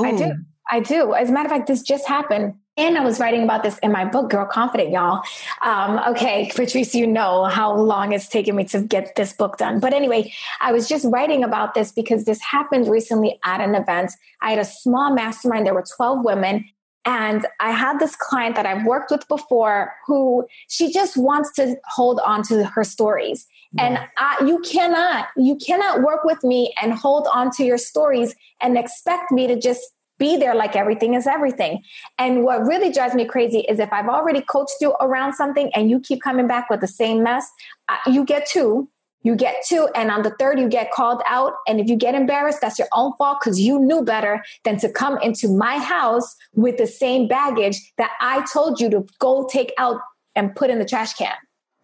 Ooh. 0.00 0.04
I 0.04 0.16
do. 0.16 0.32
I 0.70 0.80
do. 0.80 1.14
As 1.14 1.30
a 1.30 1.32
matter 1.32 1.46
of 1.46 1.52
fact, 1.52 1.66
this 1.66 1.82
just 1.82 2.06
happened. 2.06 2.54
And 2.80 2.96
I 2.96 3.04
was 3.04 3.20
writing 3.20 3.42
about 3.42 3.62
this 3.62 3.76
in 3.80 3.92
my 3.92 4.06
book, 4.06 4.30
Girl 4.30 4.46
Confident, 4.46 4.90
y'all. 4.90 5.22
Um, 5.60 6.00
okay, 6.08 6.50
Patrice, 6.56 6.94
you 6.94 7.06
know 7.06 7.44
how 7.44 7.76
long 7.76 8.12
it's 8.12 8.26
taken 8.26 8.56
me 8.56 8.64
to 8.64 8.80
get 8.80 9.16
this 9.16 9.34
book 9.34 9.58
done. 9.58 9.80
But 9.80 9.92
anyway, 9.92 10.32
I 10.62 10.72
was 10.72 10.88
just 10.88 11.04
writing 11.10 11.44
about 11.44 11.74
this 11.74 11.92
because 11.92 12.24
this 12.24 12.40
happened 12.40 12.88
recently 12.88 13.38
at 13.44 13.60
an 13.60 13.74
event. 13.74 14.12
I 14.40 14.50
had 14.50 14.58
a 14.58 14.64
small 14.64 15.12
mastermind. 15.12 15.66
There 15.66 15.74
were 15.74 15.84
12 15.94 16.24
women. 16.24 16.64
And 17.04 17.46
I 17.60 17.70
had 17.70 17.98
this 17.98 18.16
client 18.16 18.56
that 18.56 18.64
I've 18.64 18.86
worked 18.86 19.10
with 19.10 19.28
before 19.28 19.92
who 20.06 20.46
she 20.68 20.90
just 20.90 21.18
wants 21.18 21.52
to 21.52 21.76
hold 21.84 22.18
on 22.20 22.42
to 22.44 22.64
her 22.64 22.84
stories. 22.84 23.46
Yeah. 23.72 23.84
And 23.84 23.98
I, 24.16 24.42
you 24.46 24.58
cannot, 24.60 25.28
you 25.36 25.56
cannot 25.56 26.00
work 26.00 26.24
with 26.24 26.42
me 26.42 26.74
and 26.82 26.94
hold 26.94 27.28
on 27.32 27.50
to 27.52 27.64
your 27.64 27.78
stories 27.78 28.34
and 28.60 28.78
expect 28.78 29.32
me 29.32 29.46
to 29.46 29.58
just 29.58 29.82
be 30.20 30.36
there 30.36 30.54
like 30.54 30.76
everything 30.76 31.14
is 31.14 31.26
everything. 31.26 31.82
And 32.16 32.44
what 32.44 32.64
really 32.64 32.92
drives 32.92 33.16
me 33.16 33.24
crazy 33.24 33.60
is 33.60 33.80
if 33.80 33.92
I've 33.92 34.08
already 34.08 34.42
coached 34.42 34.76
you 34.80 34.94
around 35.00 35.32
something 35.32 35.72
and 35.74 35.90
you 35.90 35.98
keep 35.98 36.22
coming 36.22 36.46
back 36.46 36.70
with 36.70 36.80
the 36.80 36.86
same 36.86 37.24
mess, 37.24 37.50
uh, 37.88 37.96
you 38.06 38.24
get 38.24 38.46
two 38.46 38.88
you 39.22 39.36
get 39.36 39.56
two, 39.66 39.88
and 39.94 40.10
on 40.10 40.22
the 40.22 40.30
third, 40.38 40.58
you 40.58 40.68
get 40.68 40.90
called 40.92 41.22
out. 41.26 41.52
And 41.68 41.78
if 41.78 41.88
you 41.88 41.96
get 41.96 42.14
embarrassed, 42.14 42.60
that's 42.62 42.78
your 42.78 42.88
own 42.94 43.12
fault 43.18 43.38
because 43.40 43.60
you 43.60 43.78
knew 43.78 44.02
better 44.02 44.42
than 44.64 44.78
to 44.78 44.90
come 44.90 45.18
into 45.18 45.48
my 45.48 45.78
house 45.78 46.34
with 46.54 46.78
the 46.78 46.86
same 46.86 47.28
baggage 47.28 47.76
that 47.98 48.12
I 48.20 48.44
told 48.50 48.80
you 48.80 48.88
to 48.90 49.06
go 49.18 49.46
take 49.50 49.72
out 49.76 50.00
and 50.34 50.54
put 50.54 50.70
in 50.70 50.78
the 50.78 50.86
trash 50.86 51.14
can. 51.14 51.34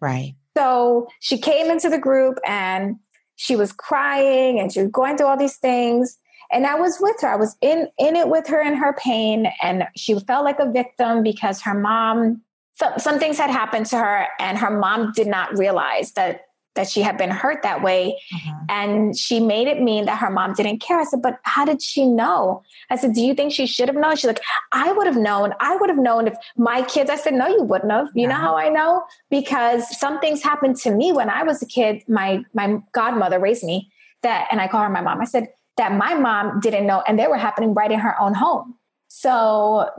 Right. 0.01 0.35
So 0.57 1.07
she 1.19 1.37
came 1.37 1.69
into 1.69 1.89
the 1.89 1.99
group 1.99 2.39
and 2.47 2.95
she 3.35 3.55
was 3.55 3.71
crying 3.71 4.59
and 4.59 4.73
she 4.73 4.81
was 4.81 4.89
going 4.89 5.17
through 5.17 5.27
all 5.27 5.37
these 5.37 5.57
things. 5.57 6.17
And 6.51 6.65
I 6.65 6.75
was 6.75 6.97
with 6.99 7.15
her. 7.21 7.27
I 7.27 7.35
was 7.35 7.55
in 7.61 7.87
in 7.97 8.15
it 8.15 8.29
with 8.29 8.47
her 8.47 8.61
in 8.61 8.75
her 8.75 8.93
pain, 8.93 9.47
and 9.61 9.87
she 9.95 10.17
felt 10.19 10.45
like 10.45 10.59
a 10.59 10.71
victim 10.71 11.23
because 11.23 11.61
her 11.61 11.73
mom. 11.73 12.41
Some, 12.79 12.99
some 12.99 13.17
things 13.17 13.39
had 13.39 13.49
happened 13.49 13.87
to 13.87 13.97
her, 13.97 14.27
and 14.39 14.55
her 14.55 14.69
mom 14.69 15.11
did 15.15 15.25
not 15.25 15.57
realize 15.57 16.11
that 16.11 16.41
that 16.77 16.87
she 16.87 17.01
had 17.01 17.17
been 17.17 17.29
hurt 17.29 17.63
that 17.63 17.83
way. 17.83 18.17
Mm-hmm. 18.33 18.65
And 18.69 19.17
she 19.17 19.41
made 19.41 19.67
it 19.67 19.81
mean 19.81 20.05
that 20.05 20.19
her 20.19 20.29
mom 20.29 20.53
didn't 20.53 20.79
care. 20.79 20.99
I 20.99 21.03
said, 21.03 21.21
but 21.21 21.39
how 21.43 21.65
did 21.65 21.81
she 21.81 22.05
know? 22.05 22.63
I 22.89 22.95
said, 22.95 23.13
do 23.13 23.21
you 23.21 23.33
think 23.33 23.51
she 23.51 23.65
should 23.65 23.89
have 23.89 23.97
known? 23.97 24.15
She's 24.15 24.25
like, 24.25 24.41
I 24.71 24.91
would 24.91 25.07
have 25.07 25.17
known. 25.17 25.53
I 25.59 25.75
would 25.75 25.89
have 25.89 25.97
known 25.97 26.27
if 26.27 26.35
my 26.55 26.83
kids, 26.83 27.09
I 27.09 27.17
said, 27.17 27.33
no, 27.33 27.47
you 27.47 27.63
wouldn't 27.63 27.91
have. 27.91 28.07
You 28.13 28.21
yeah. 28.21 28.27
know 28.29 28.35
how 28.35 28.55
I 28.55 28.69
know? 28.69 29.03
Because 29.29 29.99
some 29.99 30.19
things 30.19 30.41
happened 30.41 30.77
to 30.77 30.91
me 30.91 31.11
when 31.11 31.29
I 31.29 31.43
was 31.43 31.61
a 31.61 31.65
kid. 31.65 32.03
My, 32.07 32.45
my 32.53 32.79
godmother 32.93 33.39
raised 33.39 33.63
me 33.63 33.91
that, 34.21 34.47
and 34.51 34.61
I 34.61 34.67
call 34.67 34.83
her 34.83 34.89
my 34.89 35.01
mom. 35.01 35.19
I 35.19 35.25
said 35.25 35.49
that 35.77 35.93
my 35.93 36.13
mom 36.15 36.59
didn't 36.59 36.85
know 36.85 37.03
and 37.07 37.17
they 37.17 37.27
were 37.27 37.37
happening 37.37 37.73
right 37.73 37.91
in 37.91 37.99
her 37.99 38.19
own 38.19 38.33
home. 38.33 38.75
So 39.07 39.89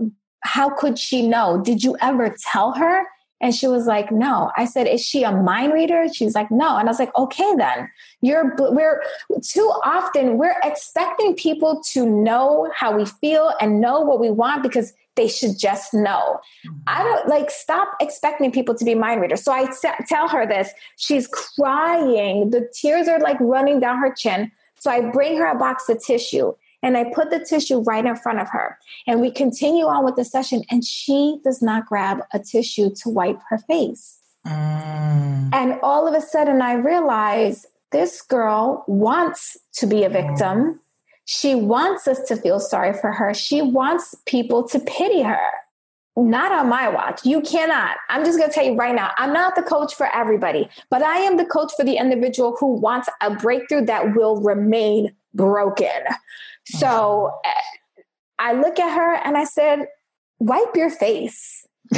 how 0.41 0.71
could 0.71 0.99
she 0.99 1.27
know? 1.27 1.61
Did 1.61 1.83
you 1.83 1.97
ever 2.01 2.35
tell 2.53 2.73
her? 2.73 3.05
And 3.41 3.55
she 3.55 3.69
was 3.69 3.87
like, 3.87 4.11
no. 4.11 4.51
I 4.57 4.65
said, 4.65 4.89
is 4.89 5.05
she 5.05 5.23
a 5.23 5.31
mind 5.31 5.73
reader? 5.73 6.07
She's 6.13 6.35
like, 6.35 6.51
no. 6.51 6.77
And 6.77 6.89
I 6.89 6.91
was 6.91 6.99
like, 6.99 7.15
okay, 7.17 7.55
then 7.57 7.89
you're, 8.21 8.57
we're 8.59 9.01
too 9.43 9.73
often 9.85 10.39
we're 10.39 10.57
expecting 10.65 11.37
people 11.37 11.81
to 11.93 12.05
know 12.05 12.69
how 12.75 12.97
we 12.97 13.05
feel 13.05 13.55
and 13.61 13.81
know 13.81 14.01
what 14.01 14.19
we 14.19 14.31
want 14.31 14.65
because 14.65 14.93
they 15.15 15.29
should 15.29 15.59
just 15.59 15.95
know. 15.95 16.41
Mm-hmm. 16.67 16.79
I 16.87 17.03
don't 17.05 17.29
like 17.29 17.51
stop 17.51 17.89
expecting 18.01 18.51
people 18.51 18.75
to 18.75 18.85
be 18.85 18.95
mind 18.95 19.21
readers. 19.21 19.43
So 19.43 19.53
I 19.53 19.67
t- 19.67 20.05
tell 20.09 20.29
her 20.29 20.47
this. 20.47 20.71
She's 20.97 21.29
crying. 21.29 22.51
The 22.51 22.69
tears 22.73 23.07
are 23.09 23.19
like 23.21 23.37
running 23.41 23.79
down 23.79 23.99
her 23.99 24.13
chin. 24.13 24.51
So 24.79 24.91
I 24.91 25.11
bring 25.11 25.37
her 25.37 25.47
a 25.47 25.59
box 25.59 25.89
of 25.89 26.03
tissue 26.03 26.53
and 26.83 26.97
I 26.97 27.13
put 27.13 27.31
the 27.31 27.41
tissue 27.41 27.81
right 27.81 28.05
in 28.05 28.17
front 28.17 28.41
of 28.41 28.49
her. 28.51 28.79
And 29.07 29.21
we 29.21 29.31
continue 29.31 29.87
on 29.87 30.05
with 30.05 30.17
the 30.17 30.25
session, 30.25 30.63
and 30.71 30.85
she 30.85 31.41
does 31.43 31.61
not 31.61 31.87
grab 31.87 32.21
a 32.33 32.39
tissue 32.39 32.91
to 33.03 33.09
wipe 33.09 33.41
her 33.49 33.59
face. 33.59 34.21
Mm. 34.47 35.53
And 35.53 35.79
all 35.83 36.07
of 36.07 36.15
a 36.15 36.21
sudden, 36.21 36.63
I 36.63 36.75
realize 36.75 37.67
this 37.91 38.23
girl 38.23 38.85
wants 38.87 39.57
to 39.75 39.87
be 39.87 40.05
a 40.05 40.09
victim. 40.09 40.81
She 41.25 41.55
wants 41.55 42.07
us 42.07 42.21
to 42.29 42.37
feel 42.37 42.61
sorry 42.61 42.93
for 42.93 43.13
her. 43.13 43.35
She 43.35 43.61
wants 43.61 44.15
people 44.27 44.67
to 44.69 44.79
pity 44.79 45.23
her. 45.23 45.51
Not 46.19 46.51
on 46.51 46.69
my 46.69 46.89
watch. 46.89 47.25
You 47.25 47.41
cannot. 47.41 47.97
I'm 48.09 48.25
just 48.25 48.39
going 48.39 48.51
to 48.51 48.55
tell 48.55 48.65
you 48.65 48.75
right 48.75 48.95
now, 48.95 49.13
I'm 49.19 49.33
not 49.33 49.55
the 49.55 49.63
coach 49.63 49.95
for 49.95 50.09
everybody, 50.15 50.69
but 50.91 51.03
I 51.03 51.19
am 51.19 51.37
the 51.37 51.45
coach 51.45 51.73
for 51.77 51.85
the 51.85 51.97
individual 51.97 52.57
who 52.59 52.75
wants 52.75 53.09
a 53.21 53.35
breakthrough 53.35 53.87
that 53.87 54.17
will 54.17 54.41
remain 54.43 55.15
broken. 55.33 55.89
So 56.67 57.33
eh, 57.45 58.03
I 58.39 58.53
look 58.55 58.81
at 58.81 58.95
her 58.95 59.15
and 59.15 59.37
I 59.37 59.45
said, 59.45 59.87
wipe 60.41 60.75
your 60.75 60.91
face. 60.91 61.67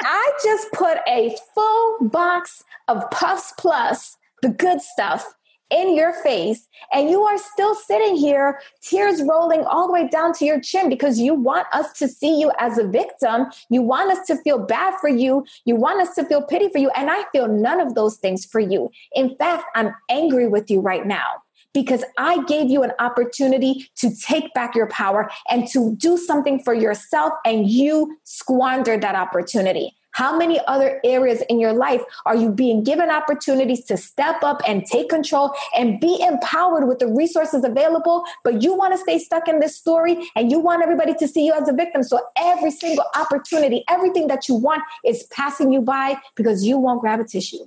I 0.00 0.32
just 0.44 0.70
put 0.72 0.98
a 1.08 1.34
full 1.54 2.08
box 2.08 2.62
of 2.86 3.10
Puffs 3.10 3.54
Plus, 3.58 4.18
the 4.42 4.50
good 4.50 4.82
stuff, 4.82 5.34
in 5.70 5.96
your 5.96 6.12
face, 6.12 6.68
and 6.92 7.10
you 7.10 7.22
are 7.22 7.38
still 7.38 7.74
sitting 7.74 8.16
here, 8.16 8.60
tears 8.82 9.22
rolling 9.22 9.64
all 9.64 9.86
the 9.86 9.92
way 9.92 10.08
down 10.08 10.32
to 10.34 10.44
your 10.44 10.60
chin 10.60 10.88
because 10.88 11.18
you 11.18 11.34
want 11.34 11.66
us 11.72 11.92
to 11.94 12.08
see 12.08 12.38
you 12.40 12.52
as 12.58 12.78
a 12.78 12.86
victim. 12.86 13.46
You 13.70 13.82
want 13.82 14.10
us 14.10 14.26
to 14.26 14.36
feel 14.42 14.58
bad 14.58 14.94
for 15.00 15.08
you. 15.08 15.44
You 15.64 15.76
want 15.76 16.00
us 16.00 16.14
to 16.16 16.24
feel 16.24 16.42
pity 16.42 16.68
for 16.68 16.78
you. 16.78 16.90
And 16.96 17.10
I 17.10 17.24
feel 17.32 17.48
none 17.48 17.80
of 17.80 17.94
those 17.94 18.16
things 18.16 18.44
for 18.44 18.60
you. 18.60 18.90
In 19.12 19.36
fact, 19.36 19.64
I'm 19.74 19.94
angry 20.08 20.46
with 20.46 20.70
you 20.70 20.80
right 20.80 21.06
now 21.06 21.42
because 21.72 22.04
I 22.16 22.42
gave 22.44 22.70
you 22.70 22.82
an 22.82 22.92
opportunity 23.00 23.90
to 23.96 24.14
take 24.14 24.54
back 24.54 24.74
your 24.74 24.86
power 24.88 25.28
and 25.50 25.66
to 25.68 25.96
do 25.96 26.16
something 26.16 26.62
for 26.62 26.72
yourself, 26.72 27.32
and 27.44 27.68
you 27.68 28.16
squandered 28.22 29.02
that 29.02 29.16
opportunity. 29.16 29.96
How 30.14 30.38
many 30.38 30.60
other 30.68 31.00
areas 31.04 31.42
in 31.48 31.58
your 31.58 31.72
life 31.72 32.00
are 32.24 32.36
you 32.36 32.50
being 32.50 32.84
given 32.84 33.10
opportunities 33.10 33.84
to 33.86 33.96
step 33.96 34.44
up 34.44 34.62
and 34.66 34.86
take 34.86 35.08
control 35.08 35.52
and 35.76 35.98
be 35.98 36.22
empowered 36.22 36.86
with 36.86 37.00
the 37.00 37.08
resources 37.08 37.64
available? 37.64 38.24
But 38.44 38.62
you 38.62 38.74
want 38.74 38.94
to 38.94 38.98
stay 38.98 39.18
stuck 39.18 39.48
in 39.48 39.58
this 39.58 39.76
story 39.76 40.30
and 40.36 40.52
you 40.52 40.60
want 40.60 40.84
everybody 40.84 41.14
to 41.14 41.26
see 41.26 41.44
you 41.44 41.52
as 41.52 41.68
a 41.68 41.72
victim. 41.72 42.04
So 42.04 42.20
every 42.38 42.70
single 42.70 43.04
opportunity, 43.16 43.82
everything 43.88 44.28
that 44.28 44.48
you 44.48 44.54
want 44.54 44.82
is 45.04 45.24
passing 45.32 45.72
you 45.72 45.80
by 45.80 46.16
because 46.36 46.64
you 46.64 46.78
won't 46.78 47.00
grab 47.00 47.18
a 47.18 47.24
tissue. 47.24 47.66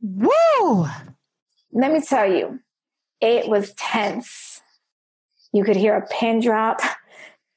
Woo! 0.00 0.86
Let 1.70 1.92
me 1.92 2.00
tell 2.00 2.32
you, 2.32 2.60
it 3.20 3.46
was 3.46 3.74
tense. 3.74 4.62
You 5.52 5.64
could 5.64 5.76
hear 5.76 5.96
a 5.96 6.06
pin 6.06 6.40
drop. 6.40 6.80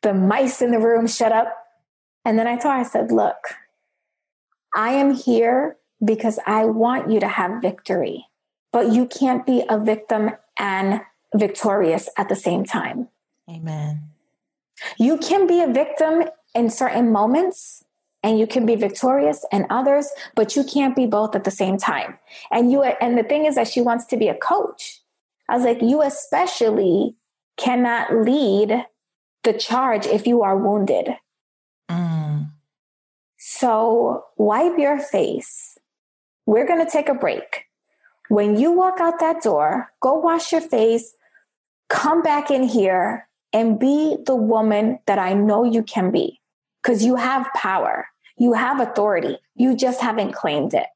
The 0.02 0.13
mice 0.13 0.62
in 0.62 0.71
the 0.71 0.80
room 0.80 1.08
shut 1.08 1.32
up. 1.32 1.56
And 2.26 2.38
then 2.38 2.47
I 2.47 2.58
told 2.58 2.74
her, 2.74 2.82
I 2.82 2.84
said, 2.84 3.12
Look, 3.12 3.38
I 4.75 4.91
am 4.91 5.13
here 5.13 5.77
because 6.03 6.39
I 6.45 6.65
want 6.65 7.12
you 7.12 7.19
to 7.19 7.27
have 7.27 7.62
victory, 7.62 8.25
but 8.71 8.91
you 8.91 9.05
can't 9.05 9.45
be 9.45 9.63
a 9.69 9.79
victim 9.79 10.31
and 10.57 11.01
victorious 11.36 12.10
at 12.17 12.29
the 12.29 12.36
same 12.36 12.63
time. 12.63 13.07
Amen. 13.49 14.03
You 14.97 15.17
can 15.17 15.47
be 15.47 15.62
a 15.62 15.67
victim 15.67 16.23
in 16.55 16.69
certain 16.69 17.12
moments 17.12 17.84
and 18.23 18.39
you 18.39 18.47
can 18.47 18.65
be 18.65 18.75
victorious 18.75 19.45
in 19.51 19.65
others, 19.69 20.10
but 20.36 20.55
you 20.55 20.63
can't 20.63 20.95
be 20.95 21.05
both 21.05 21.36
at 21.36 21.43
the 21.43 21.51
same 21.51 21.77
time. 21.77 22.17
And 22.51 22.71
you 22.71 22.84
and 22.84 23.17
the 23.17 23.23
thing 23.23 23.45
is 23.45 23.55
that 23.55 23.67
she 23.67 23.81
wants 23.81 24.05
to 24.05 24.17
be 24.17 24.27
a 24.27 24.36
coach. 24.36 25.01
I 25.49 25.55
was 25.55 25.65
like, 25.65 25.81
you 25.81 26.01
especially 26.01 27.15
cannot 27.57 28.13
lead 28.13 28.86
the 29.43 29.53
charge 29.53 30.05
if 30.05 30.27
you 30.27 30.43
are 30.43 30.57
wounded. 30.57 31.10
So 33.62 34.26
wipe 34.38 34.80
your 34.80 34.97
face. 34.97 35.78
We're 36.48 36.65
going 36.65 36.83
to 36.83 36.92
take 36.92 37.10
a 37.10 37.13
break. 37.13 37.65
When 38.27 38.60
you 38.60 38.71
walk 38.71 39.00
out 39.00 39.19
that 39.19 39.44
door, 39.44 39.92
go 40.02 40.15
wash 40.15 40.52
your 40.52 40.62
face, 40.62 41.13
come 41.88 42.23
back 42.23 42.50
in 42.50 42.63
here 42.63 43.29
and 43.54 43.77
be 43.77 44.17
the 44.25 44.35
woman 44.35 44.98
that 45.06 45.19
I 45.19 45.33
know 45.33 45.63
you 45.63 45.83
can 45.83 46.10
be 46.10 46.42
because 46.81 47.06
you 47.06 47.17
have 47.17 47.48
power. 47.54 48.08
You 48.35 48.54
have 48.54 48.79
authority. 48.79 49.38
You 49.54 49.75
just 49.75 50.02
haven't 50.02 50.33
claimed 50.33 50.73
it. 50.73 50.88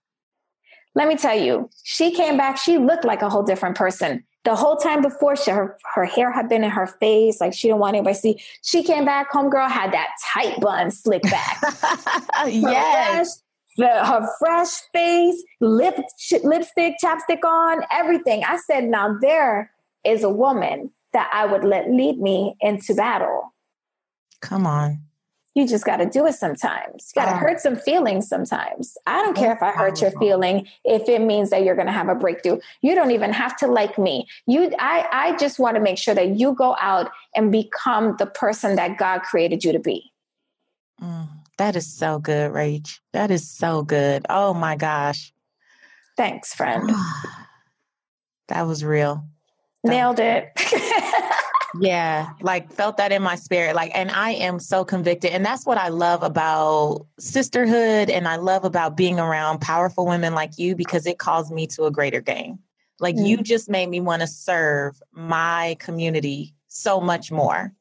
Let 0.96 1.08
me 1.08 1.18
tell 1.18 1.38
you, 1.38 1.70
she 1.84 2.16
came 2.16 2.36
back. 2.36 2.58
She 2.58 2.80
looked 2.80 3.06
like 3.06 3.22
a 3.22 3.30
whole 3.30 3.44
different 3.44 3.76
person 3.76 4.24
the 4.46 4.56
whole 4.56 4.78
time 4.78 5.02
before 5.02 5.36
she, 5.36 5.52
her, 5.52 5.78
her 5.96 6.06
hair 6.06 6.32
had 6.32 6.48
been 6.48 6.64
in 6.64 6.70
her 6.70 6.88
face 6.88 7.41
like 7.41 7.54
she 7.54 7.68
didn't 7.68 7.80
want 7.80 7.96
anybody 7.96 8.14
to 8.14 8.20
see. 8.20 8.41
She 8.62 8.84
came 8.84 9.04
back 9.04 9.32
home 9.32 9.50
girl 9.50 9.68
had 9.68 9.91
that 9.91 10.10
tight 10.34 10.60
bun 10.62 10.91
slicked 10.91 11.30
back. 11.30 11.62
Yes. 12.48 13.41
the, 13.78 13.88
her 13.88 14.28
fresh 14.39 14.70
face 14.93 15.43
lip 15.60 15.98
lipstick 16.43 16.96
chapstick 17.04 17.43
on 17.43 17.84
everything. 17.91 18.43
I 18.43 18.58
said 18.58 18.86
now 18.86 19.18
there 19.20 19.72
is 20.04 20.24
a 20.24 20.30
woman 20.30 20.91
that 21.14 21.30
i 21.34 21.46
would 21.46 21.64
let 21.64 21.89
lead 21.89 22.20
me 22.20 22.56
into 22.62 22.93
battle. 22.93 23.54
Come 24.41 24.68
on 24.68 25.05
you 25.56 25.66
just 25.66 25.86
got 25.86 25.97
to 25.97 26.06
do 26.06 26.26
it 26.28 26.34
sometimes. 26.34 27.12
You 27.16 27.22
got 27.22 27.30
to 27.30 27.36
oh. 27.36 27.39
hurt 27.39 27.62
some 27.62 27.78
feelings 27.78 28.28
sometimes. 28.28 28.97
I 29.08 29.22
don't 29.24 29.36
care 29.36 29.53
if 29.53 29.64
I 29.64 29.72
hurt 29.72 30.01
your 30.01 30.12
feeling 30.12 30.68
if 30.84 31.08
it 31.08 31.22
means 31.22 31.49
that 31.49 31.64
you're 31.64 31.76
going 31.76 31.88
to 31.88 31.93
have 31.93 32.10
a 32.10 32.16
breakthrough. 32.16 32.60
You 32.82 32.93
don't 32.93 33.12
even 33.12 33.32
have 33.32 33.56
to 33.58 33.68
like 33.68 33.97
me. 33.97 34.28
You 34.45 34.72
I 34.78 35.08
I 35.12 35.38
just 35.38 35.58
want 35.58 35.76
to 35.76 35.82
make 35.82 35.97
sure 35.97 36.14
that 36.14 36.38
you 36.38 36.53
go 36.53 36.76
out 36.80 37.10
and 37.36 37.51
become 37.51 38.18
the 38.20 38.26
person 38.26 38.76
that 38.76 38.97
God 38.97 39.22
created 39.22 39.64
you 39.64 39.72
to 39.72 39.80
be. 39.80 40.12
Mm, 41.01 41.30
that 41.58 41.78
is 41.78 41.91
so 41.91 42.20
good, 42.20 42.51
Rach. 42.51 42.99
That 43.14 43.32
is 43.32 43.49
so 43.49 43.82
good. 43.82 44.26
Oh 44.30 44.53
my 44.53 44.76
gosh. 44.76 45.34
Thanks, 46.18 46.53
friend. 46.53 46.91
that 48.49 48.64
was 48.64 48.84
real. 48.84 49.26
That 49.86 49.89
Nailed 49.89 50.20
it. 50.20 50.51
yeah 51.80 52.30
like 52.42 52.72
felt 52.72 52.98
that 52.98 53.12
in 53.12 53.22
my 53.22 53.36
spirit 53.36 53.76
like 53.76 53.92
and 53.96 54.12
i 54.12 54.32
am 54.32 54.60
so 54.60 54.86
convicted 54.86 55.32
and 55.32 55.46
that's 55.46 55.66
what 55.66 55.78
i 55.78 55.88
love 55.88 56.24
about 56.24 57.06
sisterhood 57.20 58.10
and 58.10 58.28
i 58.28 58.36
love 58.36 58.66
about 58.66 58.96
being 58.96 59.20
around 59.20 59.60
powerful 59.60 60.06
women 60.06 60.34
like 60.34 60.58
you 60.58 60.76
because 60.76 61.06
it 61.06 61.18
calls 61.18 61.52
me 61.52 61.68
to 61.68 61.86
a 61.86 61.92
greater 61.92 62.22
game 62.22 62.60
like 63.00 63.16
mm. 63.16 63.28
you 63.28 63.38
just 63.38 63.70
made 63.70 63.90
me 63.90 64.00
want 64.00 64.22
to 64.22 64.28
serve 64.28 65.02
my 65.12 65.76
community 65.80 66.54
so 66.68 67.00
much 67.00 67.32
more 67.32 67.74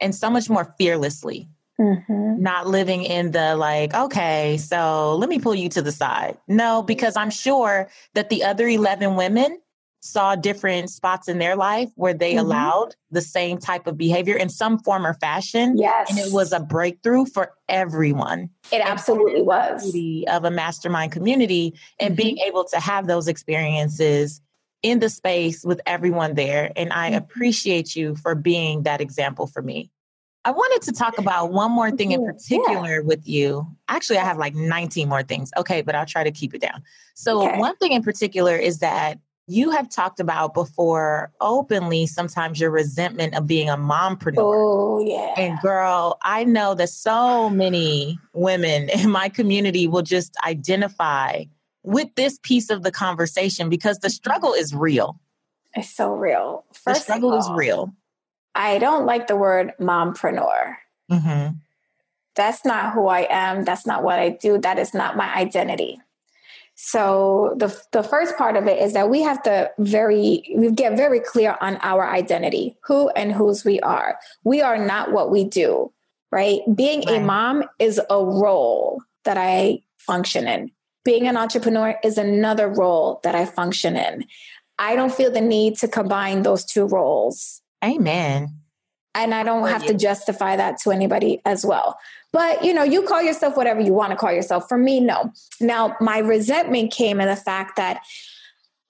and 0.00 0.14
so 0.14 0.30
much 0.30 0.48
more 0.48 0.74
fearlessly 0.78 1.48
mm-hmm. 1.80 2.42
not 2.42 2.66
living 2.66 3.02
in 3.02 3.32
the 3.32 3.56
like 3.56 3.94
okay 3.94 4.56
so 4.58 5.16
let 5.16 5.28
me 5.28 5.38
pull 5.38 5.54
you 5.54 5.68
to 5.68 5.82
the 5.82 5.92
side 5.92 6.36
no 6.48 6.82
because 6.82 7.16
i'm 7.16 7.30
sure 7.30 7.88
that 8.14 8.28
the 8.28 8.44
other 8.44 8.68
11 8.68 9.16
women 9.16 9.58
saw 10.04 10.36
different 10.36 10.90
spots 10.90 11.28
in 11.28 11.38
their 11.38 11.56
life 11.56 11.88
where 11.94 12.12
they 12.12 12.32
mm-hmm. 12.32 12.44
allowed 12.44 12.94
the 13.10 13.22
same 13.22 13.56
type 13.56 13.86
of 13.86 13.96
behavior 13.96 14.36
in 14.36 14.50
some 14.50 14.78
form 14.78 15.06
or 15.06 15.14
fashion. 15.14 15.78
Yes. 15.78 16.10
And 16.10 16.18
it 16.18 16.30
was 16.30 16.52
a 16.52 16.60
breakthrough 16.60 17.24
for 17.24 17.54
everyone. 17.70 18.50
It 18.70 18.82
absolutely 18.84 19.40
was. 19.40 19.82
Of 20.28 20.44
a 20.44 20.50
mastermind 20.50 21.12
community 21.12 21.72
and 21.98 22.10
mm-hmm. 22.10 22.22
being 22.22 22.38
able 22.38 22.64
to 22.64 22.78
have 22.78 23.06
those 23.06 23.28
experiences 23.28 24.42
in 24.82 24.98
the 24.98 25.08
space 25.08 25.64
with 25.64 25.80
everyone 25.86 26.34
there. 26.34 26.70
And 26.76 26.92
I 26.92 27.08
mm-hmm. 27.08 27.18
appreciate 27.18 27.96
you 27.96 28.14
for 28.16 28.34
being 28.34 28.82
that 28.82 29.00
example 29.00 29.46
for 29.46 29.62
me. 29.62 29.90
I 30.44 30.50
wanted 30.50 30.82
to 30.82 30.92
talk 30.92 31.16
about 31.16 31.50
one 31.52 31.70
more 31.70 31.90
thing 31.90 32.12
in 32.12 32.22
particular 32.22 32.96
yeah. 32.96 33.00
with 33.02 33.26
you. 33.26 33.66
Actually, 33.88 34.18
I 34.18 34.24
have 34.24 34.36
like 34.36 34.54
19 34.54 35.08
more 35.08 35.22
things. 35.22 35.50
Okay, 35.56 35.80
but 35.80 35.94
I'll 35.94 36.04
try 36.04 36.22
to 36.22 36.30
keep 36.30 36.54
it 36.54 36.60
down. 36.60 36.82
So, 37.14 37.46
okay. 37.46 37.58
one 37.58 37.74
thing 37.76 37.92
in 37.92 38.02
particular 38.02 38.54
is 38.54 38.80
that 38.80 39.18
you 39.46 39.70
have 39.70 39.90
talked 39.90 40.20
about 40.20 40.54
before 40.54 41.30
openly 41.40 42.06
sometimes 42.06 42.58
your 42.58 42.70
resentment 42.70 43.34
of 43.34 43.46
being 43.46 43.68
a 43.68 43.76
mompreneur. 43.76 44.38
Oh, 44.38 45.04
yeah. 45.04 45.34
And 45.36 45.58
girl, 45.60 46.18
I 46.22 46.44
know 46.44 46.74
that 46.74 46.88
so 46.88 47.50
many 47.50 48.18
women 48.32 48.88
in 48.94 49.10
my 49.10 49.28
community 49.28 49.86
will 49.86 50.02
just 50.02 50.36
identify 50.44 51.44
with 51.82 52.08
this 52.14 52.38
piece 52.42 52.70
of 52.70 52.82
the 52.82 52.90
conversation 52.90 53.68
because 53.68 53.98
the 53.98 54.10
struggle 54.10 54.54
is 54.54 54.74
real. 54.74 55.20
It's 55.74 55.90
so 55.90 56.14
real. 56.14 56.64
First 56.72 57.00
the 57.00 57.02
struggle 57.04 57.32
all, 57.32 57.38
is 57.38 57.50
real. 57.54 57.92
I 58.54 58.78
don't 58.78 59.04
like 59.04 59.26
the 59.26 59.36
word 59.36 59.72
mompreneur. 59.78 60.76
Mm-hmm. 61.10 61.56
That's 62.36 62.64
not 62.64 62.94
who 62.94 63.06
I 63.06 63.26
am. 63.28 63.64
That's 63.64 63.86
not 63.86 64.02
what 64.02 64.18
I 64.18 64.30
do. 64.30 64.58
That 64.58 64.78
is 64.78 64.94
not 64.94 65.16
my 65.16 65.32
identity. 65.34 66.00
So 66.74 67.54
the 67.56 67.76
the 67.92 68.02
first 68.02 68.36
part 68.36 68.56
of 68.56 68.66
it 68.66 68.82
is 68.82 68.94
that 68.94 69.08
we 69.08 69.22
have 69.22 69.42
to 69.44 69.70
very 69.78 70.44
we 70.56 70.70
get 70.72 70.96
very 70.96 71.20
clear 71.20 71.56
on 71.60 71.78
our 71.82 72.08
identity, 72.08 72.76
who 72.84 73.08
and 73.10 73.32
whose 73.32 73.64
we 73.64 73.80
are. 73.80 74.18
We 74.42 74.60
are 74.60 74.78
not 74.78 75.12
what 75.12 75.30
we 75.30 75.44
do, 75.44 75.92
right? 76.32 76.60
Being 76.74 77.04
right. 77.06 77.20
a 77.20 77.24
mom 77.24 77.64
is 77.78 78.00
a 78.10 78.24
role 78.24 79.02
that 79.24 79.38
I 79.38 79.82
function 79.98 80.48
in. 80.48 80.70
Being 81.04 81.28
an 81.28 81.36
entrepreneur 81.36 81.96
is 82.02 82.18
another 82.18 82.68
role 82.68 83.20
that 83.22 83.34
I 83.34 83.44
function 83.44 83.96
in. 83.96 84.24
I 84.78 84.96
don't 84.96 85.14
feel 85.14 85.30
the 85.30 85.40
need 85.40 85.76
to 85.78 85.88
combine 85.88 86.42
those 86.42 86.64
two 86.64 86.86
roles. 86.86 87.62
Amen. 87.84 88.63
And 89.14 89.34
I 89.34 89.42
don't 89.44 89.68
have 89.68 89.86
to 89.86 89.94
justify 89.94 90.56
that 90.56 90.78
to 90.80 90.90
anybody 90.90 91.40
as 91.44 91.64
well. 91.64 91.98
But 92.32 92.64
you 92.64 92.74
know, 92.74 92.82
you 92.82 93.02
call 93.02 93.22
yourself 93.22 93.56
whatever 93.56 93.80
you 93.80 93.92
want 93.92 94.10
to 94.10 94.16
call 94.16 94.32
yourself. 94.32 94.68
For 94.68 94.76
me, 94.76 95.00
no. 95.00 95.32
Now, 95.60 95.96
my 96.00 96.18
resentment 96.18 96.92
came 96.92 97.20
in 97.20 97.28
the 97.28 97.36
fact 97.36 97.76
that, 97.76 98.02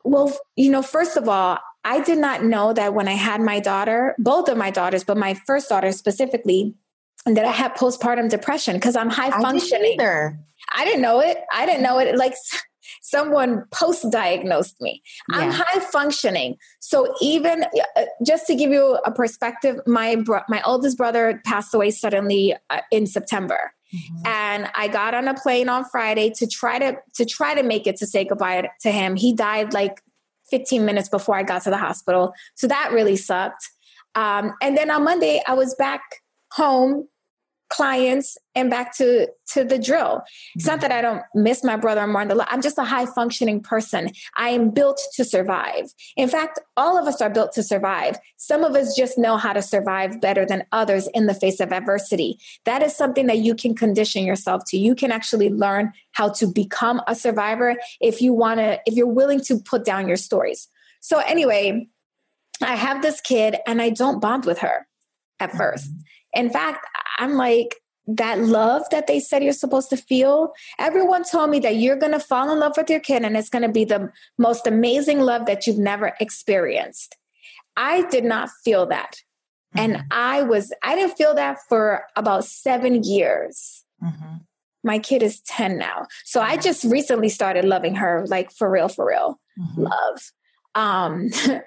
well, 0.02 0.32
you 0.56 0.70
know, 0.70 0.82
first 0.82 1.16
of 1.16 1.28
all, 1.28 1.58
I 1.84 2.00
did 2.00 2.18
not 2.18 2.42
know 2.42 2.72
that 2.72 2.94
when 2.94 3.08
I 3.08 3.12
had 3.12 3.42
my 3.42 3.60
daughter, 3.60 4.14
both 4.18 4.48
of 4.48 4.56
my 4.56 4.70
daughters, 4.70 5.04
but 5.04 5.18
my 5.18 5.34
first 5.34 5.68
daughter 5.68 5.92
specifically, 5.92 6.74
that 7.26 7.44
I 7.44 7.50
had 7.50 7.74
postpartum 7.74 8.28
depression 8.28 8.76
because 8.76 8.96
I'm 8.96 9.10
high 9.10 9.30
functioning. 9.30 9.98
I 10.00 10.04
didn't, 10.04 10.38
I 10.74 10.84
didn't 10.84 11.02
know 11.02 11.20
it. 11.20 11.38
I 11.52 11.66
didn't 11.66 11.82
know 11.82 11.98
it. 11.98 12.16
Like 12.16 12.34
someone 13.04 13.64
post 13.70 14.10
diagnosed 14.10 14.80
me. 14.80 15.02
Yeah. 15.30 15.40
I'm 15.40 15.50
high 15.50 15.80
functioning. 15.80 16.56
So 16.80 17.14
even 17.20 17.64
uh, 17.96 18.04
just 18.26 18.46
to 18.46 18.54
give 18.54 18.70
you 18.70 18.98
a 19.04 19.12
perspective, 19.12 19.78
my 19.86 20.16
bro- 20.16 20.40
my 20.48 20.62
oldest 20.62 20.96
brother 20.96 21.40
passed 21.44 21.74
away 21.74 21.90
suddenly 21.90 22.56
uh, 22.70 22.80
in 22.90 23.06
September. 23.06 23.72
Mm-hmm. 23.94 24.26
And 24.26 24.70
I 24.74 24.88
got 24.88 25.12
on 25.12 25.28
a 25.28 25.34
plane 25.34 25.68
on 25.68 25.84
Friday 25.84 26.30
to 26.38 26.46
try 26.46 26.78
to 26.78 26.96
to 27.16 27.26
try 27.26 27.54
to 27.54 27.62
make 27.62 27.86
it 27.86 27.96
to 27.96 28.06
say 28.06 28.24
goodbye 28.24 28.70
to 28.80 28.90
him. 28.90 29.16
He 29.16 29.34
died 29.34 29.74
like 29.74 30.00
15 30.50 30.86
minutes 30.86 31.10
before 31.10 31.36
I 31.36 31.42
got 31.42 31.62
to 31.64 31.70
the 31.70 31.76
hospital. 31.76 32.32
So 32.54 32.66
that 32.68 32.90
really 32.92 33.16
sucked. 33.16 33.68
Um, 34.14 34.54
and 34.62 34.78
then 34.78 34.90
on 34.90 35.04
Monday, 35.04 35.42
I 35.46 35.52
was 35.52 35.74
back 35.74 36.00
home 36.52 37.08
clients 37.74 38.38
and 38.54 38.70
back 38.70 38.96
to 38.96 39.28
to 39.52 39.64
the 39.64 39.78
drill. 39.78 40.22
It's 40.54 40.64
not 40.64 40.74
mm-hmm. 40.74 40.82
that 40.82 40.92
i 40.92 41.02
don't 41.02 41.22
miss 41.34 41.64
my 41.64 41.76
brother 41.76 42.06
more 42.06 42.24
the 42.24 42.46
i'm 42.52 42.62
just 42.62 42.78
a 42.78 42.84
high 42.84 43.06
functioning 43.06 43.60
person. 43.60 44.10
I 44.36 44.50
am 44.50 44.70
built 44.70 45.00
to 45.14 45.24
survive. 45.24 45.92
In 46.16 46.28
fact 46.28 46.60
all 46.76 46.96
of 46.96 47.08
us 47.08 47.20
are 47.20 47.30
built 47.30 47.52
to 47.54 47.64
survive. 47.64 48.16
Some 48.36 48.62
of 48.62 48.76
us 48.76 48.94
just 48.96 49.18
know 49.18 49.36
how 49.36 49.52
to 49.52 49.60
survive 49.62 50.20
better 50.20 50.46
than 50.46 50.64
others 50.70 51.08
in 51.14 51.26
the 51.26 51.34
face 51.34 51.58
of 51.58 51.72
adversity. 51.72 52.38
That 52.64 52.80
is 52.82 52.94
something 52.94 53.26
that 53.26 53.38
you 53.38 53.56
can 53.56 53.74
condition 53.74 54.24
yourself 54.24 54.62
to. 54.68 54.78
You 54.78 54.94
can 54.94 55.10
actually 55.10 55.48
learn 55.48 55.92
how 56.12 56.28
to 56.34 56.46
become 56.46 57.02
a 57.08 57.16
survivor 57.16 57.76
if 58.00 58.22
you 58.22 58.32
want 58.32 58.60
to 58.60 58.80
if 58.86 58.94
you're 58.94 59.06
willing 59.06 59.40
to 59.42 59.58
put 59.58 59.84
down 59.84 60.06
your 60.06 60.16
stories. 60.16 60.68
So 61.00 61.18
anyway 61.18 61.88
i 62.62 62.76
have 62.76 63.02
this 63.02 63.20
kid 63.20 63.56
and 63.66 63.82
i 63.82 63.90
don't 63.90 64.20
bond 64.20 64.44
with 64.44 64.58
her 64.58 64.86
at 65.40 65.48
mm-hmm. 65.48 65.58
first 65.58 65.90
in 66.34 66.50
fact, 66.50 66.86
I'm 67.18 67.34
like, 67.34 67.76
that 68.06 68.38
love 68.38 68.82
that 68.90 69.06
they 69.06 69.18
said 69.18 69.42
you're 69.42 69.52
supposed 69.52 69.90
to 69.90 69.96
feel. 69.96 70.52
Everyone 70.78 71.24
told 71.24 71.50
me 71.50 71.58
that 71.60 71.76
you're 71.76 71.96
going 71.96 72.12
to 72.12 72.20
fall 72.20 72.52
in 72.52 72.58
love 72.58 72.74
with 72.76 72.90
your 72.90 73.00
kid 73.00 73.24
and 73.24 73.36
it's 73.36 73.48
going 73.48 73.62
to 73.62 73.68
be 73.68 73.84
the 73.84 74.12
most 74.38 74.66
amazing 74.66 75.20
love 75.20 75.46
that 75.46 75.66
you've 75.66 75.78
never 75.78 76.14
experienced. 76.20 77.16
I 77.76 78.02
did 78.08 78.24
not 78.24 78.50
feel 78.62 78.86
that. 78.86 79.22
Mm-hmm. 79.74 79.78
And 79.78 80.04
I 80.10 80.42
was, 80.42 80.72
I 80.82 80.94
didn't 80.96 81.16
feel 81.16 81.34
that 81.34 81.58
for 81.68 82.04
about 82.14 82.44
seven 82.44 83.02
years. 83.02 83.84
Mm-hmm. 84.02 84.36
My 84.82 84.98
kid 84.98 85.22
is 85.22 85.40
10 85.40 85.78
now. 85.78 86.06
So 86.24 86.42
I 86.42 86.58
just 86.58 86.84
recently 86.84 87.30
started 87.30 87.64
loving 87.64 87.94
her, 87.94 88.26
like 88.28 88.52
for 88.52 88.70
real, 88.70 88.88
for 88.88 89.08
real. 89.08 89.40
Mm-hmm. 89.58 89.82
Love. 89.82 90.32
Um, 90.74 91.30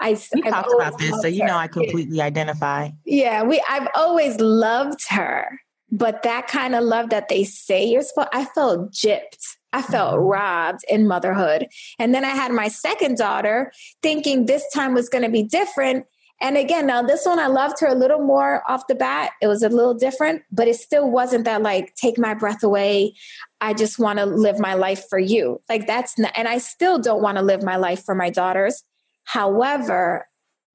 I 0.00 0.18
we 0.34 0.42
I've 0.42 0.52
talked 0.52 0.72
about 0.74 0.98
this, 0.98 1.20
so 1.20 1.28
you 1.28 1.44
know 1.44 1.56
I 1.56 1.68
completely 1.68 2.20
identify. 2.20 2.90
Yeah, 3.04 3.42
we 3.42 3.62
I've 3.68 3.88
always 3.94 4.38
loved 4.40 5.00
her, 5.08 5.60
but 5.90 6.22
that 6.22 6.48
kind 6.48 6.74
of 6.74 6.84
love 6.84 7.10
that 7.10 7.28
they 7.28 7.44
say 7.44 7.84
you're 7.86 8.02
supposed, 8.02 8.28
I 8.32 8.44
felt 8.44 8.92
gypped. 8.92 9.56
I 9.72 9.82
felt 9.82 10.14
mm-hmm. 10.14 10.24
robbed 10.24 10.84
in 10.88 11.06
motherhood. 11.06 11.66
And 11.98 12.14
then 12.14 12.24
I 12.24 12.30
had 12.30 12.50
my 12.50 12.68
second 12.68 13.18
daughter 13.18 13.72
thinking 14.02 14.46
this 14.46 14.64
time 14.72 14.94
was 14.94 15.08
going 15.08 15.24
to 15.24 15.30
be 15.30 15.42
different. 15.42 16.06
And 16.40 16.56
again, 16.56 16.86
now 16.86 17.02
this 17.02 17.24
one, 17.24 17.38
I 17.38 17.46
loved 17.46 17.80
her 17.80 17.86
a 17.86 17.94
little 17.94 18.20
more 18.20 18.62
off 18.68 18.86
the 18.88 18.94
bat. 18.94 19.32
It 19.40 19.46
was 19.48 19.62
a 19.62 19.68
little 19.68 19.94
different, 19.94 20.42
but 20.50 20.68
it 20.68 20.76
still 20.76 21.10
wasn't 21.10 21.44
that 21.44 21.62
like, 21.62 21.94
take 21.94 22.18
my 22.18 22.34
breath 22.34 22.62
away. 22.62 23.14
I 23.60 23.74
just 23.74 23.98
want 23.98 24.18
to 24.18 24.26
live 24.26 24.58
my 24.58 24.74
life 24.74 25.08
for 25.08 25.18
you. 25.18 25.60
Like 25.68 25.86
that's 25.86 26.18
not, 26.18 26.32
and 26.36 26.48
I 26.48 26.58
still 26.58 26.98
don't 26.98 27.22
want 27.22 27.38
to 27.38 27.42
live 27.42 27.62
my 27.62 27.76
life 27.76 28.04
for 28.04 28.14
my 28.14 28.30
daughters. 28.30 28.82
However, 29.26 30.28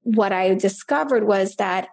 what 0.04 0.32
I 0.32 0.54
discovered 0.56 1.26
was 1.26 1.56
that 1.56 1.88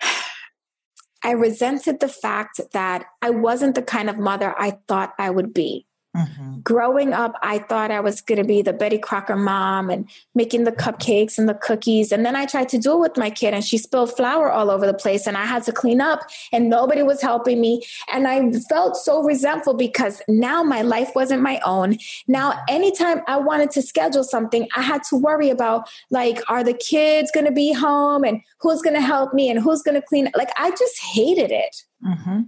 I 1.24 1.32
resented 1.32 2.00
the 2.00 2.08
fact 2.08 2.60
that 2.72 3.04
I 3.20 3.30
wasn't 3.30 3.74
the 3.74 3.82
kind 3.82 4.08
of 4.08 4.18
mother 4.18 4.54
I 4.58 4.78
thought 4.88 5.12
I 5.18 5.30
would 5.30 5.52
be. 5.52 5.86
Mm-hmm. 6.14 6.60
Growing 6.60 7.14
up, 7.14 7.36
I 7.42 7.58
thought 7.58 7.90
I 7.90 8.00
was 8.00 8.20
going 8.20 8.36
to 8.36 8.44
be 8.46 8.60
the 8.60 8.74
Betty 8.74 8.98
Crocker 8.98 9.34
mom 9.34 9.88
and 9.88 10.06
making 10.34 10.64
the 10.64 10.72
cupcakes 10.72 11.38
and 11.38 11.48
the 11.48 11.54
cookies. 11.54 12.12
And 12.12 12.26
then 12.26 12.36
I 12.36 12.44
tried 12.44 12.68
to 12.70 12.78
do 12.78 12.92
it 12.92 13.00
with 13.00 13.16
my 13.16 13.30
kid, 13.30 13.54
and 13.54 13.64
she 13.64 13.78
spilled 13.78 14.14
flour 14.14 14.50
all 14.50 14.70
over 14.70 14.86
the 14.86 14.92
place, 14.92 15.26
and 15.26 15.38
I 15.38 15.46
had 15.46 15.62
to 15.64 15.72
clean 15.72 16.02
up, 16.02 16.20
and 16.52 16.68
nobody 16.68 17.02
was 17.02 17.22
helping 17.22 17.62
me. 17.62 17.82
And 18.12 18.28
I 18.28 18.50
felt 18.68 18.96
so 18.96 19.22
resentful 19.22 19.72
because 19.72 20.20
now 20.28 20.62
my 20.62 20.82
life 20.82 21.12
wasn't 21.14 21.40
my 21.40 21.60
own. 21.64 21.96
Now, 22.28 22.62
anytime 22.68 23.22
I 23.26 23.38
wanted 23.38 23.70
to 23.70 23.82
schedule 23.82 24.24
something, 24.24 24.68
I 24.76 24.82
had 24.82 25.02
to 25.04 25.16
worry 25.16 25.48
about 25.48 25.88
like, 26.10 26.42
are 26.50 26.62
the 26.62 26.74
kids 26.74 27.30
going 27.30 27.46
to 27.46 27.52
be 27.52 27.72
home, 27.72 28.22
and 28.24 28.42
who's 28.60 28.82
going 28.82 28.96
to 28.96 29.00
help 29.00 29.32
me, 29.32 29.48
and 29.48 29.58
who's 29.58 29.80
going 29.80 29.98
to 29.98 30.06
clean? 30.06 30.30
Like, 30.36 30.50
I 30.58 30.70
just 30.72 31.00
hated 31.00 31.50
it. 31.50 31.76
Mm-hmm 32.04 32.42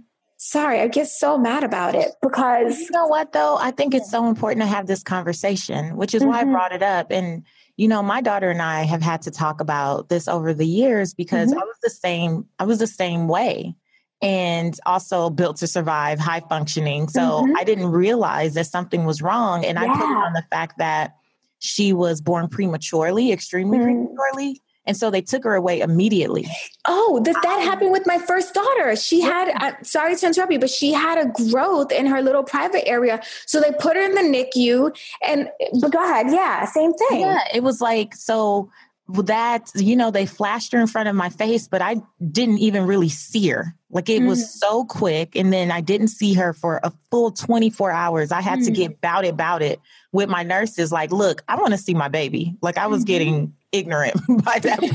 sorry, 0.45 0.79
I 0.79 0.87
get 0.87 1.07
so 1.07 1.37
mad 1.37 1.63
about 1.63 1.95
it 1.95 2.11
because 2.21 2.79
you 2.79 2.89
know 2.91 3.07
what 3.07 3.31
though? 3.31 3.57
I 3.57 3.71
think 3.71 3.93
it's 3.93 4.11
so 4.11 4.27
important 4.27 4.61
to 4.61 4.67
have 4.67 4.87
this 4.87 5.03
conversation, 5.03 5.97
which 5.97 6.13
is 6.13 6.21
mm-hmm. 6.21 6.31
why 6.31 6.39
I 6.39 6.43
mm-hmm. 6.43 6.51
brought 6.51 6.71
it 6.71 6.83
up. 6.83 7.11
And 7.11 7.43
you 7.77 7.87
know, 7.87 8.01
my 8.01 8.21
daughter 8.21 8.49
and 8.49 8.61
I 8.61 8.83
have 8.83 9.01
had 9.01 9.21
to 9.23 9.31
talk 9.31 9.59
about 9.59 10.09
this 10.09 10.27
over 10.27 10.53
the 10.53 10.67
years 10.67 11.13
because 11.13 11.49
mm-hmm. 11.49 11.59
I 11.59 11.63
was 11.63 11.75
the 11.83 11.89
same, 11.89 12.45
I 12.59 12.65
was 12.65 12.79
the 12.79 12.87
same 12.87 13.27
way. 13.27 13.75
And 14.21 14.79
also 14.85 15.29
built 15.29 15.57
to 15.57 15.67
survive, 15.67 16.19
high 16.19 16.39
functioning. 16.47 17.09
So 17.09 17.19
mm-hmm. 17.19 17.57
I 17.57 17.63
didn't 17.65 17.91
realize 17.91 18.53
that 18.53 18.65
something 18.65 19.03
was 19.03 19.21
wrong. 19.21 19.65
And 19.65 19.77
yeah. 19.77 19.83
I 19.83 19.87
put 19.87 20.09
it 20.09 20.17
on 20.17 20.33
the 20.33 20.45
fact 20.49 20.77
that 20.77 21.15
she 21.59 21.91
was 21.91 22.21
born 22.21 22.47
prematurely, 22.47 23.31
extremely 23.33 23.77
mm. 23.77 23.83
prematurely. 23.83 24.61
And 24.87 24.95
so 24.95 25.09
they 25.09 25.21
took 25.21 25.43
her 25.43 25.55
away 25.55 25.81
immediately. 25.81 26.45
Oh, 26.85 27.21
that, 27.23 27.35
that 27.41 27.61
happened 27.61 27.91
with 27.91 28.05
my 28.05 28.19
first 28.19 28.53
daughter. 28.53 28.95
She 28.95 29.21
had, 29.21 29.49
uh, 29.49 29.73
sorry 29.83 30.15
to 30.15 30.27
interrupt 30.27 30.51
you, 30.51 30.59
but 30.59 30.69
she 30.69 30.93
had 30.93 31.17
a 31.17 31.31
growth 31.49 31.91
in 31.91 32.05
her 32.05 32.21
little 32.21 32.43
private 32.43 32.87
area. 32.87 33.21
So 33.45 33.59
they 33.59 33.71
put 33.71 33.95
her 33.95 34.03
in 34.03 34.13
the 34.13 34.21
NICU 34.21 34.95
and, 35.27 35.49
but 35.81 35.91
go 35.91 36.03
ahead. 36.03 36.27
Yeah, 36.29 36.65
same 36.65 36.93
thing. 36.93 37.21
Yeah, 37.21 37.39
it 37.53 37.63
was 37.63 37.81
like, 37.81 38.15
so 38.15 38.69
that, 39.07 39.71
you 39.75 39.95
know, 39.95 40.09
they 40.09 40.25
flashed 40.25 40.71
her 40.71 40.79
in 40.79 40.87
front 40.87 41.09
of 41.09 41.15
my 41.15 41.29
face, 41.29 41.67
but 41.67 41.81
I 41.81 41.97
didn't 42.31 42.59
even 42.59 42.85
really 42.85 43.09
see 43.09 43.47
her. 43.49 43.75
Like 43.91 44.09
it 44.09 44.21
mm. 44.21 44.27
was 44.27 44.59
so 44.59 44.83
quick. 44.83 45.35
And 45.35 45.53
then 45.53 45.71
I 45.71 45.81
didn't 45.81 46.07
see 46.07 46.33
her 46.33 46.53
for 46.53 46.79
a 46.83 46.91
full 47.11 47.31
24 47.31 47.91
hours. 47.91 48.31
I 48.31 48.41
had 48.41 48.59
mm. 48.59 48.65
to 48.65 48.71
get 48.71 48.91
about 48.91 49.25
it, 49.25 49.29
about 49.29 49.61
it 49.61 49.79
with 50.11 50.27
my 50.27 50.43
nurses. 50.43 50.91
Like, 50.91 51.11
look, 51.11 51.43
I 51.47 51.55
want 51.55 51.71
to 51.71 51.77
see 51.77 51.93
my 51.93 52.07
baby. 52.07 52.57
Like 52.61 52.77
I 52.77 52.87
was 52.87 53.01
mm-hmm. 53.01 53.07
getting 53.07 53.53
ignorant 53.77 54.15
by 54.43 54.59
that 54.59 54.79
point. 54.79 54.93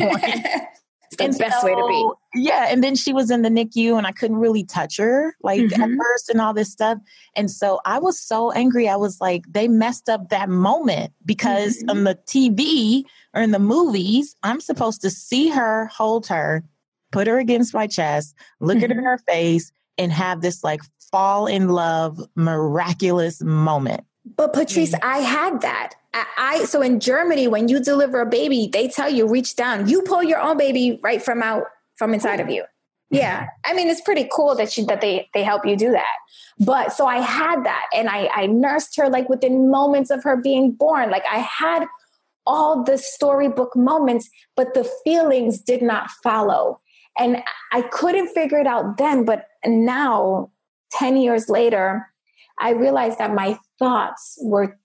the 1.19 1.25
and 1.25 1.39
best 1.39 1.61
so, 1.61 1.67
way 1.67 1.75
to 1.75 1.87
be. 1.89 2.43
Yeah. 2.43 2.67
And 2.69 2.83
then 2.85 2.95
she 2.95 3.13
was 3.13 3.31
in 3.31 3.43
the 3.43 3.49
NICU 3.49 3.97
and 3.99 4.07
I 4.07 4.13
couldn't 4.13 4.39
really 4.39 4.65
touch 4.65 4.97
her 4.99 5.35
like 5.43 5.61
mm-hmm. 5.61 5.83
at 5.83 5.91
first 5.99 6.31
and 6.31 6.41
all 6.41 6.55
this 6.55 6.71
stuff. 6.71 6.99
And 7.35 7.51
so 7.51 7.81
I 7.85 7.99
was 7.99 8.21
so 8.21 8.53
angry. 8.53 8.89
I 8.89 8.97
was 8.97 9.21
like, 9.21 9.45
they 9.51 9.69
messed 9.69 10.09
up 10.09 10.29
that 10.29 10.49
moment 10.49 11.13
because 11.25 11.79
mm-hmm. 11.79 11.91
on 11.91 12.05
the 12.05 12.19
TV 12.27 13.05
or 13.35 13.43
in 13.43 13.51
the 13.51 13.59
movies, 13.59 14.37
I'm 14.43 14.61
supposed 14.61 15.01
to 15.03 15.11
see 15.11 15.49
her, 15.49 15.87
hold 15.87 16.27
her, 16.29 16.65
put 17.11 17.27
her 17.27 17.39
against 17.39 17.75
my 17.75 17.87
chest, 17.87 18.35
look 18.61 18.77
mm-hmm. 18.77 18.85
at 18.85 18.91
her 18.91 18.99
in 18.99 19.05
her 19.05 19.19
face, 19.19 19.73
and 19.99 20.13
have 20.13 20.41
this 20.41 20.63
like 20.65 20.81
fall 21.11 21.47
in 21.47 21.69
love 21.69 22.21
miraculous 22.35 23.43
moment. 23.43 24.05
But 24.41 24.55
Patrice, 24.55 24.95
mm-hmm. 24.95 25.07
I 25.07 25.19
had 25.19 25.61
that. 25.61 25.97
I 26.15 26.65
so 26.65 26.81
in 26.81 26.99
Germany, 26.99 27.47
when 27.47 27.69
you 27.69 27.79
deliver 27.79 28.23
a 28.23 28.27
baby, 28.27 28.71
they 28.73 28.89
tell 28.89 29.11
you 29.11 29.29
reach 29.29 29.55
down. 29.55 29.87
You 29.87 30.01
pull 30.01 30.23
your 30.23 30.41
own 30.41 30.57
baby 30.57 30.99
right 31.03 31.23
from 31.23 31.43
out 31.43 31.65
from 31.97 32.15
inside 32.15 32.41
of 32.41 32.49
you. 32.49 32.65
Yeah, 33.11 33.49
I 33.67 33.75
mean 33.75 33.89
it's 33.89 34.01
pretty 34.01 34.27
cool 34.33 34.55
that 34.55 34.79
you 34.79 34.87
that 34.87 35.03
they 35.03 35.29
they 35.35 35.43
help 35.43 35.67
you 35.67 35.77
do 35.77 35.91
that. 35.91 36.15
But 36.59 36.95
so 36.95 37.07
I 37.07 37.19
had 37.19 37.65
that, 37.65 37.85
and 37.95 38.09
I 38.09 38.31
I 38.35 38.47
nursed 38.47 38.97
her 38.97 39.11
like 39.11 39.29
within 39.29 39.71
moments 39.71 40.09
of 40.09 40.25
her 40.25 40.39
being 40.39 40.73
born. 40.73 41.11
Like 41.11 41.25
I 41.31 41.41
had 41.41 41.85
all 42.47 42.83
the 42.83 42.97
storybook 42.97 43.77
moments, 43.77 44.31
but 44.57 44.73
the 44.73 44.91
feelings 45.05 45.61
did 45.61 45.83
not 45.83 46.09
follow, 46.23 46.81
and 47.19 47.43
I 47.73 47.83
couldn't 47.83 48.29
figure 48.29 48.59
it 48.59 48.67
out 48.67 48.97
then. 48.97 49.27
But 49.27 49.49
now, 49.67 50.51
ten 50.91 51.19
years 51.19 51.51
later, 51.51 52.07
I 52.59 52.71
realized 52.71 53.19
that 53.19 53.35
my 53.35 53.59
thoughts 53.81 54.39
were 54.41 54.79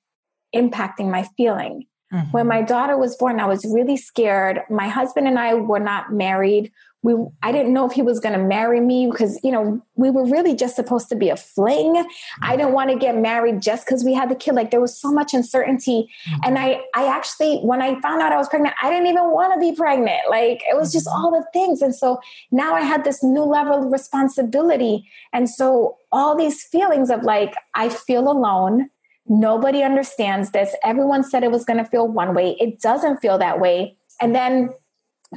impacting 0.56 1.12
my 1.12 1.28
feeling. 1.38 1.86
Mm-hmm. 2.12 2.32
When 2.32 2.48
my 2.48 2.64
daughter 2.64 2.98
was 2.98 3.16
born, 3.16 3.40
I 3.40 3.46
was 3.46 3.64
really 3.66 3.98
scared. 3.98 4.62
My 4.70 4.88
husband 4.88 5.28
and 5.28 5.38
I 5.38 5.54
were 5.54 5.80
not 5.80 6.12
married. 6.12 6.72
We, 7.06 7.14
I 7.44 7.52
didn't 7.52 7.72
know 7.72 7.86
if 7.86 7.92
he 7.92 8.02
was 8.02 8.20
going 8.20 8.34
to 8.34 8.44
marry 8.44 8.82
me 8.82 9.08
because, 9.12 9.40
you 9.44 9.52
know, 9.52 9.80
we 9.96 10.10
were 10.10 10.26
really 10.26 10.56
just 10.56 10.76
supposed 10.76 11.08
to 11.10 11.16
be 11.16 11.30
a 11.30 11.38
fling. 11.38 12.04
I 12.42 12.56
didn't 12.58 12.74
want 12.74 12.90
to 12.90 12.98
get 12.98 13.16
married 13.16 13.62
just 13.62 13.86
because 13.86 14.04
we 14.04 14.16
had 14.16 14.28
the 14.28 14.36
kid. 14.36 14.56
Like 14.56 14.72
there 14.72 14.82
was 14.82 15.00
so 15.00 15.12
much 15.12 15.32
uncertainty. 15.36 16.10
Mm-hmm. 16.28 16.40
And 16.46 16.58
I, 16.58 16.82
I 16.96 17.06
actually, 17.06 17.60
when 17.60 17.80
I 17.80 18.00
found 18.02 18.24
out 18.24 18.32
I 18.32 18.38
was 18.38 18.50
pregnant, 18.50 18.74
I 18.82 18.90
didn't 18.90 19.06
even 19.06 19.30
want 19.30 19.54
to 19.54 19.60
be 19.60 19.76
pregnant. 19.76 20.22
Like 20.30 20.64
it 20.68 20.76
was 20.76 20.92
just 20.92 21.06
mm-hmm. 21.06 21.26
all 21.26 21.32
the 21.32 21.46
things. 21.54 21.84
And 21.84 21.94
so 21.94 22.20
now 22.52 22.74
I 22.74 22.82
had 22.82 23.04
this 23.04 23.24
new 23.24 23.44
level 23.44 23.86
of 23.86 23.92
responsibility. 23.92 25.08
And 25.32 25.48
so 25.48 25.98
all 26.12 26.36
these 26.36 26.64
feelings 26.64 27.12
of 27.12 27.22
like, 27.22 27.54
I 27.76 27.90
feel 27.90 28.32
alone. 28.32 28.90
Nobody 29.28 29.84
understands 29.84 30.52
this. 30.52 30.76
Everyone 30.84 31.24
said 31.24 31.44
it 31.44 31.52
was 31.52 31.66
going 31.66 31.84
to 31.84 31.90
feel 31.90 32.08
one 32.08 32.34
way. 32.34 32.58
It 32.60 32.82
doesn't 32.82 33.18
feel 33.18 33.38
that 33.38 33.60
way. 33.60 33.98
And 34.22 34.34
then 34.34 34.70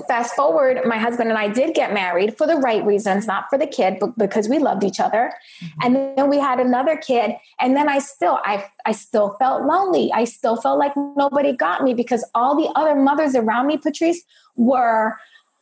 fast 0.07 0.35
forward, 0.35 0.81
my 0.85 0.99
husband 0.99 1.31
and 1.31 1.39
I 1.39 1.49
did 1.49 1.75
get 1.75 1.93
married 1.93 2.37
for 2.37 2.47
the 2.47 2.57
right 2.57 2.85
reasons, 2.85 3.27
not 3.27 3.47
for 3.51 3.59
the 3.59 3.67
kid, 3.67 3.99
but 3.99 4.17
because 4.17 4.49
we 4.49 4.59
loved 4.59 4.85
each 4.85 5.01
other. 5.01 5.33
Mm-hmm. 5.63 5.81
And 5.83 6.19
then 6.19 6.29
we 6.29 6.39
had 6.39 6.61
another 6.61 6.97
kid. 6.97 7.33
And 7.61 7.77
then 7.77 7.89
I 7.89 7.99
still, 7.99 8.39
I, 8.45 8.65
I 8.87 8.93
still 8.93 9.37
felt 9.39 9.65
lonely. 9.65 10.11
I 10.13 10.25
still 10.25 10.57
felt 10.57 10.79
like 10.79 10.93
nobody 11.17 11.57
got 11.57 11.83
me 11.83 11.95
because 11.95 12.25
all 12.35 12.57
the 12.57 12.71
other 12.75 12.95
mothers 12.95 13.35
around 13.35 13.67
me, 13.67 13.79
Patrice, 13.79 14.23
were 14.57 15.17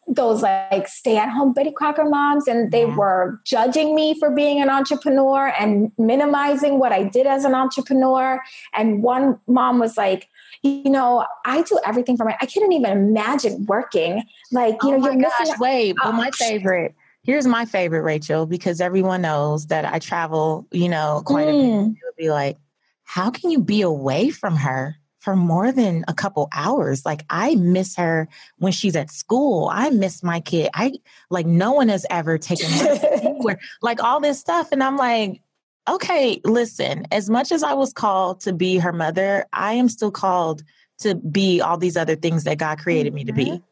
those 0.08 0.42
like 0.42 0.86
stay 0.86 1.16
at 1.16 1.28
home 1.28 1.52
Betty 1.52 1.72
Crocker 1.72 2.04
moms 2.04 2.46
and 2.46 2.70
they 2.70 2.86
yeah. 2.86 2.94
were 2.94 3.40
judging 3.44 3.94
me 3.94 4.16
for 4.18 4.30
being 4.30 4.60
an 4.60 4.70
entrepreneur 4.70 5.52
and 5.58 5.90
minimizing 5.98 6.78
what 6.78 6.92
I 6.92 7.02
did 7.02 7.26
as 7.26 7.44
an 7.44 7.54
entrepreneur. 7.54 8.40
And 8.72 9.02
one 9.02 9.38
mom 9.48 9.78
was 9.78 9.96
like, 9.96 10.28
you 10.66 10.90
know, 10.90 11.24
I 11.44 11.62
do 11.62 11.78
everything 11.84 12.16
for 12.16 12.24
my, 12.24 12.36
I 12.40 12.46
couldn't 12.46 12.72
even 12.72 12.90
imagine 12.90 13.66
working. 13.66 14.22
Like, 14.52 14.74
you 14.82 14.94
oh 14.94 14.96
know, 14.96 15.04
you're 15.04 15.22
gosh, 15.22 15.32
missing. 15.40 15.54
Wait, 15.58 15.96
oh, 16.02 16.12
my 16.12 16.30
favorite, 16.30 16.94
here's 17.22 17.46
my 17.46 17.64
favorite, 17.64 18.02
Rachel, 18.02 18.46
because 18.46 18.80
everyone 18.80 19.22
knows 19.22 19.66
that 19.66 19.84
I 19.84 19.98
travel, 19.98 20.66
you 20.70 20.88
know, 20.88 21.22
quite 21.24 21.46
mm. 21.46 21.50
a 21.50 21.52
bit. 21.52 21.60
Mm. 21.60 21.90
It 21.92 22.02
would 22.04 22.16
be 22.16 22.30
like, 22.30 22.56
how 23.04 23.30
can 23.30 23.50
you 23.50 23.60
be 23.60 23.82
away 23.82 24.30
from 24.30 24.56
her? 24.56 24.96
for 25.26 25.34
more 25.34 25.72
than 25.72 26.04
a 26.06 26.14
couple 26.14 26.48
hours. 26.52 27.04
Like 27.04 27.24
I 27.28 27.56
miss 27.56 27.96
her 27.96 28.28
when 28.58 28.70
she's 28.70 28.94
at 28.94 29.10
school. 29.10 29.68
I 29.72 29.90
miss 29.90 30.22
my 30.22 30.38
kid. 30.38 30.70
I 30.72 30.92
like 31.30 31.46
no 31.46 31.72
one 31.72 31.88
has 31.88 32.06
ever 32.10 32.38
taken 32.38 32.70
anywhere. 32.70 33.58
like 33.82 34.00
all 34.00 34.20
this 34.20 34.38
stuff. 34.38 34.68
And 34.70 34.84
I'm 34.84 34.96
like, 34.96 35.40
okay, 35.88 36.40
listen, 36.44 37.06
as 37.12 37.30
much 37.30 37.52
as 37.52 37.62
I 37.62 37.74
was 37.74 37.92
called 37.92 38.40
to 38.40 38.52
be 38.52 38.78
her 38.78 38.92
mother, 38.92 39.46
I 39.52 39.74
am 39.74 39.88
still 39.88 40.10
called 40.10 40.62
to 40.98 41.14
be 41.14 41.60
all 41.60 41.76
these 41.76 41.96
other 41.96 42.16
things 42.16 42.44
that 42.44 42.58
God 42.58 42.78
created 42.78 43.10
mm-hmm. 43.10 43.16
me 43.16 43.24
to 43.24 43.32
be. 43.32 43.62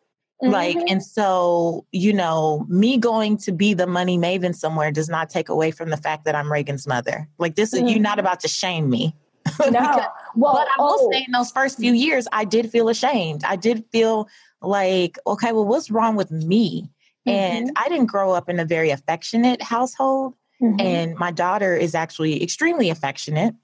Mm-hmm. 0.43 0.53
Like, 0.53 0.77
mm-hmm. 0.77 0.87
and 0.89 1.03
so, 1.03 1.87
you 1.93 2.13
know, 2.13 2.67
me 2.69 2.99
going 2.99 3.37
to 3.39 3.53
be 3.53 3.75
the 3.75 3.87
money 3.87 4.19
maven 4.19 4.55
somewhere 4.55 4.91
does 4.91 5.09
not 5.09 5.31
take 5.31 5.49
away 5.49 5.71
from 5.71 5.91
the 5.91 5.97
fact 5.97 6.25
that 6.25 6.35
I'm 6.35 6.51
Reagan's 6.51 6.87
mother. 6.87 7.29
Like, 7.39 7.55
this 7.55 7.73
is, 7.73 7.81
mm-hmm. 7.81 7.89
you're 7.89 8.01
not 8.01 8.19
about 8.19 8.41
to 8.41 8.49
shame 8.49 8.91
me. 8.91 9.15
No. 9.61 9.71
because, 9.71 10.01
well, 10.35 10.55
but 10.55 10.67
I 10.67 10.83
will 10.83 10.97
oh. 10.99 11.11
say 11.13 11.25
in 11.27 11.33
those 11.33 11.51
first 11.51 11.79
few 11.79 11.93
years, 11.93 12.27
I 12.33 12.45
did 12.45 12.71
feel 12.71 12.89
ashamed. 12.89 13.45
I 13.45 13.57
did 13.57 13.85
feel 13.93 14.27
like, 14.63 15.19
okay, 15.27 15.53
well, 15.53 15.67
what's 15.67 15.91
wrong 15.91 16.17
with 16.17 16.31
me? 16.31 16.91
Mm-hmm. 17.29 17.31
And 17.31 17.71
I 17.77 17.89
didn't 17.89 18.07
grow 18.07 18.33
up 18.33 18.49
in 18.49 18.59
a 18.59 18.65
very 18.65 18.91
affectionate 18.91 19.63
household. 19.63 20.35
Mm-hmm. 20.65 20.81
And 20.81 21.17
my 21.17 21.31
daughter 21.31 21.77
is 21.77 21.95
actually 21.95 22.43
extremely 22.43 22.89
affectionate. 22.89 23.55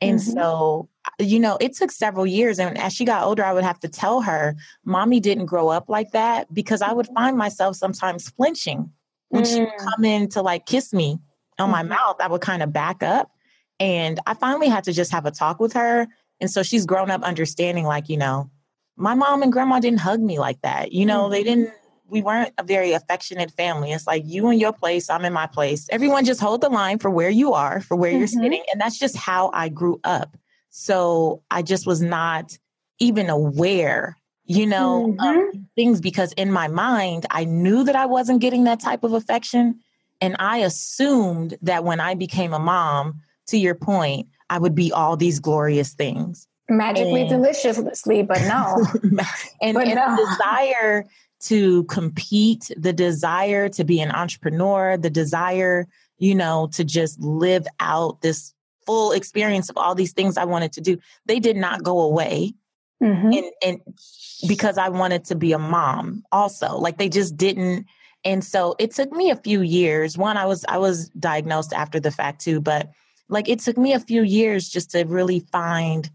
And 0.00 0.18
mm-hmm. 0.18 0.32
so, 0.32 0.88
you 1.18 1.38
know, 1.38 1.56
it 1.60 1.74
took 1.74 1.92
several 1.92 2.26
years. 2.26 2.58
And 2.58 2.76
as 2.78 2.92
she 2.92 3.04
got 3.04 3.24
older, 3.24 3.44
I 3.44 3.52
would 3.52 3.64
have 3.64 3.80
to 3.80 3.88
tell 3.88 4.22
her, 4.22 4.56
Mommy 4.84 5.20
didn't 5.20 5.46
grow 5.46 5.68
up 5.68 5.88
like 5.88 6.12
that 6.12 6.52
because 6.52 6.82
I 6.82 6.92
would 6.92 7.06
mm-hmm. 7.06 7.14
find 7.14 7.36
myself 7.36 7.76
sometimes 7.76 8.28
flinching 8.30 8.90
when 9.28 9.44
she 9.44 9.60
would 9.60 9.68
mm. 9.68 9.78
come 9.78 10.04
in 10.04 10.28
to 10.30 10.42
like 10.42 10.66
kiss 10.66 10.92
me 10.92 11.18
on 11.58 11.70
my 11.70 11.80
mm-hmm. 11.80 11.90
mouth. 11.90 12.16
I 12.20 12.28
would 12.28 12.40
kind 12.40 12.62
of 12.62 12.72
back 12.72 13.02
up 13.02 13.30
and 13.78 14.18
I 14.26 14.34
finally 14.34 14.68
had 14.68 14.84
to 14.84 14.92
just 14.92 15.12
have 15.12 15.26
a 15.26 15.30
talk 15.30 15.60
with 15.60 15.74
her. 15.74 16.08
And 16.40 16.50
so 16.50 16.62
she's 16.62 16.86
grown 16.86 17.10
up 17.10 17.22
understanding, 17.22 17.84
like, 17.84 18.08
you 18.08 18.16
know, 18.16 18.50
my 18.96 19.14
mom 19.14 19.42
and 19.42 19.52
grandma 19.52 19.80
didn't 19.80 20.00
hug 20.00 20.20
me 20.20 20.38
like 20.38 20.60
that. 20.62 20.92
You 20.92 21.06
know, 21.06 21.24
mm-hmm. 21.24 21.32
they 21.32 21.42
didn't, 21.42 21.72
we 22.08 22.22
weren't 22.22 22.52
a 22.58 22.62
very 22.62 22.92
affectionate 22.92 23.50
family. 23.52 23.92
It's 23.92 24.06
like 24.06 24.22
you 24.26 24.50
in 24.50 24.58
your 24.58 24.72
place, 24.72 25.10
I'm 25.10 25.24
in 25.24 25.32
my 25.32 25.46
place. 25.46 25.88
Everyone 25.90 26.24
just 26.24 26.40
hold 26.40 26.60
the 26.60 26.68
line 26.68 26.98
for 26.98 27.10
where 27.10 27.30
you 27.30 27.52
are, 27.52 27.80
for 27.80 27.96
where 27.96 28.10
mm-hmm. 28.10 28.18
you're 28.18 28.26
sitting. 28.28 28.62
And 28.72 28.80
that's 28.80 28.98
just 28.98 29.16
how 29.16 29.50
I 29.52 29.68
grew 29.68 30.00
up. 30.04 30.36
So 30.70 31.42
I 31.50 31.62
just 31.62 31.86
was 31.86 32.00
not 32.00 32.56
even 32.98 33.30
aware, 33.30 34.16
you 34.44 34.66
know, 34.66 35.14
mm-hmm. 35.18 35.60
things 35.76 36.00
because 36.00 36.32
in 36.32 36.50
my 36.50 36.68
mind, 36.68 37.26
I 37.30 37.44
knew 37.44 37.84
that 37.84 37.96
I 37.96 38.06
wasn't 38.06 38.40
getting 38.40 38.64
that 38.64 38.80
type 38.80 39.04
of 39.04 39.12
affection. 39.12 39.80
And 40.20 40.36
I 40.38 40.58
assumed 40.58 41.56
that 41.62 41.84
when 41.84 42.00
I 42.00 42.14
became 42.14 42.52
a 42.52 42.58
mom, 42.58 43.20
to 43.48 43.58
your 43.58 43.74
point, 43.74 44.28
I 44.50 44.58
would 44.58 44.74
be 44.74 44.92
all 44.92 45.16
these 45.16 45.40
glorious 45.40 45.92
things. 45.92 46.46
Magically 46.70 47.22
and, 47.22 47.30
deliciously, 47.30 48.22
but 48.22 48.40
no. 48.42 48.86
and, 49.62 49.74
but 49.74 49.88
and 49.88 49.94
no. 49.94 50.16
the 50.16 50.26
desire 50.26 51.06
to 51.40 51.84
compete, 51.84 52.70
the 52.76 52.92
desire 52.92 53.68
to 53.70 53.84
be 53.84 54.00
an 54.00 54.10
entrepreneur, 54.10 54.96
the 54.96 55.10
desire, 55.10 55.86
you 56.18 56.34
know, 56.34 56.68
to 56.72 56.84
just 56.84 57.20
live 57.20 57.66
out 57.80 58.20
this 58.22 58.54
full 58.86 59.12
experience 59.12 59.68
of 59.68 59.76
all 59.76 59.94
these 59.94 60.12
things 60.12 60.36
I 60.36 60.44
wanted 60.44 60.72
to 60.72 60.80
do, 60.80 60.98
they 61.26 61.38
did 61.38 61.56
not 61.56 61.82
go 61.82 62.00
away. 62.00 62.54
Mm-hmm. 63.02 63.32
And, 63.32 63.52
and 63.62 63.80
because 64.48 64.78
I 64.78 64.88
wanted 64.88 65.24
to 65.26 65.36
be 65.36 65.52
a 65.52 65.58
mom 65.58 66.24
also, 66.32 66.76
like 66.76 66.98
they 66.98 67.08
just 67.08 67.36
didn't. 67.36 67.86
And 68.24 68.44
so 68.44 68.74
it 68.78 68.92
took 68.92 69.12
me 69.12 69.30
a 69.30 69.36
few 69.36 69.62
years. 69.62 70.18
One, 70.18 70.36
I 70.36 70.46
was, 70.46 70.64
I 70.68 70.78
was 70.78 71.08
diagnosed 71.10 71.72
after 71.72 72.00
the 72.00 72.10
fact 72.10 72.40
too, 72.40 72.60
but 72.60 72.90
like 73.28 73.48
it 73.48 73.60
took 73.60 73.76
me 73.76 73.92
a 73.92 74.00
few 74.00 74.22
years 74.22 74.68
just 74.68 74.90
to 74.92 75.04
really 75.04 75.40
find 75.52 76.10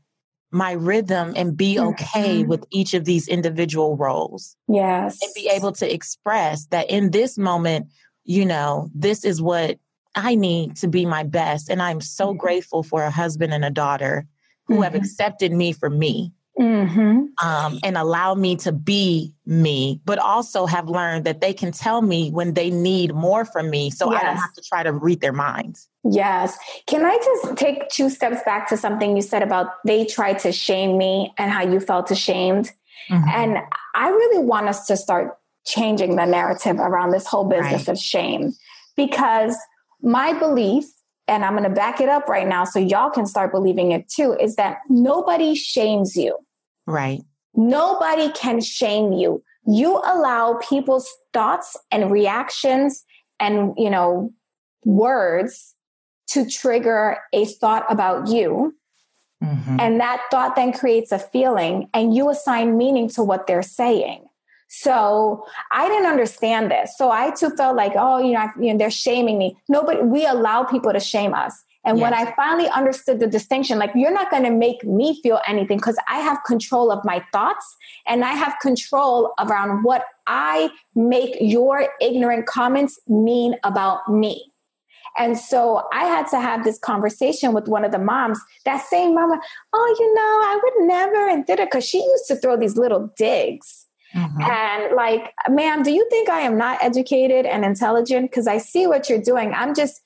my 0.53 0.73
rhythm 0.73 1.33
and 1.35 1.57
be 1.57 1.79
okay 1.79 2.39
mm-hmm. 2.39 2.49
with 2.49 2.65
each 2.71 2.93
of 2.93 3.05
these 3.05 3.27
individual 3.27 3.97
roles. 3.97 4.55
Yes. 4.67 5.17
And 5.21 5.31
be 5.33 5.49
able 5.49 5.71
to 5.73 5.91
express 5.91 6.67
that 6.67 6.89
in 6.89 7.11
this 7.11 7.37
moment, 7.37 7.87
you 8.23 8.45
know, 8.45 8.89
this 8.93 9.25
is 9.25 9.41
what 9.41 9.79
I 10.15 10.35
need 10.35 10.75
to 10.77 10.87
be 10.87 11.05
my 11.05 11.23
best. 11.23 11.69
And 11.69 11.81
I'm 11.81 12.01
so 12.01 12.27
mm-hmm. 12.27 12.37
grateful 12.37 12.83
for 12.83 13.03
a 13.03 13.11
husband 13.11 13.53
and 13.53 13.65
a 13.65 13.69
daughter 13.69 14.27
who 14.67 14.75
mm-hmm. 14.75 14.83
have 14.83 14.95
accepted 14.95 15.51
me 15.51 15.73
for 15.73 15.89
me. 15.89 16.31
Mm-hmm. 16.59 17.45
Um, 17.45 17.79
and 17.83 17.97
allow 17.97 18.35
me 18.35 18.55
to 18.57 18.71
be 18.71 19.33
me, 19.45 19.99
but 20.05 20.19
also 20.19 20.67
have 20.67 20.87
learned 20.87 21.25
that 21.25 21.41
they 21.41 21.51
can 21.51 21.71
tell 21.71 22.01
me 22.01 22.29
when 22.29 22.53
they 22.53 22.69
need 22.69 23.13
more 23.15 23.43
from 23.43 23.71
me 23.71 23.89
so 23.89 24.11
yes. 24.11 24.21
I 24.21 24.25
don't 24.25 24.37
have 24.37 24.53
to 24.53 24.61
try 24.61 24.83
to 24.83 24.91
read 24.91 25.19
their 25.21 25.33
minds. 25.33 25.89
Yes. 26.03 26.55
Can 26.85 27.05
I 27.05 27.17
just 27.17 27.57
take 27.57 27.89
two 27.89 28.09
steps 28.09 28.41
back 28.45 28.69
to 28.69 28.77
something 28.77 29.15
you 29.15 29.23
said 29.23 29.41
about 29.41 29.67
they 29.83 30.05
tried 30.05 30.39
to 30.39 30.51
shame 30.51 30.97
me 30.97 31.33
and 31.39 31.51
how 31.51 31.63
you 31.63 31.79
felt 31.79 32.11
ashamed? 32.11 32.71
Mm-hmm. 33.09 33.29
And 33.29 33.57
I 33.95 34.09
really 34.09 34.43
want 34.43 34.67
us 34.67 34.85
to 34.87 34.97
start 34.97 35.37
changing 35.65 36.17
the 36.17 36.25
narrative 36.25 36.77
around 36.77 37.11
this 37.11 37.25
whole 37.25 37.45
business 37.45 37.87
right. 37.87 37.89
of 37.89 37.97
shame 37.97 38.53
because 38.95 39.55
my 40.01 40.37
belief 40.37 40.85
and 41.27 41.45
I'm 41.45 41.53
going 41.53 41.63
to 41.63 41.75
back 41.75 42.01
it 42.01 42.09
up 42.09 42.27
right 42.27 42.47
now 42.47 42.63
so 42.63 42.79
y'all 42.79 43.09
can 43.09 43.25
start 43.25 43.51
believing 43.51 43.91
it 43.91 44.09
too, 44.09 44.35
is 44.39 44.55
that 44.55 44.79
nobody 44.89 45.55
shames 45.55 46.15
you. 46.15 46.37
Right. 46.85 47.21
Nobody 47.55 48.31
can 48.31 48.61
shame 48.61 49.13
you. 49.13 49.43
You 49.65 50.01
allow 50.05 50.59
people's 50.67 51.09
thoughts 51.33 51.77
and 51.91 52.11
reactions 52.11 53.03
and, 53.39 53.73
you 53.77 53.89
know, 53.89 54.31
words 54.85 55.75
to 56.27 56.49
trigger 56.49 57.17
a 57.31 57.45
thought 57.45 57.85
about 57.89 58.27
you. 58.27 58.75
Mm-hmm. 59.41 59.77
And 59.79 59.99
that 59.99 60.21
thought 60.31 60.55
then 60.55 60.71
creates 60.71 61.11
a 61.11 61.19
feeling, 61.19 61.89
and 61.93 62.15
you 62.15 62.29
assign 62.29 62.77
meaning 62.77 63.09
to 63.09 63.23
what 63.23 63.45
they're 63.45 63.61
saying. 63.61 64.25
So 64.75 65.45
I 65.71 65.87
didn't 65.87 66.07
understand 66.07 66.71
this. 66.71 66.97
So 66.97 67.11
I 67.11 67.29
too 67.29 67.51
felt 67.51 67.77
like, 67.77 67.93
oh, 67.95 68.17
you 68.17 68.33
know, 68.33 68.49
you 68.59 68.71
know 68.71 68.79
they're 68.79 68.89
shaming 68.89 69.37
me. 69.37 69.55
Nobody, 69.69 70.01
we 70.01 70.25
allow 70.25 70.63
people 70.63 70.91
to 70.91 70.99
shame 70.99 71.35
us. 71.35 71.53
And 71.85 71.99
yes. 71.99 72.03
when 72.03 72.13
I 72.15 72.33
finally 72.33 72.67
understood 72.69 73.19
the 73.19 73.27
distinction, 73.27 73.77
like 73.77 73.91
you're 73.93 74.11
not 74.11 74.31
going 74.31 74.43
to 74.43 74.49
make 74.49 74.83
me 74.83 75.21
feel 75.21 75.39
anything 75.47 75.77
because 75.77 75.97
I 76.09 76.21
have 76.21 76.39
control 76.47 76.91
of 76.91 77.05
my 77.05 77.23
thoughts 77.31 77.75
and 78.07 78.25
I 78.25 78.31
have 78.31 78.55
control 78.63 79.33
around 79.37 79.83
what 79.83 80.05
I 80.25 80.71
make 80.95 81.37
your 81.39 81.87
ignorant 82.01 82.47
comments 82.47 82.99
mean 83.07 83.57
about 83.63 84.11
me. 84.11 84.51
And 85.19 85.37
so 85.37 85.83
I 85.93 86.05
had 86.05 86.27
to 86.29 86.39
have 86.39 86.63
this 86.63 86.79
conversation 86.79 87.53
with 87.53 87.67
one 87.67 87.85
of 87.85 87.91
the 87.91 87.99
moms. 87.99 88.39
That 88.65 88.83
same 88.87 89.13
mama, 89.13 89.39
oh, 89.71 89.95
you 89.99 90.13
know, 90.15 90.21
I 90.21 90.59
would 90.63 90.87
never 90.87 91.29
and 91.29 91.45
did 91.45 91.59
it 91.59 91.69
because 91.69 91.85
she 91.85 91.99
used 91.99 92.25
to 92.29 92.37
throw 92.37 92.57
these 92.57 92.75
little 92.75 93.13
digs. 93.15 93.85
Mm-hmm. 94.15 94.41
And 94.41 94.95
like, 94.95 95.33
ma'am, 95.49 95.83
do 95.83 95.91
you 95.91 96.07
think 96.09 96.29
I 96.29 96.41
am 96.41 96.57
not 96.57 96.83
educated 96.83 97.45
and 97.45 97.65
intelligent? 97.65 98.29
Because 98.29 98.47
I 98.47 98.57
see 98.59 98.85
what 98.85 99.09
you're 99.09 99.21
doing. 99.21 99.53
I'm 99.53 99.73
just 99.73 100.01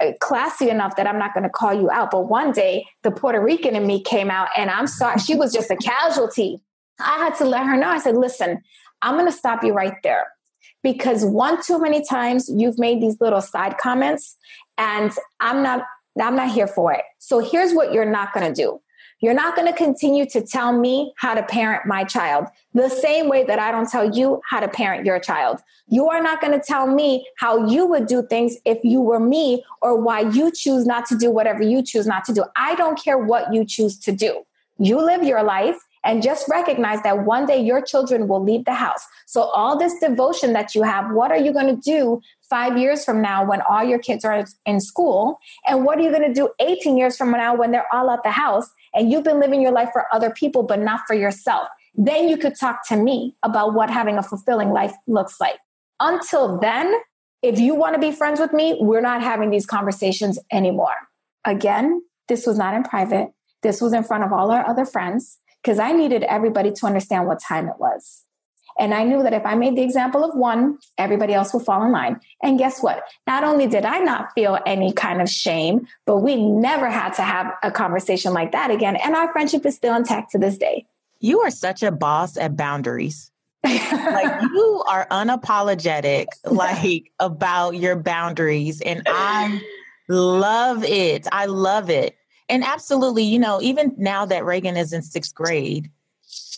uh, 0.00 0.12
classy 0.20 0.68
enough 0.68 0.96
that 0.96 1.06
I'm 1.06 1.18
not 1.18 1.32
going 1.32 1.44
to 1.44 1.50
call 1.50 1.72
you 1.72 1.90
out. 1.90 2.10
But 2.10 2.28
one 2.28 2.52
day, 2.52 2.86
the 3.02 3.10
Puerto 3.10 3.40
Rican 3.40 3.76
in 3.76 3.86
me 3.86 4.02
came 4.02 4.30
out, 4.30 4.48
and 4.56 4.70
I'm 4.70 4.86
sorry, 4.86 5.18
she 5.20 5.34
was 5.34 5.52
just 5.52 5.70
a 5.70 5.76
casualty. 5.76 6.60
I 6.98 7.18
had 7.18 7.36
to 7.36 7.44
let 7.44 7.66
her 7.66 7.76
know. 7.76 7.88
I 7.88 7.98
said, 7.98 8.16
listen, 8.16 8.62
I'm 9.00 9.14
going 9.14 9.26
to 9.26 9.32
stop 9.32 9.62
you 9.62 9.72
right 9.72 9.94
there 10.02 10.26
because 10.82 11.24
one 11.24 11.62
too 11.62 11.80
many 11.80 12.04
times 12.04 12.50
you've 12.52 12.78
made 12.78 13.00
these 13.00 13.20
little 13.20 13.40
side 13.40 13.78
comments, 13.78 14.36
and 14.76 15.12
I'm 15.40 15.62
not. 15.62 15.84
I'm 16.20 16.36
not 16.36 16.50
here 16.50 16.66
for 16.66 16.92
it. 16.92 17.00
So 17.20 17.38
here's 17.38 17.72
what 17.72 17.94
you're 17.94 18.04
not 18.04 18.34
going 18.34 18.52
to 18.52 18.62
do. 18.62 18.80
You're 19.22 19.34
not 19.34 19.54
going 19.54 19.68
to 19.68 19.72
continue 19.72 20.26
to 20.26 20.40
tell 20.40 20.76
me 20.76 21.12
how 21.16 21.34
to 21.34 21.44
parent 21.44 21.86
my 21.86 22.02
child 22.02 22.46
the 22.74 22.88
same 22.88 23.28
way 23.28 23.44
that 23.44 23.60
I 23.60 23.70
don't 23.70 23.88
tell 23.88 24.12
you 24.12 24.42
how 24.50 24.58
to 24.58 24.66
parent 24.66 25.06
your 25.06 25.20
child. 25.20 25.60
You 25.86 26.08
are 26.08 26.20
not 26.20 26.40
going 26.40 26.58
to 26.58 26.64
tell 26.64 26.88
me 26.88 27.24
how 27.38 27.68
you 27.68 27.86
would 27.86 28.06
do 28.06 28.26
things 28.26 28.56
if 28.64 28.78
you 28.82 29.00
were 29.00 29.20
me 29.20 29.64
or 29.80 29.96
why 29.96 30.20
you 30.20 30.50
choose 30.50 30.84
not 30.86 31.06
to 31.06 31.16
do 31.16 31.30
whatever 31.30 31.62
you 31.62 31.82
choose 31.82 32.04
not 32.04 32.24
to 32.24 32.34
do. 32.34 32.44
I 32.56 32.74
don't 32.74 32.98
care 32.98 33.16
what 33.16 33.54
you 33.54 33.64
choose 33.64 33.96
to 34.00 34.12
do. 34.12 34.42
You 34.78 35.00
live 35.00 35.22
your 35.22 35.44
life 35.44 35.76
and 36.04 36.20
just 36.20 36.48
recognize 36.48 37.00
that 37.02 37.24
one 37.24 37.46
day 37.46 37.62
your 37.62 37.80
children 37.80 38.26
will 38.26 38.42
leave 38.42 38.64
the 38.64 38.74
house. 38.74 39.06
So, 39.26 39.42
all 39.42 39.78
this 39.78 39.94
devotion 40.00 40.52
that 40.54 40.74
you 40.74 40.82
have, 40.82 41.12
what 41.12 41.30
are 41.30 41.38
you 41.38 41.52
going 41.52 41.72
to 41.72 41.80
do 41.80 42.20
five 42.50 42.76
years 42.76 43.04
from 43.04 43.22
now 43.22 43.44
when 43.44 43.60
all 43.62 43.84
your 43.84 44.00
kids 44.00 44.24
are 44.24 44.44
in 44.66 44.80
school? 44.80 45.38
And 45.68 45.84
what 45.84 45.98
are 45.98 46.02
you 46.02 46.10
going 46.10 46.26
to 46.26 46.34
do 46.34 46.50
18 46.58 46.96
years 46.96 47.16
from 47.16 47.30
now 47.30 47.54
when 47.54 47.70
they're 47.70 47.92
all 47.94 48.10
at 48.10 48.24
the 48.24 48.30
house? 48.30 48.68
And 48.94 49.10
you've 49.10 49.24
been 49.24 49.40
living 49.40 49.62
your 49.62 49.72
life 49.72 49.90
for 49.92 50.06
other 50.12 50.30
people, 50.30 50.62
but 50.62 50.78
not 50.78 51.00
for 51.06 51.14
yourself, 51.14 51.68
then 51.94 52.28
you 52.28 52.36
could 52.36 52.58
talk 52.58 52.86
to 52.88 52.96
me 52.96 53.36
about 53.42 53.74
what 53.74 53.90
having 53.90 54.18
a 54.18 54.22
fulfilling 54.22 54.70
life 54.70 54.94
looks 55.06 55.40
like. 55.40 55.58
Until 56.00 56.58
then, 56.58 56.94
if 57.42 57.58
you 57.58 57.74
want 57.74 57.94
to 57.94 58.00
be 58.00 58.12
friends 58.12 58.40
with 58.40 58.52
me, 58.52 58.76
we're 58.80 59.00
not 59.00 59.22
having 59.22 59.50
these 59.50 59.66
conversations 59.66 60.38
anymore. 60.50 60.94
Again, 61.44 62.02
this 62.28 62.46
was 62.46 62.56
not 62.56 62.74
in 62.74 62.82
private. 62.84 63.28
This 63.62 63.80
was 63.80 63.92
in 63.92 64.04
front 64.04 64.24
of 64.24 64.32
all 64.32 64.50
our 64.50 64.66
other 64.66 64.84
friends 64.84 65.38
because 65.62 65.78
I 65.78 65.92
needed 65.92 66.22
everybody 66.24 66.72
to 66.72 66.86
understand 66.86 67.26
what 67.26 67.40
time 67.40 67.68
it 67.68 67.78
was. 67.78 68.22
And 68.82 68.92
I 68.92 69.04
knew 69.04 69.22
that 69.22 69.32
if 69.32 69.46
I 69.46 69.54
made 69.54 69.76
the 69.76 69.82
example 69.82 70.24
of 70.24 70.34
one, 70.34 70.76
everybody 70.98 71.32
else 71.32 71.54
would 71.54 71.64
fall 71.64 71.84
in 71.84 71.92
line. 71.92 72.18
And 72.42 72.58
guess 72.58 72.82
what? 72.82 73.04
Not 73.28 73.44
only 73.44 73.68
did 73.68 73.84
I 73.84 74.00
not 74.00 74.32
feel 74.34 74.58
any 74.66 74.92
kind 74.92 75.22
of 75.22 75.28
shame, 75.28 75.86
but 76.04 76.18
we 76.18 76.34
never 76.34 76.90
had 76.90 77.12
to 77.14 77.22
have 77.22 77.54
a 77.62 77.70
conversation 77.70 78.32
like 78.32 78.50
that 78.50 78.72
again. 78.72 78.96
And 78.96 79.14
our 79.14 79.30
friendship 79.30 79.64
is 79.66 79.76
still 79.76 79.94
intact 79.94 80.32
to 80.32 80.38
this 80.38 80.58
day. 80.58 80.84
You 81.20 81.38
are 81.42 81.50
such 81.52 81.84
a 81.84 81.92
boss 81.92 82.36
at 82.36 82.56
boundaries. 82.56 83.30
like 83.64 84.42
you 84.42 84.84
are 84.88 85.06
unapologetic 85.12 86.26
like 86.44 87.12
about 87.20 87.76
your 87.76 87.94
boundaries 87.94 88.80
and 88.80 89.04
I 89.06 89.62
love 90.08 90.82
it. 90.82 91.28
I 91.30 91.46
love 91.46 91.88
it. 91.88 92.16
And 92.48 92.64
absolutely, 92.64 93.22
you 93.22 93.38
know, 93.38 93.62
even 93.62 93.94
now 93.96 94.26
that 94.26 94.44
Reagan 94.44 94.76
is 94.76 94.92
in 94.92 95.02
6th 95.02 95.32
grade, 95.34 95.88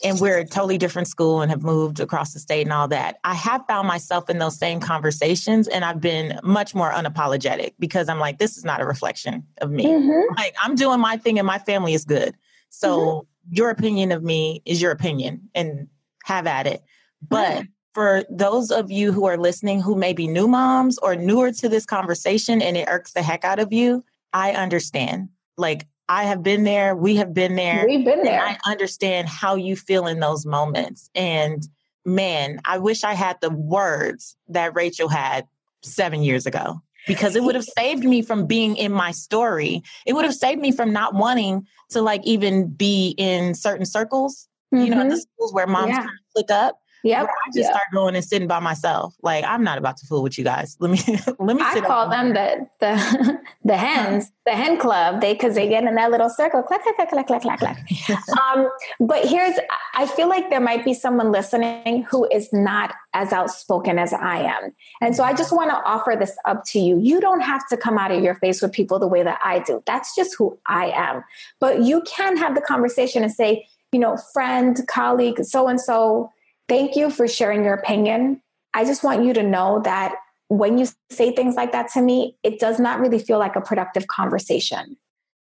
and 0.02 0.20
we're 0.20 0.38
a 0.38 0.44
totally 0.44 0.78
different 0.78 1.08
school 1.08 1.40
and 1.40 1.50
have 1.50 1.62
moved 1.62 1.98
across 2.00 2.32
the 2.32 2.38
state 2.38 2.62
and 2.62 2.72
all 2.72 2.88
that, 2.88 3.18
I 3.24 3.34
have 3.34 3.64
found 3.66 3.88
myself 3.88 4.28
in 4.28 4.38
those 4.38 4.56
same 4.58 4.80
conversations 4.80 5.66
and 5.66 5.84
I've 5.84 6.00
been 6.00 6.38
much 6.42 6.74
more 6.74 6.90
unapologetic 6.90 7.74
because 7.78 8.08
I'm 8.08 8.18
like, 8.18 8.38
this 8.38 8.56
is 8.56 8.64
not 8.64 8.80
a 8.80 8.84
reflection 8.84 9.44
of 9.60 9.70
me. 9.70 9.86
Mm-hmm. 9.86 10.34
Like, 10.36 10.54
I'm 10.62 10.74
doing 10.74 11.00
my 11.00 11.16
thing 11.16 11.38
and 11.38 11.46
my 11.46 11.58
family 11.58 11.94
is 11.94 12.04
good. 12.04 12.34
So, 12.68 12.98
mm-hmm. 12.98 13.54
your 13.54 13.70
opinion 13.70 14.12
of 14.12 14.22
me 14.22 14.62
is 14.66 14.82
your 14.82 14.92
opinion 14.92 15.48
and 15.54 15.88
have 16.24 16.46
at 16.46 16.66
it. 16.66 16.82
But 17.26 17.52
mm-hmm. 17.52 17.64
for 17.94 18.24
those 18.30 18.70
of 18.70 18.90
you 18.90 19.12
who 19.12 19.24
are 19.24 19.38
listening 19.38 19.80
who 19.80 19.94
may 19.94 20.12
be 20.12 20.26
new 20.26 20.46
moms 20.48 20.98
or 20.98 21.16
newer 21.16 21.50
to 21.52 21.68
this 21.68 21.86
conversation 21.86 22.60
and 22.60 22.76
it 22.76 22.88
irks 22.88 23.12
the 23.12 23.22
heck 23.22 23.44
out 23.44 23.58
of 23.58 23.72
you, 23.72 24.04
I 24.32 24.52
understand. 24.52 25.30
Like, 25.56 25.86
I 26.08 26.24
have 26.24 26.42
been 26.42 26.64
there. 26.64 26.94
We 26.94 27.16
have 27.16 27.32
been 27.32 27.56
there. 27.56 27.84
We've 27.86 28.04
been 28.04 28.22
there. 28.22 28.40
I 28.42 28.58
understand 28.66 29.28
how 29.28 29.54
you 29.54 29.76
feel 29.76 30.06
in 30.06 30.20
those 30.20 30.44
moments. 30.44 31.10
And 31.14 31.66
man, 32.04 32.60
I 32.64 32.78
wish 32.78 33.04
I 33.04 33.14
had 33.14 33.40
the 33.40 33.50
words 33.50 34.36
that 34.48 34.74
Rachel 34.74 35.08
had 35.08 35.46
seven 35.82 36.22
years 36.22 36.46
ago 36.46 36.82
because 37.06 37.36
it 37.36 37.42
would 37.42 37.54
have 37.54 37.64
saved 37.64 38.04
me 38.04 38.22
from 38.22 38.46
being 38.46 38.76
in 38.76 38.92
my 38.92 39.10
story. 39.10 39.82
It 40.06 40.14
would 40.14 40.24
have 40.24 40.34
saved 40.34 40.60
me 40.60 40.72
from 40.72 40.92
not 40.92 41.14
wanting 41.14 41.66
to 41.90 42.02
like 42.02 42.22
even 42.24 42.68
be 42.68 43.14
in 43.18 43.54
certain 43.54 43.86
circles, 43.86 44.48
mm-hmm. 44.74 44.84
you 44.84 44.90
know, 44.90 45.02
the 45.02 45.10
mm-hmm. 45.10 45.16
schools 45.16 45.52
where 45.52 45.66
moms 45.66 45.90
yeah. 45.90 45.98
kind 45.98 46.08
of 46.08 46.34
click 46.34 46.50
up. 46.50 46.80
Yeah, 47.04 47.24
I 47.24 47.26
just 47.48 47.58
yep. 47.58 47.70
start 47.70 47.86
going 47.92 48.16
and 48.16 48.24
sitting 48.24 48.48
by 48.48 48.60
myself. 48.60 49.14
Like 49.20 49.44
I'm 49.44 49.62
not 49.62 49.76
about 49.76 49.98
to 49.98 50.06
fool 50.06 50.22
with 50.22 50.38
you 50.38 50.44
guys. 50.44 50.74
Let 50.80 50.90
me 50.90 50.98
let 51.38 51.56
me. 51.56 51.62
I 51.62 51.80
call 51.80 52.08
them 52.08 52.32
the 52.32 52.66
the 52.80 53.38
the 53.64 53.76
hens, 53.76 54.32
the 54.46 54.52
hen 54.52 54.78
club. 54.78 55.20
They 55.20 55.34
because 55.34 55.54
they 55.54 55.68
get 55.68 55.84
in 55.84 55.94
that 55.96 56.10
little 56.10 56.30
circle, 56.30 56.62
clack 56.62 56.82
clack 56.82 56.96
clack 56.96 57.10
clack 57.10 57.26
clack 57.26 57.42
clack 57.42 57.58
clack. 57.58 58.18
um, 58.40 58.70
but 59.00 59.28
here's, 59.28 59.58
I 59.94 60.06
feel 60.06 60.28
like 60.28 60.48
there 60.48 60.60
might 60.60 60.82
be 60.82 60.94
someone 60.94 61.30
listening 61.30 62.04
who 62.04 62.26
is 62.30 62.50
not 62.54 62.94
as 63.12 63.32
outspoken 63.32 63.98
as 63.98 64.14
I 64.14 64.38
am, 64.38 64.72
and 65.02 65.14
so 65.14 65.24
I 65.24 65.34
just 65.34 65.52
want 65.52 65.70
to 65.70 65.76
offer 65.84 66.16
this 66.18 66.36
up 66.46 66.64
to 66.66 66.78
you. 66.80 66.98
You 66.98 67.20
don't 67.20 67.40
have 67.40 67.68
to 67.68 67.76
come 67.76 67.98
out 67.98 68.12
of 68.12 68.22
your 68.22 68.34
face 68.36 68.62
with 68.62 68.72
people 68.72 68.98
the 68.98 69.08
way 69.08 69.22
that 69.22 69.38
I 69.44 69.58
do. 69.58 69.82
That's 69.84 70.16
just 70.16 70.36
who 70.38 70.58
I 70.66 70.86
am. 70.86 71.22
But 71.60 71.82
you 71.82 72.02
can 72.02 72.38
have 72.38 72.54
the 72.54 72.62
conversation 72.62 73.22
and 73.22 73.32
say, 73.32 73.66
you 73.92 73.98
know, 73.98 74.16
friend, 74.32 74.80
colleague, 74.88 75.44
so 75.44 75.68
and 75.68 75.78
so 75.78 76.32
Thank 76.68 76.96
you 76.96 77.10
for 77.10 77.28
sharing 77.28 77.64
your 77.64 77.74
opinion. 77.74 78.40
I 78.72 78.84
just 78.84 79.04
want 79.04 79.24
you 79.24 79.34
to 79.34 79.42
know 79.42 79.80
that 79.84 80.14
when 80.48 80.78
you 80.78 80.86
say 81.10 81.32
things 81.32 81.54
like 81.54 81.72
that 81.72 81.90
to 81.92 82.02
me, 82.02 82.36
it 82.42 82.58
does 82.58 82.78
not 82.78 83.00
really 83.00 83.18
feel 83.18 83.38
like 83.38 83.56
a 83.56 83.60
productive 83.60 84.06
conversation. 84.06 84.96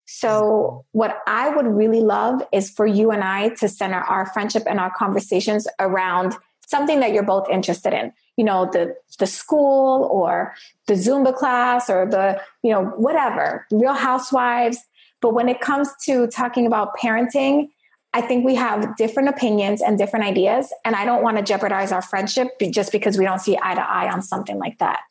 So, 0.06 0.86
what 0.92 1.20
I 1.26 1.50
would 1.50 1.68
really 1.68 2.02
love 2.02 2.42
is 2.52 2.70
for 2.70 2.86
you 2.86 3.12
and 3.12 3.24
I 3.24 3.50
to 3.56 3.70
center 3.70 4.00
our 4.00 4.26
friendship 4.26 4.64
and 4.68 4.80
our 4.80 4.92
conversations 4.92 5.68
around 5.80 6.36
something 6.68 7.00
that 7.00 7.14
you're 7.14 7.24
both 7.24 7.50
interested 7.50 7.94
in. 7.94 8.12
You 8.36 8.44
know, 8.44 8.70
the 8.72 8.96
the 9.20 9.28
school 9.28 10.10
or 10.12 10.54
the 10.88 10.96
Zumba 10.96 11.34
class 11.36 11.90
or 11.90 12.06
the, 12.06 12.42
you 12.64 12.72
know, 12.72 12.86
whatever, 12.98 13.66
Real 13.72 13.94
Housewives. 13.94 14.80
But 15.22 15.34
when 15.34 15.48
it 15.48 15.62
comes 15.62 15.90
to 16.06 16.28
talking 16.28 16.66
about 16.66 16.98
parenting, 16.98 17.70
I 18.14 18.22
think 18.22 18.46
we 18.46 18.56
have 18.56 18.98
different 18.98 19.30
opinions 19.30 19.82
and 19.82 19.98
different 19.98 20.26
ideas. 20.26 20.74
And 20.84 20.96
I 20.96 21.06
don't 21.06 21.24
want 21.24 21.38
to 21.38 21.44
jeopardize 21.44 21.92
our 21.92 22.02
friendship 22.02 22.50
just 22.72 22.92
because 22.92 23.18
we 23.18 23.24
don't 23.24 23.40
see 23.40 23.58
eye 23.62 23.76
to 23.76 23.82
eye 23.82 24.12
on 24.12 24.22
something 24.22 24.60
like 24.60 24.80
that. 24.80 25.02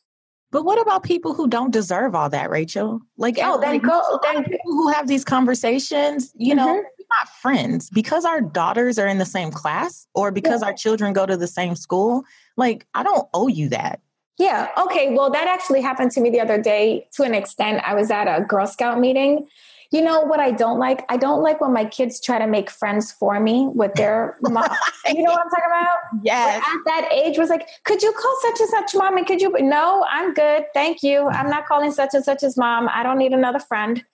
But 0.52 0.64
what 0.64 0.80
about 0.80 1.04
people 1.04 1.32
who 1.32 1.48
don't 1.48 1.70
deserve 1.70 2.14
all 2.14 2.28
that, 2.30 2.50
Rachel? 2.50 3.00
Like, 3.16 3.38
oh, 3.40 3.60
then 3.60 3.74
like, 3.74 3.82
go. 3.82 4.20
Then 4.22 4.44
people 4.44 4.72
who 4.72 4.88
have 4.88 5.06
these 5.06 5.24
conversations, 5.24 6.32
you 6.36 6.54
know, 6.54 6.66
mm-hmm. 6.66 6.80
not 6.80 7.28
friends 7.40 7.88
because 7.88 8.24
our 8.24 8.40
daughters 8.40 8.98
are 8.98 9.06
in 9.06 9.18
the 9.18 9.24
same 9.24 9.52
class 9.52 10.08
or 10.12 10.32
because 10.32 10.60
yeah. 10.60 10.68
our 10.68 10.74
children 10.74 11.12
go 11.12 11.24
to 11.24 11.36
the 11.36 11.46
same 11.46 11.76
school. 11.76 12.24
Like, 12.56 12.86
I 12.94 13.04
don't 13.04 13.28
owe 13.32 13.46
you 13.46 13.68
that. 13.68 14.00
Yeah. 14.38 14.68
Okay. 14.76 15.14
Well, 15.14 15.30
that 15.30 15.46
actually 15.46 15.82
happened 15.82 16.10
to 16.12 16.20
me 16.20 16.30
the 16.30 16.40
other 16.40 16.60
day 16.60 17.06
to 17.12 17.22
an 17.22 17.34
extent. 17.34 17.82
I 17.86 17.94
was 17.94 18.10
at 18.10 18.24
a 18.24 18.42
Girl 18.42 18.66
Scout 18.66 18.98
meeting 18.98 19.46
you 19.90 20.00
know 20.00 20.20
what 20.20 20.38
I 20.38 20.52
don't 20.52 20.78
like? 20.78 21.04
I 21.08 21.16
don't 21.16 21.42
like 21.42 21.60
when 21.60 21.72
my 21.72 21.84
kids 21.84 22.20
try 22.20 22.38
to 22.38 22.46
make 22.46 22.70
friends 22.70 23.10
for 23.10 23.40
me 23.40 23.68
with 23.74 23.94
their 23.94 24.36
mom. 24.42 24.68
you 25.06 25.22
know 25.22 25.32
what 25.32 25.40
I'm 25.40 25.50
talking 25.50 25.64
about? 25.66 25.98
Yes. 26.22 26.62
at 26.64 26.84
that 26.86 27.08
age 27.12 27.38
was 27.38 27.48
like, 27.48 27.68
could 27.84 28.00
you 28.02 28.12
call 28.12 28.36
such 28.42 28.60
and 28.60 28.68
such 28.68 28.94
mom? 28.94 29.16
And 29.16 29.26
could 29.26 29.40
you? 29.40 29.52
No, 29.60 30.06
I'm 30.08 30.32
good. 30.32 30.64
Thank 30.74 31.02
you. 31.02 31.28
I'm 31.28 31.50
not 31.50 31.66
calling 31.66 31.90
such 31.90 32.14
and 32.14 32.24
such 32.24 32.42
as 32.44 32.56
mom. 32.56 32.88
I 32.92 33.02
don't 33.02 33.18
need 33.18 33.32
another 33.32 33.58
friend. 33.58 34.04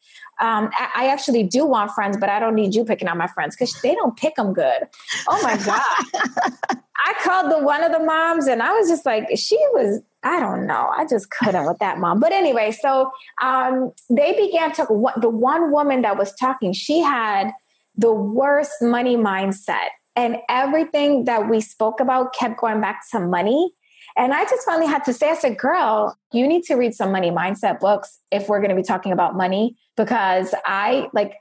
Um, 0.40 0.70
I, 0.74 0.90
I, 0.96 1.06
actually 1.08 1.44
do 1.44 1.64
want 1.64 1.92
friends, 1.92 2.18
but 2.18 2.28
I 2.28 2.38
don't 2.38 2.54
need 2.54 2.74
you 2.74 2.84
picking 2.84 3.08
out 3.08 3.16
my 3.16 3.26
friends 3.26 3.56
because 3.56 3.72
they 3.80 3.94
don't 3.94 4.16
pick 4.16 4.34
them 4.34 4.52
good. 4.52 4.86
Oh 5.28 5.40
my 5.42 5.56
god! 5.56 6.78
I 7.06 7.14
called 7.22 7.50
the 7.50 7.58
one 7.58 7.82
of 7.82 7.92
the 7.92 8.00
moms, 8.00 8.46
and 8.46 8.62
I 8.62 8.72
was 8.72 8.88
just 8.88 9.06
like, 9.06 9.28
she 9.36 9.56
was. 9.72 10.02
I 10.22 10.40
don't 10.40 10.66
know. 10.66 10.90
I 10.94 11.06
just 11.06 11.30
couldn't 11.30 11.66
with 11.66 11.78
that 11.78 11.98
mom. 11.98 12.20
But 12.20 12.32
anyway, 12.32 12.72
so 12.72 13.10
um, 13.40 13.92
they 14.10 14.34
began 14.36 14.72
to. 14.72 14.86
The 15.20 15.30
one 15.30 15.70
woman 15.70 16.02
that 16.02 16.18
was 16.18 16.34
talking, 16.34 16.72
she 16.72 17.00
had 17.00 17.52
the 17.96 18.12
worst 18.12 18.82
money 18.82 19.16
mindset, 19.16 19.88
and 20.16 20.36
everything 20.48 21.24
that 21.24 21.48
we 21.48 21.60
spoke 21.62 22.00
about 22.00 22.34
kept 22.34 22.58
going 22.58 22.80
back 22.80 23.08
to 23.12 23.20
money. 23.20 23.72
And 24.16 24.32
I 24.32 24.44
just 24.44 24.64
finally 24.64 24.86
had 24.86 25.04
to 25.04 25.12
say, 25.12 25.30
I 25.30 25.34
said, 25.34 25.58
girl, 25.58 26.18
you 26.32 26.48
need 26.48 26.62
to 26.64 26.74
read 26.74 26.94
some 26.94 27.12
money 27.12 27.30
mindset 27.30 27.80
books 27.80 28.18
if 28.30 28.48
we're 28.48 28.60
going 28.60 28.70
to 28.70 28.76
be 28.76 28.82
talking 28.82 29.12
about 29.12 29.36
money, 29.36 29.76
because 29.96 30.54
I 30.64 31.08
like, 31.12 31.34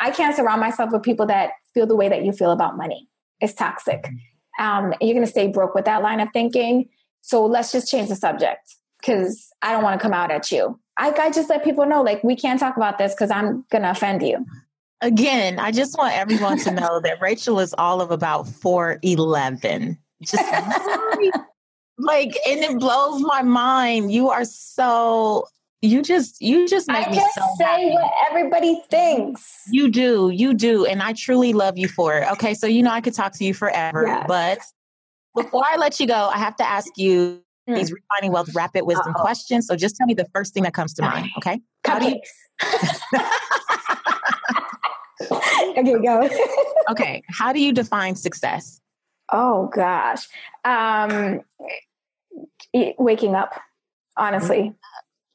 I 0.00 0.10
can't 0.10 0.36
surround 0.36 0.60
myself 0.60 0.92
with 0.92 1.02
people 1.02 1.26
that 1.26 1.52
feel 1.72 1.86
the 1.86 1.96
way 1.96 2.08
that 2.08 2.24
you 2.24 2.32
feel 2.32 2.50
about 2.50 2.76
money. 2.76 3.08
It's 3.40 3.54
toxic. 3.54 4.02
Mm-hmm. 4.02 4.64
Um, 4.64 4.94
you're 5.00 5.14
going 5.14 5.24
to 5.24 5.30
stay 5.30 5.48
broke 5.48 5.74
with 5.74 5.86
that 5.86 6.02
line 6.02 6.20
of 6.20 6.28
thinking. 6.32 6.88
So 7.22 7.46
let's 7.46 7.72
just 7.72 7.88
change 7.90 8.08
the 8.08 8.16
subject 8.16 8.74
because 9.00 9.50
I 9.62 9.72
don't 9.72 9.82
want 9.82 9.98
to 9.98 10.02
come 10.02 10.12
out 10.12 10.30
at 10.30 10.50
you. 10.50 10.78
I, 10.98 11.12
I 11.12 11.30
just 11.30 11.48
let 11.48 11.62
people 11.62 11.86
know, 11.86 12.02
like, 12.02 12.22
we 12.24 12.34
can't 12.34 12.58
talk 12.58 12.76
about 12.76 12.98
this 12.98 13.14
because 13.14 13.30
I'm 13.30 13.64
going 13.70 13.82
to 13.82 13.90
offend 13.90 14.22
you. 14.22 14.44
Again, 15.00 15.60
I 15.60 15.70
just 15.70 15.96
want 15.96 16.16
everyone 16.16 16.58
to 16.58 16.72
know 16.72 17.00
that 17.00 17.20
Rachel 17.20 17.60
is 17.60 17.72
all 17.78 18.00
of 18.00 18.10
about 18.10 18.48
411. 18.48 19.96
Just 20.22 20.42
like 21.98 22.36
and 22.46 22.60
it 22.60 22.78
blows 22.78 23.20
my 23.22 23.42
mind 23.42 24.12
you 24.12 24.30
are 24.30 24.44
so 24.44 25.46
you 25.80 26.02
just 26.02 26.40
you 26.40 26.66
just 26.66 26.88
make 26.88 27.06
I 27.06 27.14
just 27.14 27.34
so 27.34 27.42
say 27.56 27.64
happy. 27.64 27.90
what 27.90 28.10
everybody 28.28 28.82
thinks. 28.90 29.62
You 29.70 29.90
do, 29.90 30.30
you 30.30 30.54
do, 30.54 30.84
and 30.84 31.02
I 31.02 31.12
truly 31.12 31.52
love 31.52 31.78
you 31.78 31.88
for 31.88 32.18
it. 32.18 32.28
Okay, 32.32 32.54
so 32.54 32.66
you 32.66 32.82
know 32.82 32.90
I 32.90 33.00
could 33.00 33.14
talk 33.14 33.32
to 33.34 33.44
you 33.44 33.54
forever, 33.54 34.04
yes. 34.06 34.24
but 34.26 34.58
before 35.36 35.62
I 35.64 35.76
let 35.76 36.00
you 36.00 36.08
go, 36.08 36.30
I 36.34 36.38
have 36.38 36.56
to 36.56 36.68
ask 36.68 36.88
you 36.96 37.42
mm. 37.68 37.76
these 37.76 37.92
refining 37.92 38.32
wealth 38.32 38.52
rapid 38.54 38.86
wisdom 38.86 39.14
Uh-oh. 39.14 39.22
questions. 39.22 39.68
So 39.68 39.76
just 39.76 39.96
tell 39.96 40.06
me 40.06 40.14
the 40.14 40.26
first 40.34 40.52
thing 40.52 40.64
that 40.64 40.74
comes 40.74 40.94
to 40.94 41.02
mind. 41.02 41.28
Okay, 41.38 41.60
cupcakes. 41.84 42.28
okay, 45.78 46.02
go. 46.02 46.28
okay, 46.90 47.22
how 47.28 47.52
do 47.52 47.60
you 47.60 47.72
define 47.72 48.16
success? 48.16 48.80
Oh 49.30 49.70
gosh, 49.72 50.26
um, 50.64 51.42
waking 52.74 53.34
up 53.34 53.54
honestly. 54.18 54.58
Mm-hmm. 54.58 54.72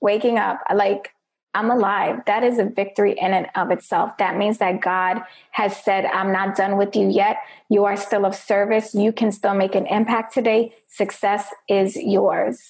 Waking 0.02 0.38
up 0.38 0.60
like 0.74 1.12
i'm 1.54 1.72
alive. 1.72 2.22
That 2.26 2.44
is 2.44 2.60
a 2.60 2.66
victory 2.66 3.18
in 3.18 3.34
and 3.34 3.48
of 3.56 3.72
itself. 3.72 4.18
That 4.18 4.38
means 4.38 4.58
that 4.58 4.82
god 4.82 5.24
has 5.52 5.76
said 5.78 6.06
i'm 6.06 6.32
not 6.32 6.56
done 6.56 6.78
with 6.78 6.96
you 6.96 7.10
yet. 7.10 7.38
You 7.70 7.86
are 7.86 7.96
still 7.96 8.26
of 8.26 8.36
service. 8.36 8.94
You 8.94 9.14
can 9.14 9.32
still 9.32 9.54
make 9.54 9.76
an 9.76 9.88
impact 9.88 10.34
today. 10.34 10.76
Success 10.88 11.48
is 11.70 11.96
yours. 11.96 12.62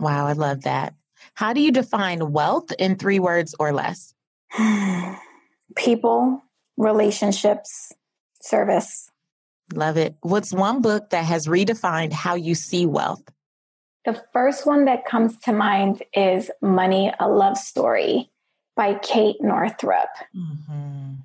Wow 0.00 0.26
i 0.26 0.32
love 0.32 0.62
that. 0.62 0.94
How 1.34 1.52
do 1.52 1.60
you 1.60 1.70
define 1.70 2.32
wealth 2.32 2.72
in 2.78 2.96
three 2.96 3.18
words 3.20 3.54
or 3.58 3.72
less? 3.72 4.14
People 5.76 6.42
relationships 6.78 7.92
service. 8.40 9.10
Love 9.74 9.98
it. 9.98 10.16
What's 10.22 10.52
one 10.52 10.80
book 10.80 11.10
that 11.10 11.26
has 11.26 11.46
redefined 11.46 12.14
how 12.14 12.34
you 12.34 12.54
see 12.54 12.86
wealth 12.86 13.22
the 14.08 14.24
first 14.32 14.64
one 14.64 14.86
that 14.86 15.04
comes 15.04 15.38
to 15.40 15.52
mind 15.52 16.02
is 16.14 16.50
Money, 16.62 17.12
a 17.20 17.28
Love 17.28 17.58
Story 17.58 18.30
by 18.74 18.94
Kate 18.94 19.36
Northrup. 19.42 20.08
Mm-hmm. 20.34 21.16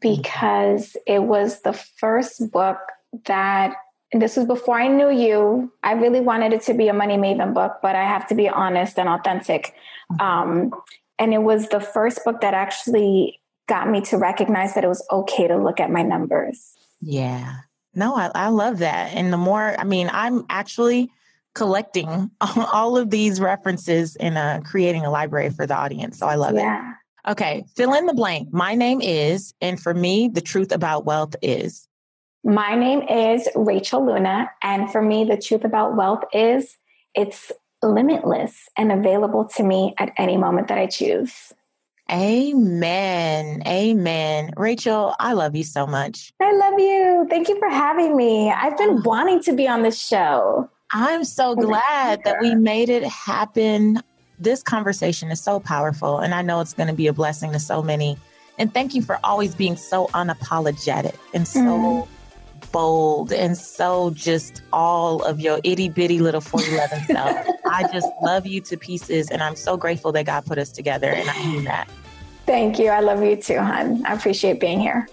Because 0.00 0.96
it 1.06 1.22
was 1.22 1.62
the 1.62 1.72
first 1.72 2.50
book 2.50 2.78
that, 3.26 3.76
this 4.12 4.36
was 4.36 4.46
before 4.46 4.80
I 4.80 4.88
knew 4.88 5.10
you. 5.10 5.72
I 5.84 5.92
really 5.92 6.20
wanted 6.20 6.52
it 6.52 6.62
to 6.62 6.74
be 6.74 6.88
a 6.88 6.92
Money 6.92 7.16
Maven 7.16 7.54
book, 7.54 7.74
but 7.80 7.94
I 7.94 8.02
have 8.02 8.26
to 8.28 8.34
be 8.34 8.48
honest 8.48 8.98
and 8.98 9.08
authentic. 9.08 9.72
Mm-hmm. 10.10 10.20
Um, 10.20 10.74
and 11.20 11.32
it 11.32 11.42
was 11.42 11.68
the 11.68 11.78
first 11.78 12.24
book 12.24 12.40
that 12.40 12.52
actually 12.52 13.40
got 13.68 13.88
me 13.88 14.00
to 14.02 14.18
recognize 14.18 14.74
that 14.74 14.82
it 14.82 14.88
was 14.88 15.06
okay 15.12 15.46
to 15.46 15.56
look 15.56 15.78
at 15.78 15.88
my 15.88 16.02
numbers. 16.02 16.74
Yeah. 17.00 17.58
No, 17.94 18.16
I, 18.16 18.32
I 18.34 18.48
love 18.48 18.78
that. 18.78 19.14
And 19.14 19.32
the 19.32 19.36
more, 19.36 19.78
I 19.78 19.84
mean, 19.84 20.10
I'm 20.12 20.44
actually 20.50 21.12
collecting 21.54 22.30
all 22.72 22.96
of 22.96 23.10
these 23.10 23.40
references 23.40 24.16
and 24.16 24.36
uh, 24.36 24.60
creating 24.64 25.04
a 25.04 25.10
library 25.10 25.50
for 25.50 25.66
the 25.66 25.74
audience. 25.74 26.18
So 26.18 26.26
I 26.26 26.34
love 26.34 26.54
yeah. 26.54 26.90
it. 26.90 26.94
Okay, 27.30 27.64
fill 27.74 27.94
in 27.94 28.04
the 28.06 28.12
blank. 28.12 28.52
My 28.52 28.74
name 28.74 29.00
is, 29.00 29.54
and 29.62 29.80
for 29.80 29.94
me, 29.94 30.28
the 30.28 30.42
truth 30.42 30.72
about 30.72 31.06
wealth 31.06 31.34
is. 31.40 31.88
My 32.44 32.74
name 32.74 33.00
is 33.08 33.48
Rachel 33.54 34.04
Luna, 34.04 34.50
and 34.62 34.92
for 34.92 35.00
me, 35.00 35.24
the 35.24 35.38
truth 35.38 35.64
about 35.64 35.96
wealth 35.96 36.24
is 36.34 36.76
it's 37.14 37.50
limitless 37.82 38.68
and 38.76 38.92
available 38.92 39.46
to 39.56 39.62
me 39.62 39.94
at 39.96 40.12
any 40.18 40.36
moment 40.36 40.68
that 40.68 40.76
I 40.76 40.86
choose. 40.86 41.52
Amen. 42.12 43.62
Amen. 43.66 44.50
Rachel, 44.58 45.14
I 45.18 45.32
love 45.32 45.56
you 45.56 45.64
so 45.64 45.86
much. 45.86 46.32
I 46.40 46.52
love 46.52 46.78
you. 46.78 47.26
Thank 47.30 47.48
you 47.48 47.58
for 47.58 47.70
having 47.70 48.14
me. 48.14 48.50
I've 48.50 48.76
been 48.76 49.02
wanting 49.02 49.42
to 49.44 49.54
be 49.54 49.66
on 49.66 49.82
this 49.82 49.98
show. 49.98 50.68
I'm 50.96 51.24
so 51.24 51.56
glad 51.56 52.22
that 52.22 52.40
we 52.40 52.54
made 52.54 52.88
it 52.88 53.02
happen. 53.02 54.00
This 54.38 54.62
conversation 54.62 55.32
is 55.32 55.40
so 55.40 55.58
powerful, 55.58 56.20
and 56.20 56.32
I 56.32 56.40
know 56.40 56.60
it's 56.60 56.72
going 56.72 56.86
to 56.86 56.94
be 56.94 57.08
a 57.08 57.12
blessing 57.12 57.50
to 57.50 57.58
so 57.58 57.82
many. 57.82 58.16
And 58.60 58.72
thank 58.72 58.94
you 58.94 59.02
for 59.02 59.18
always 59.24 59.56
being 59.56 59.76
so 59.76 60.06
unapologetic 60.14 61.16
and 61.34 61.48
so 61.48 61.58
mm. 61.58 62.08
bold 62.70 63.32
and 63.32 63.58
so 63.58 64.10
just 64.10 64.62
all 64.72 65.24
of 65.24 65.40
your 65.40 65.58
itty 65.64 65.88
bitty 65.88 66.20
little 66.20 66.40
411 66.40 67.06
self. 67.16 67.46
I 67.66 67.88
just 67.92 68.08
love 68.22 68.46
you 68.46 68.60
to 68.60 68.76
pieces, 68.76 69.30
and 69.30 69.42
I'm 69.42 69.56
so 69.56 69.76
grateful 69.76 70.12
that 70.12 70.26
God 70.26 70.46
put 70.46 70.58
us 70.58 70.70
together, 70.70 71.10
and 71.10 71.28
I 71.28 71.44
mean 71.44 71.64
that. 71.64 71.88
Thank 72.46 72.78
you. 72.78 72.90
I 72.90 73.00
love 73.00 73.20
you 73.20 73.34
too, 73.34 73.58
hon. 73.58 74.06
I 74.06 74.12
appreciate 74.12 74.60
being 74.60 74.78
here. 74.78 75.08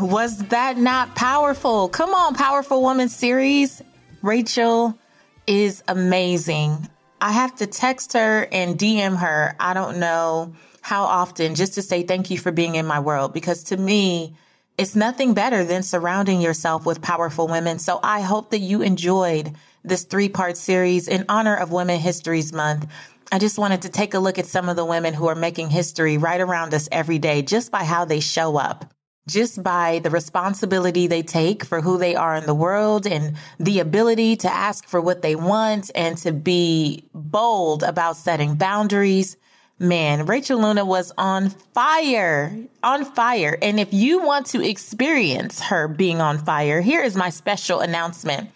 Was 0.00 0.38
that 0.48 0.78
not 0.78 1.14
powerful? 1.14 1.88
Come 1.88 2.14
on, 2.14 2.34
Powerful 2.34 2.82
Woman 2.82 3.08
series. 3.08 3.82
Rachel 4.22 4.98
is 5.46 5.82
amazing. 5.88 6.88
I 7.20 7.32
have 7.32 7.56
to 7.56 7.66
text 7.66 8.12
her 8.12 8.48
and 8.52 8.78
DM 8.78 9.16
her. 9.16 9.56
I 9.58 9.74
don't 9.74 9.98
know 9.98 10.54
how 10.82 11.04
often 11.04 11.54
just 11.54 11.74
to 11.74 11.82
say 11.82 12.02
thank 12.02 12.30
you 12.30 12.38
for 12.38 12.52
being 12.52 12.74
in 12.74 12.86
my 12.86 13.00
world 13.00 13.32
because 13.32 13.64
to 13.64 13.76
me, 13.76 14.36
it's 14.78 14.94
nothing 14.94 15.34
better 15.34 15.64
than 15.64 15.82
surrounding 15.82 16.40
yourself 16.40 16.84
with 16.84 17.00
powerful 17.00 17.48
women. 17.48 17.78
So 17.78 17.98
I 18.02 18.20
hope 18.20 18.50
that 18.50 18.58
you 18.58 18.82
enjoyed 18.82 19.54
this 19.84 20.04
three 20.04 20.28
part 20.28 20.56
series 20.56 21.08
in 21.08 21.24
honor 21.28 21.56
of 21.56 21.72
Women 21.72 21.98
Histories 21.98 22.52
Month. 22.52 22.86
I 23.32 23.38
just 23.38 23.58
wanted 23.58 23.82
to 23.82 23.88
take 23.88 24.14
a 24.14 24.18
look 24.18 24.38
at 24.38 24.46
some 24.46 24.68
of 24.68 24.76
the 24.76 24.84
women 24.84 25.14
who 25.14 25.26
are 25.26 25.34
making 25.34 25.70
history 25.70 26.18
right 26.18 26.40
around 26.40 26.74
us 26.74 26.88
every 26.92 27.18
day 27.18 27.42
just 27.42 27.72
by 27.72 27.84
how 27.84 28.04
they 28.04 28.20
show 28.20 28.56
up, 28.56 28.92
just 29.28 29.62
by 29.62 29.98
the 30.00 30.10
responsibility 30.10 31.06
they 31.06 31.22
take 31.22 31.64
for 31.64 31.80
who 31.80 31.98
they 31.98 32.14
are 32.14 32.36
in 32.36 32.46
the 32.46 32.54
world 32.54 33.06
and 33.06 33.36
the 33.58 33.80
ability 33.80 34.36
to 34.36 34.52
ask 34.52 34.86
for 34.86 35.00
what 35.00 35.22
they 35.22 35.34
want 35.34 35.90
and 35.94 36.16
to 36.18 36.32
be 36.32 37.04
bold 37.12 37.82
about 37.82 38.16
setting 38.16 38.54
boundaries. 38.54 39.36
Man, 39.78 40.26
Rachel 40.26 40.60
Luna 40.60 40.84
was 40.84 41.12
on 41.18 41.50
fire, 41.50 42.56
on 42.82 43.04
fire. 43.04 43.58
And 43.60 43.80
if 43.80 43.92
you 43.92 44.22
want 44.22 44.46
to 44.46 44.62
experience 44.62 45.60
her 45.60 45.88
being 45.88 46.20
on 46.20 46.38
fire, 46.38 46.80
here 46.80 47.02
is 47.02 47.16
my 47.16 47.30
special 47.30 47.80
announcement. 47.80 48.50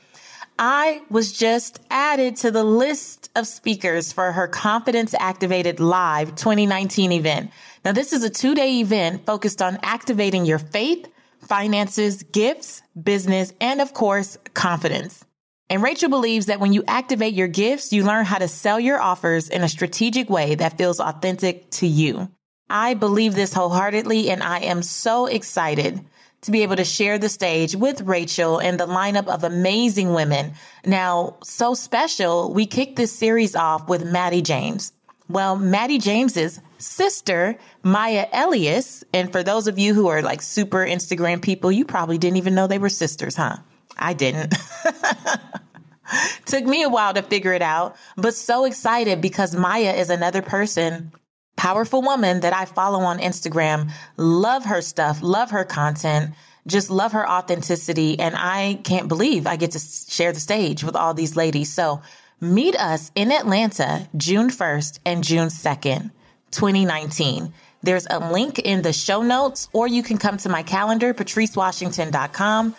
I 0.59 1.03
was 1.11 1.33
just 1.33 1.81
added 1.91 2.37
to 2.37 2.51
the 2.51 2.65
list 2.65 3.31
of 3.35 3.47
speakers 3.47 4.13
for 4.13 4.31
her 4.31 4.47
Confidence 4.47 5.15
Activated 5.19 5.81
Live 5.81 6.35
2019 6.37 7.13
event. 7.13 7.51
Now, 7.85 7.93
this 7.93 8.13
is 8.13 8.23
a 8.25 8.31
two 8.31 8.55
day 8.55 8.81
event 8.81 9.25
focused 9.25 9.63
on 9.63 9.79
activating 9.83 10.45
your 10.45 10.59
faith, 10.59 11.07
finances, 11.41 12.23
gifts, 12.25 12.83
business, 13.01 13.53
and 13.61 13.81
of 13.81 13.95
course, 13.95 14.37
confidence. 14.55 15.25
And 15.71 15.83
Rachel 15.83 16.11
believes 16.11 16.47
that 16.47 16.61
when 16.61 16.73
you 16.73 16.83
activate 16.87 17.33
your 17.33 17.49
gifts, 17.49 17.93
you 17.93 18.05
learn 18.05 18.25
how 18.25 18.39
to 18.39 18.49
sell 18.49 18.81
your 18.81 19.01
offers 19.01 19.49
in 19.49 19.63
a 19.63 19.69
strategic 19.69 20.29
way 20.29 20.57
that 20.57 20.77
feels 20.77 20.99
authentic 21.01 21.71
to 21.73 21.87
you. 21.87 22.29
I 22.69 22.95
believe 22.95 23.35
this 23.35 23.55
wholeheartedly, 23.55 24.31
and 24.31 24.43
I 24.43 24.59
am 24.59 24.83
so 24.83 25.27
excited 25.27 26.05
to 26.43 26.51
be 26.51 26.63
able 26.63 26.77
to 26.77 26.85
share 26.85 27.19
the 27.19 27.29
stage 27.29 27.77
with 27.77 28.01
Rachel 28.03 28.59
and 28.59 28.81
the 28.81 28.87
lineup 28.87 29.29
of 29.29 29.45
amazing 29.45 30.13
women. 30.13 30.55
Now, 30.85 31.37
so 31.45 31.75
special, 31.75 32.53
we 32.53 32.67
kicked 32.67 32.97
this 32.97 33.13
series 33.13 33.55
off 33.55 33.89
with 33.89 34.05
Mattie 34.05 34.43
James. 34.43 34.93
Well, 35.29 35.57
Mattie 35.57 35.99
James's 35.99 36.61
sister, 36.81 37.57
Maya 37.83 38.27
Elious, 38.33 39.05
and 39.13 39.31
for 39.31 39.43
those 39.43 39.67
of 39.67 39.79
you 39.79 39.95
who 39.95 40.09
are 40.09 40.23
like 40.23 40.43
super 40.43 40.85
Instagram 40.85 41.43
people, 41.43 41.71
you 41.71 41.85
probably 41.85 42.19
didn't 42.19 42.39
even 42.39 42.55
know 42.55 42.67
they 42.67 42.79
were 42.79 42.89
sisters, 42.89 43.37
huh? 43.37 43.57
I 43.99 44.15
didn't. 44.15 44.55
Took 46.47 46.65
me 46.65 46.83
a 46.83 46.89
while 46.89 47.15
to 47.15 47.23
figure 47.23 47.53
it 47.53 47.63
out, 47.63 47.97
but 48.17 48.35
so 48.35 48.65
excited 48.65 49.21
because 49.21 49.55
Maya 49.55 49.93
is 49.93 50.11
another 50.11 50.43
person 50.43 51.13
powerful 51.61 52.01
woman 52.01 52.41
that 52.41 52.55
I 52.55 52.65
follow 52.65 53.01
on 53.01 53.19
Instagram. 53.19 53.91
Love 54.17 54.65
her 54.65 54.81
stuff, 54.81 55.21
love 55.21 55.51
her 55.51 55.63
content, 55.63 56.35
just 56.67 56.91
love 56.91 57.13
her 57.13 57.29
authenticity. 57.29 58.19
And 58.19 58.35
I 58.35 58.81
can't 58.83 59.09
believe 59.09 59.47
I 59.47 59.57
get 59.57 59.73
to 59.73 59.79
share 59.79 60.33
the 60.33 60.41
stage 60.41 60.83
with 60.83 60.97
all 60.97 61.13
these 61.13 61.37
ladies. 61.37 61.71
So 61.71 62.01
meet 62.41 62.75
us 62.77 63.13
in 63.15 63.31
Atlanta, 63.31 64.09
June 64.17 64.49
1st 64.49 65.01
and 65.05 65.23
June 65.23 65.49
2nd, 65.49 66.11
2019. 66.53 67.53
There's 67.83 68.07
a 68.11 68.19
link 68.33 68.59
in 68.59 68.83
the 68.83 68.93
show 68.93 69.23
notes, 69.23 69.69
or 69.73 69.89
you 69.89 70.03
can 70.03 70.19
come 70.19 70.37
to 70.39 70.49
my 70.49 70.63
calendar, 70.63 71.15
patricewashington.com 71.15 72.75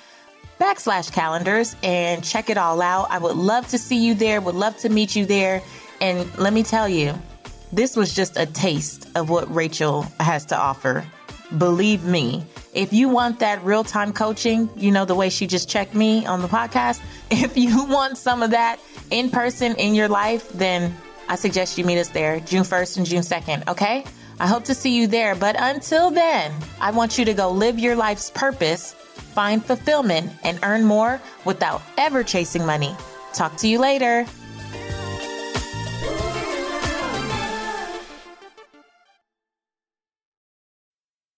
backslash 0.62 1.12
calendars 1.12 1.76
and 1.82 2.24
check 2.24 2.52
it 2.52 2.58
all 2.58 2.84
out. 2.84 3.08
I 3.10 3.18
would 3.18 3.36
love 3.36 3.68
to 3.70 3.80
see 3.80 4.06
you 4.06 4.14
there, 4.14 4.40
would 4.40 4.54
love 4.54 4.78
to 4.78 4.90
meet 4.90 5.16
you 5.16 5.26
there. 5.26 5.64
And 6.00 6.38
let 6.38 6.54
me 6.54 6.62
tell 6.62 6.88
you, 6.88 7.20
this 7.74 7.96
was 7.96 8.14
just 8.14 8.38
a 8.38 8.46
taste 8.46 9.10
of 9.16 9.30
what 9.30 9.54
Rachel 9.54 10.04
has 10.20 10.46
to 10.46 10.58
offer. 10.58 11.04
Believe 11.58 12.06
me, 12.06 12.46
if 12.74 12.94
you 12.94 13.10
want 13.10 13.40
that 13.40 13.64
real 13.64 13.84
time 13.84 14.14
coaching, 14.14 14.70
you 14.78 14.92
know, 14.92 15.04
the 15.04 15.16
way 15.16 15.30
she 15.30 15.48
just 15.48 15.68
checked 15.68 15.96
me 15.96 16.26
on 16.28 16.42
the 16.42 16.48
podcast, 16.48 17.02
if 17.32 17.58
you 17.58 17.86
want 17.86 18.18
some 18.18 18.44
of 18.44 18.52
that 18.52 18.80
in 19.10 19.32
person 19.32 19.76
in 19.76 19.96
your 19.96 20.08
life, 20.08 20.48
then 20.54 20.96
I 21.32 21.36
suggest 21.36 21.78
you 21.78 21.86
meet 21.86 21.98
us 21.98 22.10
there 22.10 22.42
June 22.42 22.64
1st 22.64 22.98
and 22.98 23.06
June 23.06 23.22
2nd, 23.22 23.70
okay? 23.70 24.04
I 24.42 24.48
hope 24.48 24.66
to 24.66 24.76
see 24.76 24.94
you 24.94 25.08
there. 25.08 25.34
But 25.34 25.56
until 25.58 26.12
then, 26.12 26.52
I 26.82 26.92
want 26.92 27.18
you 27.18 27.24
to 27.24 27.34
go 27.34 27.50
live 27.50 27.80
your 27.80 27.96
life's 27.96 28.30
purpose, 28.30 28.92
find 29.34 29.64
fulfillment, 29.64 30.30
and 30.44 30.60
earn 30.62 30.84
more 30.84 31.22
without 31.46 31.84
ever 31.98 32.22
chasing 32.26 32.66
money. 32.66 32.94
Talk 33.34 33.56
to 33.58 33.70
you 33.70 33.80
later. 33.80 34.26